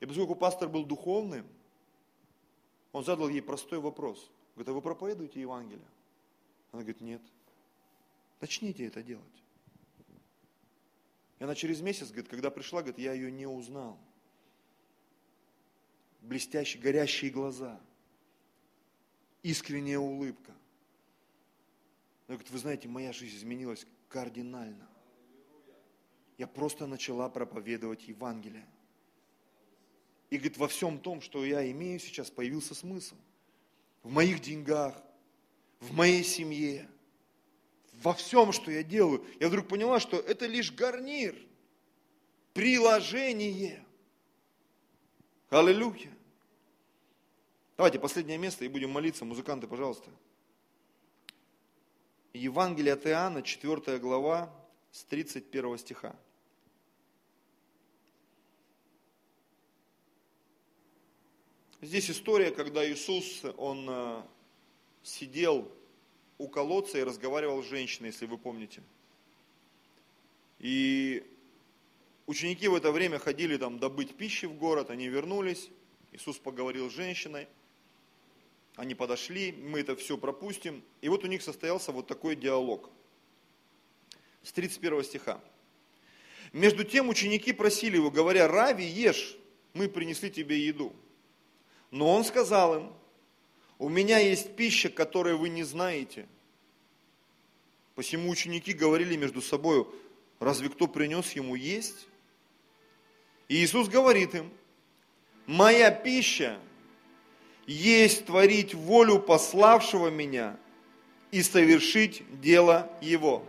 И 0.00 0.06
поскольку 0.06 0.34
пастор 0.34 0.68
был 0.68 0.84
духовным, 0.84 1.46
он 2.96 3.04
задал 3.04 3.28
ей 3.28 3.42
простой 3.42 3.78
вопрос. 3.78 4.30
Говорит, 4.54 4.70
а 4.70 4.72
вы 4.72 4.80
проповедуете 4.80 5.38
Евангелие? 5.38 5.86
Она 6.72 6.80
говорит, 6.80 7.02
нет. 7.02 7.20
Начните 8.40 8.86
это 8.86 9.02
делать. 9.02 9.44
И 11.38 11.44
она 11.44 11.54
через 11.54 11.82
месяц, 11.82 12.08
говорит, 12.08 12.28
когда 12.28 12.50
пришла, 12.50 12.80
говорит, 12.80 12.98
я 12.98 13.12
ее 13.12 13.30
не 13.30 13.46
узнал. 13.46 13.98
Блестящие, 16.22 16.82
горящие 16.82 17.30
глаза, 17.30 17.78
искренняя 19.42 19.98
улыбка. 19.98 20.52
Она 22.28 22.36
говорит, 22.38 22.50
вы 22.50 22.58
знаете, 22.58 22.88
моя 22.88 23.12
жизнь 23.12 23.36
изменилась 23.36 23.86
кардинально. 24.08 24.88
Я 26.38 26.46
просто 26.46 26.86
начала 26.86 27.28
проповедовать 27.28 28.08
Евангелие. 28.08 28.66
И 30.30 30.36
говорит, 30.36 30.56
во 30.58 30.68
всем 30.68 30.98
том, 30.98 31.20
что 31.20 31.44
я 31.44 31.70
имею 31.70 32.00
сейчас, 32.00 32.30
появился 32.30 32.74
смысл. 32.74 33.14
В 34.02 34.10
моих 34.10 34.40
деньгах, 34.40 34.94
в 35.80 35.92
моей 35.92 36.24
семье, 36.24 36.88
во 38.02 38.12
всем, 38.12 38.52
что 38.52 38.70
я 38.70 38.82
делаю, 38.82 39.24
я 39.40 39.48
вдруг 39.48 39.68
поняла, 39.68 40.00
что 40.00 40.16
это 40.18 40.46
лишь 40.46 40.72
гарнир, 40.72 41.36
приложение. 42.52 43.84
Аллилуйя. 45.50 46.12
Давайте 47.76 47.98
последнее 47.98 48.38
место 48.38 48.64
и 48.64 48.68
будем 48.68 48.90
молиться. 48.90 49.24
Музыканты, 49.24 49.66
пожалуйста. 49.66 50.10
Евангелие 52.32 52.94
от 52.94 53.06
Иоанна, 53.06 53.42
4 53.42 53.98
глава, 53.98 54.52
с 54.90 55.04
31 55.04 55.78
стиха. 55.78 56.16
Здесь 61.82 62.10
история, 62.10 62.52
когда 62.52 62.88
Иисус, 62.90 63.42
Он 63.58 63.86
э, 63.86 64.22
сидел 65.02 65.70
у 66.38 66.48
колодца 66.48 66.98
и 66.98 67.02
разговаривал 67.02 67.62
с 67.62 67.66
женщиной, 67.66 68.06
если 68.06 68.24
вы 68.24 68.38
помните. 68.38 68.82
И 70.58 71.22
ученики 72.26 72.66
в 72.66 72.74
это 72.74 72.92
время 72.92 73.18
ходили 73.18 73.58
там 73.58 73.78
добыть 73.78 74.16
пищи 74.16 74.46
в 74.46 74.54
город, 74.54 74.88
они 74.88 75.08
вернулись, 75.08 75.68
Иисус 76.12 76.38
поговорил 76.38 76.88
с 76.90 76.94
женщиной, 76.94 77.46
они 78.76 78.94
подошли, 78.94 79.52
мы 79.52 79.80
это 79.80 79.96
все 79.96 80.16
пропустим. 80.16 80.82
И 81.02 81.10
вот 81.10 81.24
у 81.24 81.26
них 81.26 81.42
состоялся 81.42 81.92
вот 81.92 82.06
такой 82.06 82.36
диалог. 82.36 82.88
С 84.42 84.50
31 84.52 85.04
стиха. 85.04 85.40
Между 86.54 86.84
тем 86.84 87.10
ученики 87.10 87.52
просили 87.52 87.96
его, 87.96 88.10
говоря, 88.10 88.48
Рави, 88.48 88.84
ешь, 88.84 89.36
мы 89.74 89.90
принесли 89.90 90.30
тебе 90.30 90.58
еду. 90.58 90.94
Но 91.96 92.14
он 92.14 92.24
сказал 92.24 92.76
им, 92.76 92.92
у 93.78 93.88
меня 93.88 94.18
есть 94.18 94.54
пища, 94.54 94.90
которую 94.90 95.38
вы 95.38 95.48
не 95.48 95.62
знаете. 95.62 96.26
Посему 97.94 98.28
ученики 98.28 98.74
говорили 98.74 99.16
между 99.16 99.40
собой, 99.40 99.86
разве 100.38 100.68
кто 100.68 100.88
принес 100.88 101.32
ему 101.32 101.54
есть? 101.54 102.06
И 103.48 103.54
Иисус 103.64 103.88
говорит 103.88 104.34
им, 104.34 104.52
моя 105.46 105.90
пища 105.90 106.58
есть 107.66 108.26
творить 108.26 108.74
волю 108.74 109.18
пославшего 109.18 110.08
меня 110.08 110.58
и 111.30 111.42
совершить 111.42 112.24
дело 112.42 112.92
его. 113.00 113.42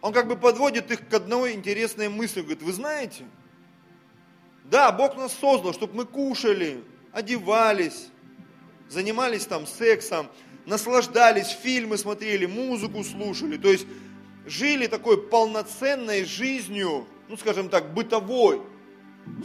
Он 0.00 0.12
как 0.12 0.26
бы 0.26 0.36
подводит 0.36 0.90
их 0.90 1.06
к 1.08 1.14
одной 1.14 1.52
интересной 1.52 2.08
мысли. 2.08 2.40
Говорит, 2.40 2.62
вы 2.62 2.72
знаете, 2.72 3.26
да, 4.70 4.92
Бог 4.92 5.16
нас 5.16 5.32
создал, 5.32 5.72
чтобы 5.72 5.94
мы 5.96 6.04
кушали, 6.04 6.84
одевались, 7.12 8.08
занимались 8.88 9.46
там 9.46 9.66
сексом, 9.66 10.28
наслаждались, 10.64 11.48
фильмы 11.48 11.98
смотрели, 11.98 12.46
музыку 12.46 13.02
слушали, 13.02 13.56
то 13.56 13.68
есть 13.68 13.86
жили 14.46 14.86
такой 14.86 15.20
полноценной 15.20 16.24
жизнью, 16.24 17.06
ну 17.28 17.36
скажем 17.36 17.68
так, 17.68 17.92
бытовой. 17.94 18.62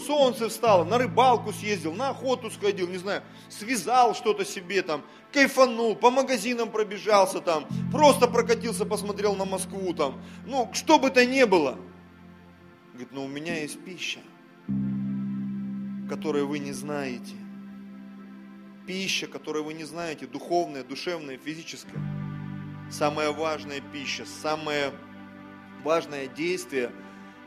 Солнце 0.06 0.48
встало, 0.48 0.84
на 0.84 0.98
рыбалку 0.98 1.52
съездил, 1.52 1.94
на 1.94 2.10
охоту 2.10 2.50
сходил, 2.50 2.88
не 2.88 2.98
знаю, 2.98 3.22
связал 3.50 4.16
что-то 4.16 4.46
себе 4.46 4.82
там, 4.82 5.04
кайфанул, 5.34 5.96
по 5.96 6.10
магазинам 6.10 6.72
пробежался 6.72 7.40
там, 7.40 7.68
просто 7.92 8.28
прокатился, 8.28 8.86
посмотрел 8.86 9.36
на 9.36 9.46
Москву 9.46 9.94
там. 9.94 10.22
Ну, 10.46 10.70
что 10.74 10.98
бы 10.98 11.10
то 11.10 11.26
ни 11.26 11.44
было. 11.44 11.78
Говорит, 12.94 13.12
но 13.12 13.26
у 13.26 13.28
меня 13.28 13.60
есть 13.60 13.84
пища, 13.84 14.20
которую 16.08 16.48
вы 16.48 16.60
не 16.60 16.72
знаете 16.72 17.36
пища, 18.86 19.28
которую 19.28 19.66
вы 19.66 19.74
не 19.74 19.84
знаете, 19.84 20.28
духовная, 20.28 20.84
душевная, 20.84 21.38
физическая. 21.38 22.02
Самая 22.92 23.32
важная 23.32 23.82
пища, 23.82 24.26
самое 24.26 24.92
важное 25.84 26.28
действие, 26.28 26.92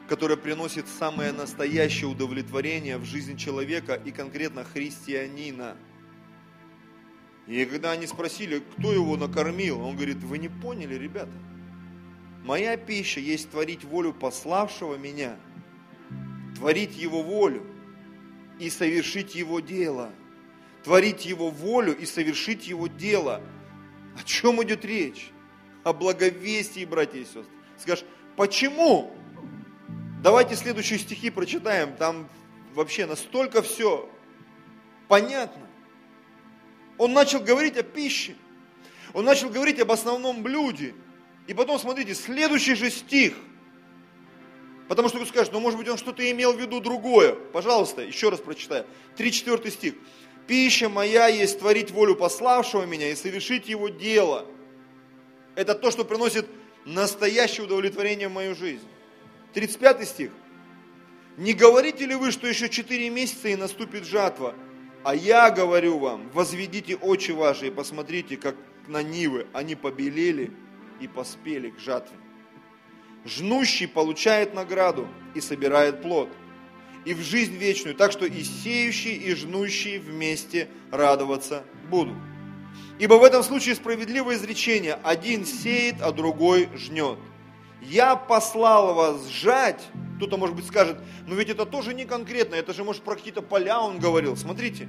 которое 0.09 0.37
приносит 0.37 0.89
самое 0.89 1.33
настоящее 1.33 2.09
удовлетворение 2.09 2.99
в 2.99 3.05
жизни 3.05 3.37
человека 3.37 3.95
и 3.95 4.11
конкретно 4.11 4.65
христианина. 4.65 5.77
И 7.47 7.65
когда 7.65 7.93
они 7.93 8.07
спросили, 8.07 8.59
кто 8.77 8.93
его 8.93 9.17
накормил, 9.17 9.81
он 9.81 9.97
говорит, 9.97 10.19
вы 10.19 10.39
не 10.39 10.49
поняли, 10.49 10.95
ребята, 10.95 11.33
моя 12.45 12.77
пища 12.77 13.21
есть 13.21 13.51
творить 13.51 13.85
волю 13.85 14.13
пославшего 14.13 14.97
меня, 14.97 15.37
творить 16.57 16.97
его 16.97 17.23
волю 17.23 17.65
и 18.59 18.71
совершить 18.71 19.35
его 19.35 19.61
дело– 19.61 20.13
творить 20.89 21.27
Его 21.27 21.51
волю 21.51 21.97
и 21.97 22.07
совершить 22.07 22.67
Его 22.67 22.87
дело. 22.87 23.43
О 24.19 24.23
чем 24.25 24.63
идет 24.63 24.85
речь? 24.87 25.31
О 25.85 25.93
благовестии, 25.93 26.85
братья 26.85 27.19
и 27.19 27.25
сестры. 27.25 27.45
Скажешь, 27.77 28.05
почему? 28.37 29.15
Давайте 30.23 30.57
следующие 30.57 30.99
стихи 30.99 31.31
прочитаем. 31.31 31.95
Там 31.97 32.29
вообще 32.75 33.05
настолько 33.05 33.63
все 33.63 34.09
понятно. 35.09 35.67
Он 36.97 37.13
начал 37.13 37.41
говорить 37.41 37.77
о 37.77 37.83
пище. 37.83 38.35
Он 39.13 39.25
начал 39.25 39.51
говорить 39.51 39.79
об 39.81 39.93
основном 39.93 40.43
блюде. 40.43 40.95
И 41.47 41.55
потом, 41.55 41.79
смотрите, 41.79 42.15
следующий 42.15 42.75
же 42.75 42.91
стих. 42.91 43.35
Потому 44.89 45.09
что 45.09 45.19
вы 45.19 45.27
скажете, 45.27 45.53
ну 45.53 45.61
может 45.61 45.79
быть 45.79 45.89
он 45.89 45.99
что-то 45.99 46.29
имел 46.31 46.55
в 46.55 46.61
виду 46.61 46.81
другое. 46.81 47.35
Пожалуйста, 47.53 48.03
еще 48.03 48.31
раз 48.31 48.41
прочитаю. 48.41 48.87
3-4 49.17 49.71
стих. 49.71 49.95
Пища 50.47 50.89
моя 50.89 51.29
есть 51.29 51.59
творить 51.59 51.91
волю 51.91 52.17
пославшего 52.17 52.85
меня 52.85 53.11
и 53.11 53.15
совершить 53.15 53.69
его 53.69 53.89
дело. 53.89 54.47
Это 55.55 55.75
то, 55.75 55.91
что 55.91 56.05
приносит 56.05 56.47
настоящее 56.87 57.67
удовлетворение 57.67 58.29
в 58.29 58.33
мою 58.33 58.55
жизнь. 58.55 58.87
35 59.53 60.09
стих. 60.09 60.31
Не 61.37 61.53
говорите 61.53 62.07
ли 62.07 62.15
вы, 62.15 62.33
что 62.33 62.47
еще 62.47 62.71
4 62.71 63.11
месяца 63.11 63.49
и 63.49 63.57
наступит 63.57 64.05
жатва? 64.05 64.55
А 65.05 65.15
я 65.15 65.51
говорю 65.51 65.99
вам, 65.99 66.31
возведите 66.31 66.97
очи 66.97 67.31
ваши 67.31 67.69
и 67.69 67.71
посмотрите, 67.71 68.37
как 68.37 68.57
на 68.87 69.03
нивы 69.03 69.47
они 69.53 69.75
побелели 69.75 70.51
и 71.01 71.07
поспели 71.07 71.71
к 71.71 71.79
жатве. 71.79 72.17
Жнущий 73.25 73.89
получает 73.89 74.55
награду 74.55 75.09
и 75.35 75.41
собирает 75.41 76.03
плод, 76.03 76.29
и 77.05 77.15
в 77.15 77.21
жизнь 77.21 77.57
вечную, 77.57 77.95
так 77.95 78.13
что 78.13 78.27
и 78.27 78.43
сеющий, 78.43 79.15
и 79.15 79.35
жнущий 79.35 79.99
вместе 79.99 80.69
радоваться 80.91 81.65
будут. 81.91 82.17
Ибо 82.99 83.15
в 83.15 83.25
этом 83.25 83.43
случае 83.43 83.75
справедливое 83.75 84.37
изречение, 84.37 84.99
один 85.03 85.45
сеет, 85.47 86.01
а 86.01 86.13
другой 86.13 86.69
жнет. 86.77 87.19
Я 87.81 88.17
послал 88.17 88.95
вас 88.95 89.29
сжать, 89.29 89.81
кто-то, 90.17 90.37
может 90.37 90.57
быть, 90.57 90.67
скажет, 90.67 90.99
но 91.27 91.35
ведь 91.35 91.49
это 91.49 91.65
тоже 91.65 91.95
не 91.95 92.05
конкретно, 92.05 92.57
это 92.57 92.75
же, 92.75 92.83
может, 92.83 93.03
про 93.03 93.15
какие-то 93.15 93.41
поля 93.41 93.81
он 93.81 94.01
говорил. 94.01 94.37
Смотрите, 94.37 94.89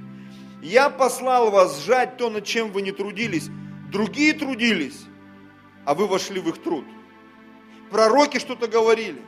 я 0.60 0.90
послал 0.90 1.50
вас 1.50 1.84
сжать 1.84 2.16
то, 2.16 2.30
над 2.30 2.44
чем 2.44 2.72
вы 2.72 2.82
не 2.82 2.92
трудились. 2.92 3.48
Другие 3.92 4.32
трудились, 4.32 5.02
а 5.84 5.94
вы 5.94 6.06
вошли 6.06 6.40
в 6.40 6.48
их 6.48 6.62
труд. 6.62 6.84
Пророки 7.90 8.38
что-то 8.38 8.68
говорили. 8.68 9.20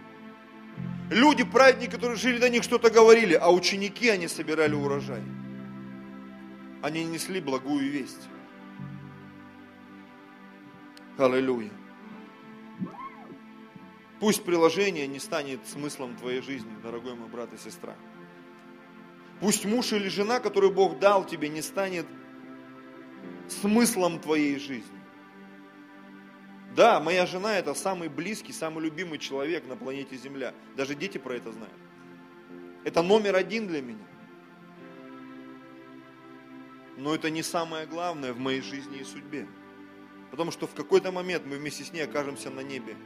Люди, 1.11 1.45
праведники, 1.45 1.91
которые 1.91 2.17
жили 2.17 2.39
до 2.39 2.49
них, 2.49 2.63
что-то 2.63 2.91
говорили, 2.91 3.35
а 3.35 3.51
ученики, 3.51 4.09
они 4.09 4.29
собирали 4.29 4.75
урожай. 4.75 5.23
Они 6.81 7.05
несли 7.05 7.41
благую 7.41 7.91
весть. 7.91 8.29
Аллилуйя. 11.19 11.71
Пусть 14.21 14.45
приложение 14.45 15.07
не 15.07 15.19
станет 15.19 15.67
смыслом 15.67 16.17
твоей 16.17 16.41
жизни, 16.41 16.71
дорогой 16.83 17.15
мой 17.15 17.29
брат 17.29 17.53
и 17.53 17.59
сестра. 17.59 17.95
Пусть 19.41 19.65
муж 19.65 19.93
или 19.93 20.09
жена, 20.09 20.39
которую 20.39 20.73
Бог 20.73 21.01
дал 21.01 21.27
тебе, 21.27 21.49
не 21.49 21.61
станет 21.61 22.07
смыслом 23.49 24.21
твоей 24.21 24.59
жизни. 24.61 25.02
Да, 26.75 27.01
моя 27.01 27.27
жена 27.27 27.59
это 27.59 27.75
самый 27.75 28.09
близкий, 28.09 28.53
самый 28.53 28.85
любимый 28.85 29.19
человек 29.19 29.67
на 29.67 29.77
планете 29.77 30.17
Земля. 30.17 30.55
Даже 30.77 30.95
дети 30.95 31.19
про 31.19 31.35
это 31.35 31.53
знают. 31.53 31.77
Это 32.85 33.03
номер 33.03 33.37
один 33.37 33.69
для 33.69 33.83
меня. 33.83 34.07
Но 36.97 37.15
это 37.15 37.31
не 37.31 37.43
самое 37.43 37.87
главное 37.87 38.33
в 38.33 38.39
моей 38.39 38.63
жизни 38.63 38.99
и 38.99 39.05
судьбе. 39.05 39.47
Потому 40.31 40.51
что 40.51 40.67
в 40.67 40.75
какой-то 40.75 41.13
момент 41.13 41.45
мы 41.45 41.57
вместе 41.59 41.85
с 41.85 41.93
ней 41.93 42.03
окажемся 42.03 42.51
на 42.51 42.61
небе 42.61 42.97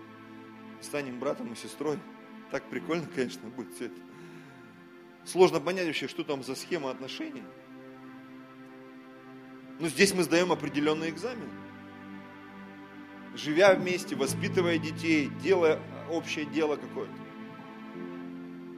станем 0.80 1.18
братом 1.18 1.52
и 1.52 1.56
сестрой. 1.56 1.98
Так 2.50 2.62
прикольно, 2.70 3.06
конечно, 3.14 3.48
будет 3.48 3.74
все 3.74 3.86
это. 3.86 4.00
Сложно 5.24 5.60
понять 5.60 5.86
вообще, 5.86 6.06
что 6.06 6.22
там 6.22 6.44
за 6.44 6.54
схема 6.54 6.90
отношений. 6.90 7.42
Но 9.80 9.88
здесь 9.88 10.14
мы 10.14 10.22
сдаем 10.22 10.52
определенный 10.52 11.10
экзамен. 11.10 11.65
Живя 13.34 13.74
вместе, 13.74 14.14
воспитывая 14.16 14.78
детей, 14.78 15.30
делая 15.42 15.78
общее 16.10 16.46
дело 16.46 16.76
какое-то. 16.76 17.12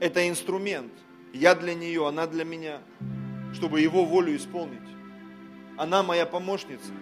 Это 0.00 0.28
инструмент. 0.28 0.92
Я 1.32 1.54
для 1.54 1.74
нее, 1.74 2.06
она 2.06 2.26
для 2.26 2.44
меня, 2.44 2.80
чтобы 3.52 3.80
его 3.80 4.04
волю 4.04 4.36
исполнить. 4.36 4.80
Она 5.76 6.02
моя 6.02 6.26
помощница. 6.26 6.92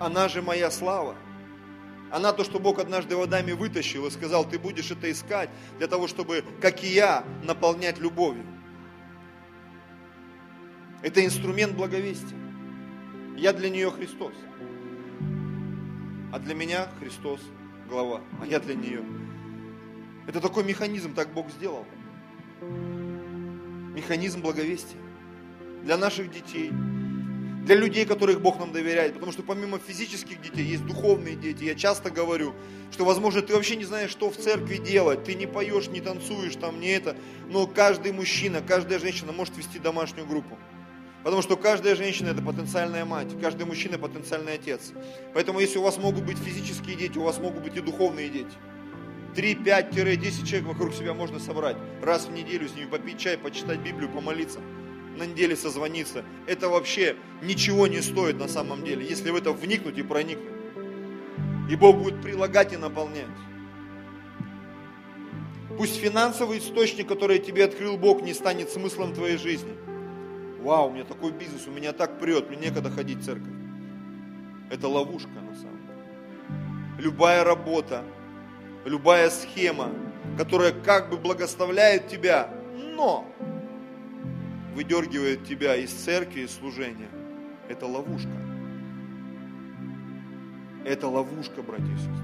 Она 0.00 0.28
же 0.28 0.40
моя 0.40 0.70
слава. 0.70 1.16
Она 2.10 2.32
то, 2.32 2.42
что 2.44 2.58
Бог 2.58 2.78
однажды 2.78 3.14
водами 3.14 3.52
вытащил 3.52 4.06
и 4.06 4.10
сказал, 4.10 4.48
ты 4.48 4.58
будешь 4.58 4.90
это 4.90 5.10
искать 5.10 5.50
для 5.78 5.86
того, 5.86 6.08
чтобы, 6.08 6.44
как 6.60 6.82
и 6.82 6.88
я, 6.88 7.24
наполнять 7.44 7.98
любовью. 7.98 8.44
Это 11.02 11.24
инструмент 11.24 11.74
благовестия. 11.74 12.36
Я 13.36 13.52
для 13.52 13.70
нее 13.70 13.90
Христос. 13.90 14.34
А 16.32 16.38
для 16.38 16.54
меня 16.54 16.88
Христос 17.00 17.40
глава, 17.88 18.20
а 18.40 18.46
я 18.46 18.60
для 18.60 18.74
нее. 18.74 19.02
Это 20.26 20.40
такой 20.40 20.62
механизм, 20.62 21.12
так 21.14 21.32
Бог 21.32 21.50
сделал. 21.50 21.84
Механизм 23.92 24.40
благовестия. 24.40 24.98
Для 25.82 25.96
наших 25.96 26.30
детей, 26.30 26.70
для 27.64 27.74
людей, 27.74 28.04
которых 28.04 28.40
Бог 28.40 28.58
нам 28.58 28.72
доверяет. 28.72 29.14
Потому 29.14 29.32
что 29.32 29.42
помимо 29.42 29.78
физических 29.78 30.40
детей 30.40 30.64
есть 30.64 30.86
духовные 30.86 31.34
дети. 31.34 31.64
Я 31.64 31.74
часто 31.74 32.10
говорю, 32.10 32.54
что, 32.92 33.04
возможно, 33.04 33.42
ты 33.42 33.54
вообще 33.54 33.76
не 33.76 33.84
знаешь, 33.84 34.10
что 34.10 34.30
в 34.30 34.36
церкви 34.36 34.76
делать. 34.76 35.24
Ты 35.24 35.34
не 35.34 35.46
поешь, 35.46 35.88
не 35.88 36.00
танцуешь, 36.00 36.54
там 36.56 36.80
не 36.80 36.88
это. 36.88 37.16
Но 37.48 37.66
каждый 37.66 38.12
мужчина, 38.12 38.60
каждая 38.60 38.98
женщина 38.98 39.32
может 39.32 39.56
вести 39.56 39.78
домашнюю 39.78 40.26
группу. 40.26 40.56
Потому 41.22 41.42
что 41.42 41.56
каждая 41.56 41.94
женщина 41.94 42.28
это 42.28 42.42
потенциальная 42.42 43.04
мать, 43.04 43.28
каждый 43.40 43.66
мужчина 43.66 43.98
потенциальный 43.98 44.54
отец. 44.54 44.92
Поэтому 45.34 45.60
если 45.60 45.78
у 45.78 45.82
вас 45.82 45.98
могут 45.98 46.24
быть 46.24 46.38
физические 46.38 46.96
дети, 46.96 47.18
у 47.18 47.24
вас 47.24 47.38
могут 47.38 47.62
быть 47.62 47.76
и 47.76 47.80
духовные 47.80 48.28
дети. 48.30 48.52
3, 49.34 49.54
5-10 49.54 50.46
человек 50.46 50.68
вокруг 50.68 50.94
себя 50.94 51.14
можно 51.14 51.38
собрать. 51.38 51.76
Раз 52.02 52.26
в 52.26 52.32
неделю 52.32 52.68
с 52.68 52.74
ними 52.74 52.86
попить 52.86 53.18
чай, 53.18 53.36
почитать 53.36 53.78
Библию, 53.80 54.10
помолиться 54.10 54.60
на 55.16 55.26
неделе 55.26 55.54
созвониться. 55.54 56.24
Это 56.46 56.68
вообще 56.68 57.16
ничего 57.42 57.86
не 57.86 58.00
стоит 58.00 58.38
на 58.38 58.48
самом 58.48 58.84
деле, 58.84 59.06
если 59.06 59.30
в 59.30 59.36
это 59.36 59.52
вникнуть 59.52 59.98
и 59.98 60.02
проникнуть. 60.02 60.54
И 61.70 61.76
Бог 61.76 61.98
будет 61.98 62.20
прилагать 62.22 62.72
и 62.72 62.76
наполнять. 62.76 63.26
Пусть 65.76 65.96
финансовый 65.96 66.58
источник, 66.58 67.06
который 67.06 67.38
тебе 67.38 67.64
открыл 67.64 67.96
Бог, 67.96 68.22
не 68.22 68.34
станет 68.34 68.70
смыслом 68.70 69.14
твоей 69.14 69.36
жизни. 69.36 69.76
Вау, 70.62 70.88
у 70.88 70.92
меня 70.92 71.04
такой 71.04 71.32
бизнес, 71.32 71.66
у 71.66 71.70
меня 71.70 71.92
так 71.92 72.18
прет, 72.18 72.50
мне 72.50 72.58
некогда 72.58 72.90
ходить 72.90 73.18
в 73.18 73.24
церковь. 73.24 73.52
Это 74.70 74.88
ловушка 74.88 75.30
на 75.30 75.54
самом 75.54 75.80
деле. 75.86 76.98
Любая 76.98 77.44
работа, 77.44 78.04
любая 78.84 79.30
схема, 79.30 79.90
которая 80.36 80.72
как 80.72 81.08
бы 81.08 81.16
благословляет 81.16 82.08
тебя, 82.08 82.50
но 82.94 83.26
выдергивает 84.74 85.44
тебя 85.44 85.76
из 85.76 85.90
церкви, 85.92 86.42
из 86.42 86.54
служения, 86.54 87.08
это 87.68 87.86
ловушка. 87.86 88.30
Это 90.84 91.08
ловушка, 91.08 91.62
братья 91.62 91.92
и 91.92 91.96
сестры. 91.96 92.14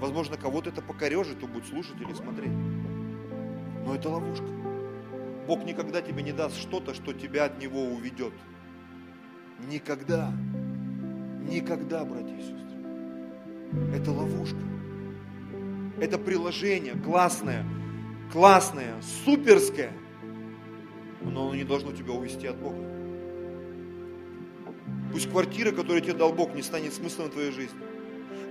Возможно, 0.00 0.38
кого-то 0.38 0.70
это 0.70 0.80
покорежит, 0.80 1.36
кто 1.36 1.46
будет 1.46 1.66
слушать 1.66 2.00
или 2.00 2.12
смотреть. 2.14 2.52
Но 3.84 3.94
это 3.94 4.08
ловушка. 4.08 4.59
Бог 5.50 5.64
никогда 5.64 6.00
тебе 6.00 6.22
не 6.22 6.30
даст 6.30 6.56
что-то, 6.56 6.94
что 6.94 7.12
тебя 7.12 7.46
от 7.46 7.58
Него 7.58 7.82
уведет. 7.82 8.32
Никогда. 9.66 10.32
Никогда, 11.42 12.04
братья 12.04 12.36
и 12.36 12.40
сестры. 12.40 13.96
Это 13.96 14.12
ловушка. 14.12 14.60
Это 15.98 16.18
приложение 16.18 16.94
классное, 16.94 17.66
классное, 18.32 18.94
суперское– 19.24 19.90
но 21.20 21.48
оно 21.48 21.54
не 21.56 21.64
должно 21.64 21.90
тебя 21.90 22.12
увести 22.12 22.46
от 22.46 22.56
Бога. 22.56 22.78
Пусть 25.12 25.28
квартира, 25.28 25.72
которую 25.72 26.00
тебе 26.00 26.14
дал 26.14 26.32
Бог, 26.32 26.54
не 26.54 26.62
станет 26.62 26.94
смыслом 26.94 27.28
твоей 27.28 27.50
жизни. 27.50 27.80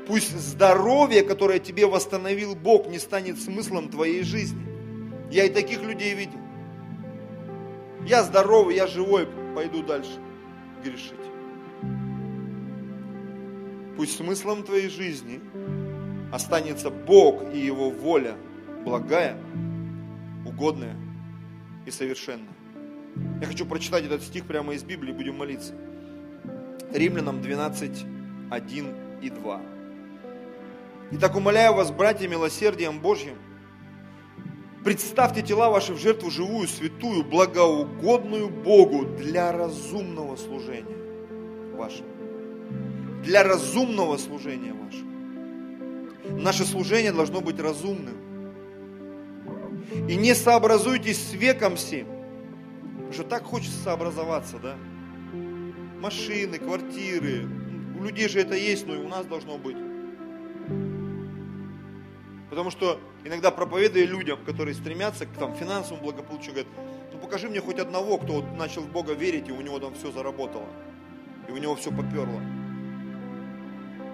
Пусть 0.06 0.38
здоровье, 0.38 1.24
которое 1.24 1.60
тебе 1.60 1.88
восстановил 1.88 2.56
Бог, 2.56 2.90
не 2.90 3.00
станет 3.00 3.40
смыслом 3.40 3.88
твоей 3.88 4.24
жизни. 4.24 4.66
Я 5.32 5.46
и 5.46 5.50
таких 5.50 5.82
людей 5.82 6.14
видел. 6.14 6.49
Я 8.06 8.24
здоровый, 8.24 8.76
я 8.76 8.88
живой, 8.88 9.28
пойду 9.56 9.84
дальше 9.84 10.20
грешить. 10.84 11.14
Пусть 13.98 14.16
смыслом 14.16 14.64
твоей 14.64 14.90
жизни 14.90 15.42
останется 16.32 16.90
Бог 16.90 17.54
и 17.54 17.60
Его 17.60 17.90
воля, 17.90 18.38
благая, 18.86 19.38
угодная 20.46 20.96
и 21.86 21.92
совершенная. 21.92 22.54
Я 23.42 23.48
хочу 23.48 23.66
прочитать 23.66 24.06
этот 24.06 24.24
стих 24.24 24.46
прямо 24.46 24.74
из 24.74 24.84
Библии, 24.84 25.12
будем 25.12 25.38
молиться. 25.38 25.74
Римлянам 26.94 27.42
12, 27.42 28.06
1 28.50 28.96
и 29.22 29.30
2. 29.30 29.62
Итак, 31.12 31.36
умоляю 31.36 31.74
вас, 31.74 31.92
братья, 31.92 32.28
милосердием 32.28 33.00
Божьим, 33.00 33.36
представьте 34.84 35.42
тела 35.42 35.70
ваши 35.70 35.94
в 35.94 35.98
жертву 35.98 36.32
живую, 36.32 36.68
святую, 36.68 37.24
благоугодную 37.24 38.50
Богу 38.50 39.06
для 39.06 39.52
разумного 39.52 40.36
служения. 40.36 40.98
вашего. 41.76 42.08
Для 43.24 43.44
разумного 43.44 44.18
служения 44.18 44.74
вашего. 44.74 46.40
Наше 46.42 46.66
служение 46.66 47.12
должно 47.12 47.42
быть 47.42 47.60
разумным. 47.60 48.16
И 50.08 50.16
не 50.16 50.36
сообразуйтесь 50.36 51.18
с 51.18 51.34
веком. 51.34 51.74
Потому 51.74 53.14
что 53.14 53.24
так 53.24 53.44
хочется 53.44 53.78
сообразоваться, 53.82 54.58
да? 54.60 54.76
Машины, 56.00 56.60
квартиры. 56.60 57.48
У 58.00 58.04
людей 58.04 58.30
же 58.30 58.40
это 58.40 58.56
есть, 58.56 58.86
но 58.88 58.96
и 58.96 59.00
у 59.00 59.08
нас 59.08 59.26
должно 59.26 59.58
быть. 59.58 59.78
Потому 62.50 62.72
что 62.72 63.00
иногда 63.24 63.52
проповедуя 63.52 64.06
людям, 64.06 64.40
которые 64.44 64.74
стремятся 64.74 65.26
к 65.26 65.30
там, 65.38 65.56
финансовому 65.56 66.04
благополучию, 66.04 66.54
говорят, 66.54 66.68
ну 67.14 67.20
покажи 67.20 67.48
мне 67.48 67.62
хоть 67.62 67.80
одного, 67.80 68.18
кто 68.18 68.34
вот 68.34 68.58
начал 68.58 68.82
в 68.82 68.92
Бога 68.92 69.14
верить, 69.14 69.50
и 69.50 69.52
у 69.52 69.62
него 69.62 69.80
там 69.80 69.94
все 69.94 70.12
заработало. 70.12 70.68
И 71.48 71.52
у 71.52 71.58
него 71.58 71.76
все 71.76 71.92
поперло. 71.92 72.42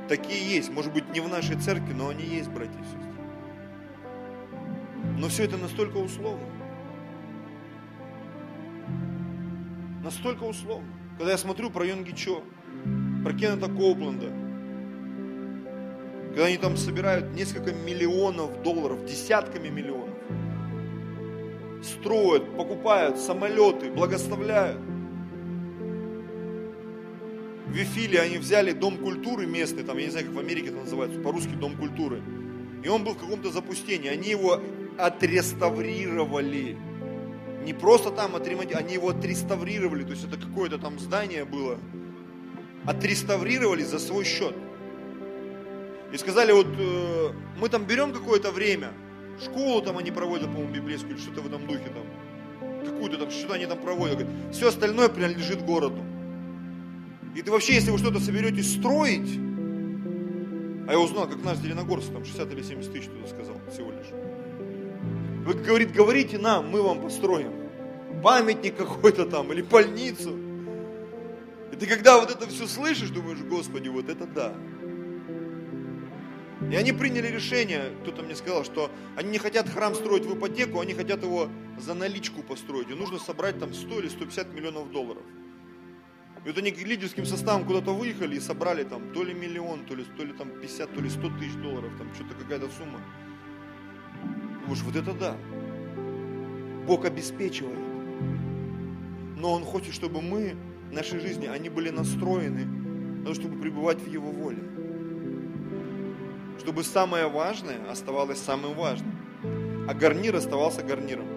Такие 0.10 0.56
есть. 0.56 0.70
Может 0.70 0.94
быть, 0.94 1.10
не 1.14 1.20
в 1.20 1.30
нашей 1.30 1.56
церкви, 1.56 1.94
но 1.94 2.10
они 2.10 2.24
есть, 2.24 2.50
братья 2.50 2.78
и 2.80 2.84
сестры. 2.84 3.02
Но 5.18 5.30
все 5.30 5.46
это 5.46 5.58
настолько 5.58 5.98
условно. 5.98 6.46
Настолько 10.04 10.44
условно. 10.44 10.88
Когда 11.18 11.32
я 11.32 11.38
смотрю 11.38 11.72
про 11.72 11.86
Йонги 11.86 12.12
Чо, 12.12 12.44
про 13.24 13.34
Кеннета 13.34 13.68
Коупленда, 13.68 14.45
когда 16.36 16.48
они 16.48 16.58
там 16.58 16.76
собирают 16.76 17.34
несколько 17.34 17.72
миллионов 17.72 18.62
долларов, 18.62 19.06
десятками 19.06 19.70
миллионов, 19.70 20.10
строят, 21.82 22.58
покупают 22.58 23.18
самолеты, 23.18 23.90
благословляют. 23.90 24.82
В 27.68 27.72
Вифиле 27.72 28.20
они 28.20 28.38
взяли 28.38 28.74
дом 28.74 28.98
культуры 28.98 29.46
местный, 29.46 29.84
там, 29.84 29.98
я 29.98 30.04
не 30.04 30.12
знаю, 30.12 30.26
как 30.26 30.36
в 30.36 30.40
Америке 30.40 30.68
это 30.68 30.80
называется, 30.80 31.22
по-русски 31.22 31.54
дом 31.54 31.78
культуры. 31.78 32.22
И 32.84 32.90
он 32.90 33.06
был 33.06 33.14
в 33.14 33.18
каком-то 33.18 33.50
запустении. 33.50 34.10
Они 34.10 34.32
его 34.32 34.62
отреставрировали. 34.98 36.76
Не 37.64 37.74
просто 37.74 38.12
там 38.12 38.36
отремонтировали, 38.36 38.84
они 38.84 38.96
его 38.96 39.08
отреставрировали. 39.08 40.04
То 40.04 40.12
есть 40.12 40.26
это 40.26 40.36
какое-то 40.36 40.80
там 40.80 41.00
здание 41.00 41.46
было. 41.46 41.80
Отреставрировали 42.86 43.84
за 43.84 44.00
свой 44.00 44.26
счет. 44.26 44.54
И 46.16 46.18
сказали, 46.18 46.54
вот 46.54 46.68
э, 46.80 47.32
мы 47.60 47.68
там 47.68 47.84
берем 47.84 48.14
какое-то 48.14 48.54
время, 48.54 48.94
школу 49.44 49.82
там 49.82 49.98
они 49.98 50.12
проводят, 50.12 50.46
по-моему, 50.46 50.74
библейскую 50.74 51.16
или 51.16 51.20
что-то 51.20 51.42
в 51.42 51.48
этом 51.48 51.68
духе 51.68 51.92
там. 51.94 52.86
Какую-то 52.86 53.18
там, 53.18 53.30
что-то 53.30 53.56
они 53.56 53.66
там 53.66 53.78
проводят. 53.80 54.20
Говорят, 54.20 54.34
все 54.54 54.70
остальное 54.70 55.10
принадлежит 55.10 55.66
городу. 55.66 56.02
И 57.36 57.42
ты 57.42 57.52
вообще, 57.52 57.74
если 57.74 57.92
вы 57.92 57.98
что-то 57.98 58.22
соберетесь 58.22 58.78
строить, 58.78 59.28
а 60.88 60.94
я 60.94 61.00
узнал, 61.00 61.28
как 61.28 61.44
наш 61.44 61.58
Зеленогорск, 61.58 62.14
там 62.14 62.24
60 62.24 62.50
или 62.54 62.62
70 62.62 62.94
тысяч 62.94 63.08
туда 63.08 63.28
сказал 63.28 63.56
всего 63.70 63.92
лишь. 63.92 64.08
Вы, 65.46 65.54
говорит, 65.56 65.92
говорите 65.92 66.38
нам, 66.38 66.70
мы 66.70 66.82
вам 66.82 67.02
построим. 67.02 67.52
Памятник 68.24 68.78
какой-то 68.78 69.26
там, 69.26 69.52
или 69.52 69.62
больницу. 69.62 70.34
И 71.74 71.76
ты 71.76 71.86
когда 71.86 72.22
вот 72.22 72.32
это 72.32 72.48
все 72.48 72.68
слышишь, 72.68 73.10
думаешь, 73.10 73.40
Господи, 73.40 73.90
вот 73.90 74.08
это 74.08 74.26
да. 74.26 74.54
И 76.72 76.76
они 76.76 76.92
приняли 76.94 77.28
решение, 77.28 77.92
кто-то 78.02 78.24
мне 78.24 78.36
сказал, 78.36 78.64
что 78.64 78.90
они 79.16 79.30
не 79.30 79.38
хотят 79.38 79.70
храм 79.70 79.94
строить 79.94 80.26
в 80.26 80.36
ипотеку, 80.36 80.80
они 80.80 80.94
хотят 80.94 81.22
его 81.22 81.48
за 81.78 81.94
наличку 81.94 82.42
построить. 82.42 82.90
И 82.90 82.96
нужно 82.96 83.20
собрать 83.20 83.60
там 83.60 83.74
100 83.74 84.00
или 84.00 84.08
150 84.08 84.54
миллионов 84.54 84.92
долларов. 84.92 85.24
И 86.44 86.48
вот 86.48 86.58
они 86.58 86.72
лидерским 86.72 87.26
составом 87.26 87.66
куда-то 87.66 87.92
выехали 87.92 88.36
и 88.36 88.40
собрали 88.40 88.84
там 88.84 89.14
то 89.14 89.24
ли 89.24 89.34
миллион, 89.34 89.86
то 89.86 89.96
ли, 89.96 90.06
то 90.18 90.24
ли 90.24 90.34
там 90.34 90.50
50, 90.60 90.94
то 90.94 91.02
ли 91.02 91.10
100 91.10 91.30
тысяч 91.40 91.54
долларов, 91.56 91.92
там 91.98 92.14
что-то 92.16 92.34
какая-то 92.34 92.70
сумма. 92.70 93.00
Думаешь, 94.62 94.82
вот 94.82 94.96
это 94.96 95.14
да. 95.14 95.38
Бог 96.88 97.06
обеспечивает. 97.06 97.78
Но 99.38 99.54
Он 99.54 99.64
хочет, 99.64 99.94
чтобы 99.94 100.22
мы, 100.22 100.56
нашей 100.92 101.20
жизни, 101.20 101.46
они 101.46 101.70
были 101.70 101.90
настроены 101.90 102.66
на 102.66 103.26
то, 103.26 103.34
чтобы 103.36 103.60
пребывать 103.62 104.00
в 104.00 104.08
Его 104.08 104.32
воле 104.32 104.75
чтобы 106.60 106.84
самое 106.84 107.28
важное 107.28 107.80
оставалось 107.90 108.40
самым 108.40 108.74
важным, 108.74 109.16
а 109.88 109.94
гарнир 109.94 110.36
оставался 110.36 110.84
гарниром. 110.84 111.28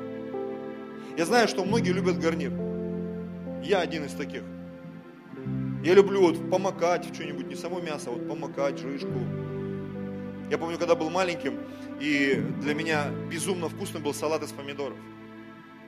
Я 1.17 1.27
знаю, 1.27 1.49
что 1.49 1.65
многие 1.65 1.91
любят 1.91 2.19
гарнир. 2.19 2.53
Я 3.63 3.81
один 3.81 4.05
из 4.05 4.13
таких. 4.13 4.43
Я 5.83 5.95
люблю 5.95 6.23
вот 6.23 6.51
помакать 6.51 7.11
в 7.11 7.15
что-нибудь, 7.15 7.47
не 7.47 7.55
само 7.55 7.81
мясо, 7.81 8.11
а 8.11 8.13
вот 8.13 8.29
помакать 8.29 8.79
жишку. 8.79 9.19
Я 10.51 10.59
помню, 10.59 10.79
когда 10.79 10.95
был 10.95 11.11
маленьким, 11.11 11.59
и 12.01 12.43
для 12.61 12.75
меня 12.75 13.11
безумно 13.31 13.69
вкусный 13.69 14.01
был 14.01 14.15
салат 14.15 14.43
из 14.43 14.53
помидоров. 14.53 14.97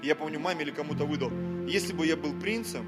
я 0.02 0.14
помню, 0.14 0.38
маме 0.38 0.62
или 0.62 0.70
кому-то 0.70 1.04
выдал. 1.04 1.30
Если 1.66 1.92
бы 1.92 2.06
я 2.06 2.16
был 2.16 2.32
принцем, 2.40 2.84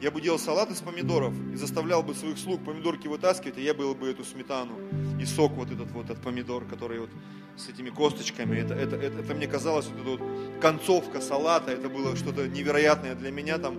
я 0.00 0.10
бы 0.10 0.20
делал 0.20 0.38
салат 0.38 0.70
из 0.70 0.80
помидоров 0.80 1.34
и 1.52 1.56
заставлял 1.56 2.02
бы 2.02 2.14
своих 2.14 2.38
слуг 2.38 2.64
помидорки 2.64 3.06
вытаскивать, 3.06 3.58
и 3.58 3.62
я 3.62 3.74
был 3.74 3.94
бы 3.94 4.08
эту 4.08 4.24
сметану 4.24 4.72
и 5.20 5.26
сок 5.26 5.52
вот 5.52 5.70
этот 5.70 5.90
вот 5.90 6.10
от 6.10 6.20
помидор, 6.22 6.64
который 6.64 7.00
вот 7.00 7.10
с 7.56 7.68
этими 7.68 7.90
косточками. 7.90 8.56
Это, 8.56 8.74
это, 8.74 8.96
это, 8.96 9.18
это 9.18 9.34
мне 9.34 9.46
казалось, 9.46 9.86
вот 9.86 10.00
эта 10.00 10.24
вот 10.24 10.60
концовка 10.60 11.20
салата, 11.20 11.70
это 11.70 11.88
было 11.88 12.16
что-то 12.16 12.48
невероятное 12.48 13.14
для 13.14 13.30
меня, 13.30 13.58
там, 13.58 13.76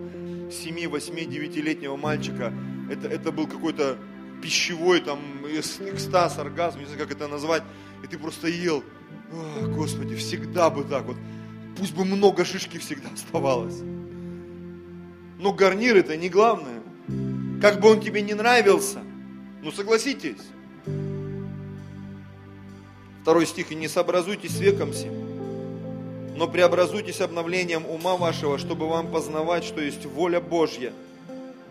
7, 0.52 0.88
8, 0.88 1.16
9-летнего 1.16 1.96
мальчика. 1.96 2.54
Это, 2.90 3.08
это 3.08 3.32
был 3.32 3.48
какой-то 3.48 3.98
пищевой 4.42 5.02
там 5.02 5.20
экстаз, 5.48 6.38
оргазм, 6.38 6.80
не 6.80 6.86
знаю, 6.86 7.00
как 7.00 7.12
это 7.12 7.28
назвать. 7.28 7.64
И 8.04 8.08
ты 8.08 8.20
просто 8.20 8.48
ел. 8.48 8.84
О, 9.32 9.68
Господи, 9.68 10.16
всегда 10.16 10.70
бы 10.70 10.84
так 10.84 11.06
вот. 11.06 11.18
Пусть 11.78 11.96
бы 11.96 12.06
много 12.06 12.44
шишки 12.44 12.78
всегда 12.78 13.10
оставалось. 13.14 13.82
Но 15.42 15.52
гарнир 15.52 15.98
это 15.98 16.16
не 16.18 16.30
главное. 16.30 16.84
Как 17.62 17.82
бы 17.82 17.90
он 17.90 18.00
тебе 18.00 18.22
не 18.22 18.36
нравился, 18.36 19.00
ну 19.64 19.72
согласитесь. 19.72 20.38
Второй 23.24 23.48
стих. 23.48 23.72
«И 23.72 23.76
не 23.76 23.88
сообразуйтесь 23.88 24.56
с 24.56 24.60
веком 24.60 24.94
сим, 24.94 25.14
но 26.38 26.48
преобразуйтесь 26.48 27.22
обновлением 27.22 27.88
ума 27.88 28.18
вашего, 28.18 28.60
чтобы 28.60 28.88
вам 28.88 29.12
познавать, 29.12 29.64
что 29.64 29.82
есть 29.82 30.06
воля 30.06 30.40
Божья. 30.40 30.94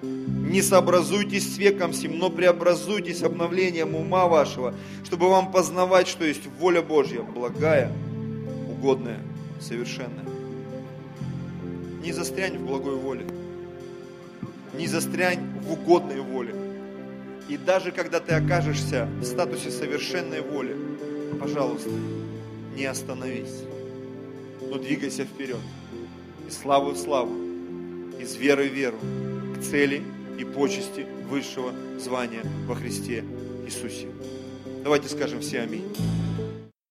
Не 0.03 0.63
сообразуйтесь 0.63 1.55
с 1.55 1.59
веком 1.59 1.93
сим, 1.93 2.19
но 2.19 2.29
преобразуйтесь 2.29 3.23
обновлением 3.23 3.95
ума 3.95 4.27
вашего, 4.27 4.75
чтобы 5.05 5.29
вам 5.29 5.53
познавать, 5.53 6.09
что 6.09 6.25
есть 6.25 6.47
воля 6.59 6.83
Божья, 6.83 7.23
благая, 7.23 7.93
угодная, 8.69 9.21
совершенная. 9.61 10.27
Не 12.03 12.13
застрянь 12.13 12.59
в 12.59 12.67
благой 12.67 12.97
воле 12.97 13.27
не 14.75 14.87
застрянь 14.87 15.41
в 15.61 15.73
угодной 15.73 16.21
воле. 16.21 16.55
И 17.49 17.57
даже 17.57 17.91
когда 17.91 18.21
ты 18.21 18.35
окажешься 18.35 19.09
в 19.21 19.25
статусе 19.25 19.71
совершенной 19.71 20.41
воли, 20.41 20.77
пожалуйста, 21.41 21.91
не 22.77 22.85
остановись, 22.85 23.65
но 24.69 24.79
двигайся 24.79 25.25
вперед. 25.25 25.61
Из 26.49 26.57
славы 26.57 26.93
в 26.93 26.97
славу, 26.97 27.33
из 28.21 28.37
веры 28.37 28.69
в 28.69 28.73
веру, 28.73 28.99
к 29.57 29.63
цели 29.63 30.03
и 30.39 30.45
почести 30.45 31.07
высшего 31.29 31.73
звания 31.99 32.43
во 32.67 32.75
Христе 32.75 33.25
Иисусе. 33.67 34.09
Давайте 34.85 35.09
скажем 35.09 35.41
все 35.41 35.61
аминь. 35.61 35.85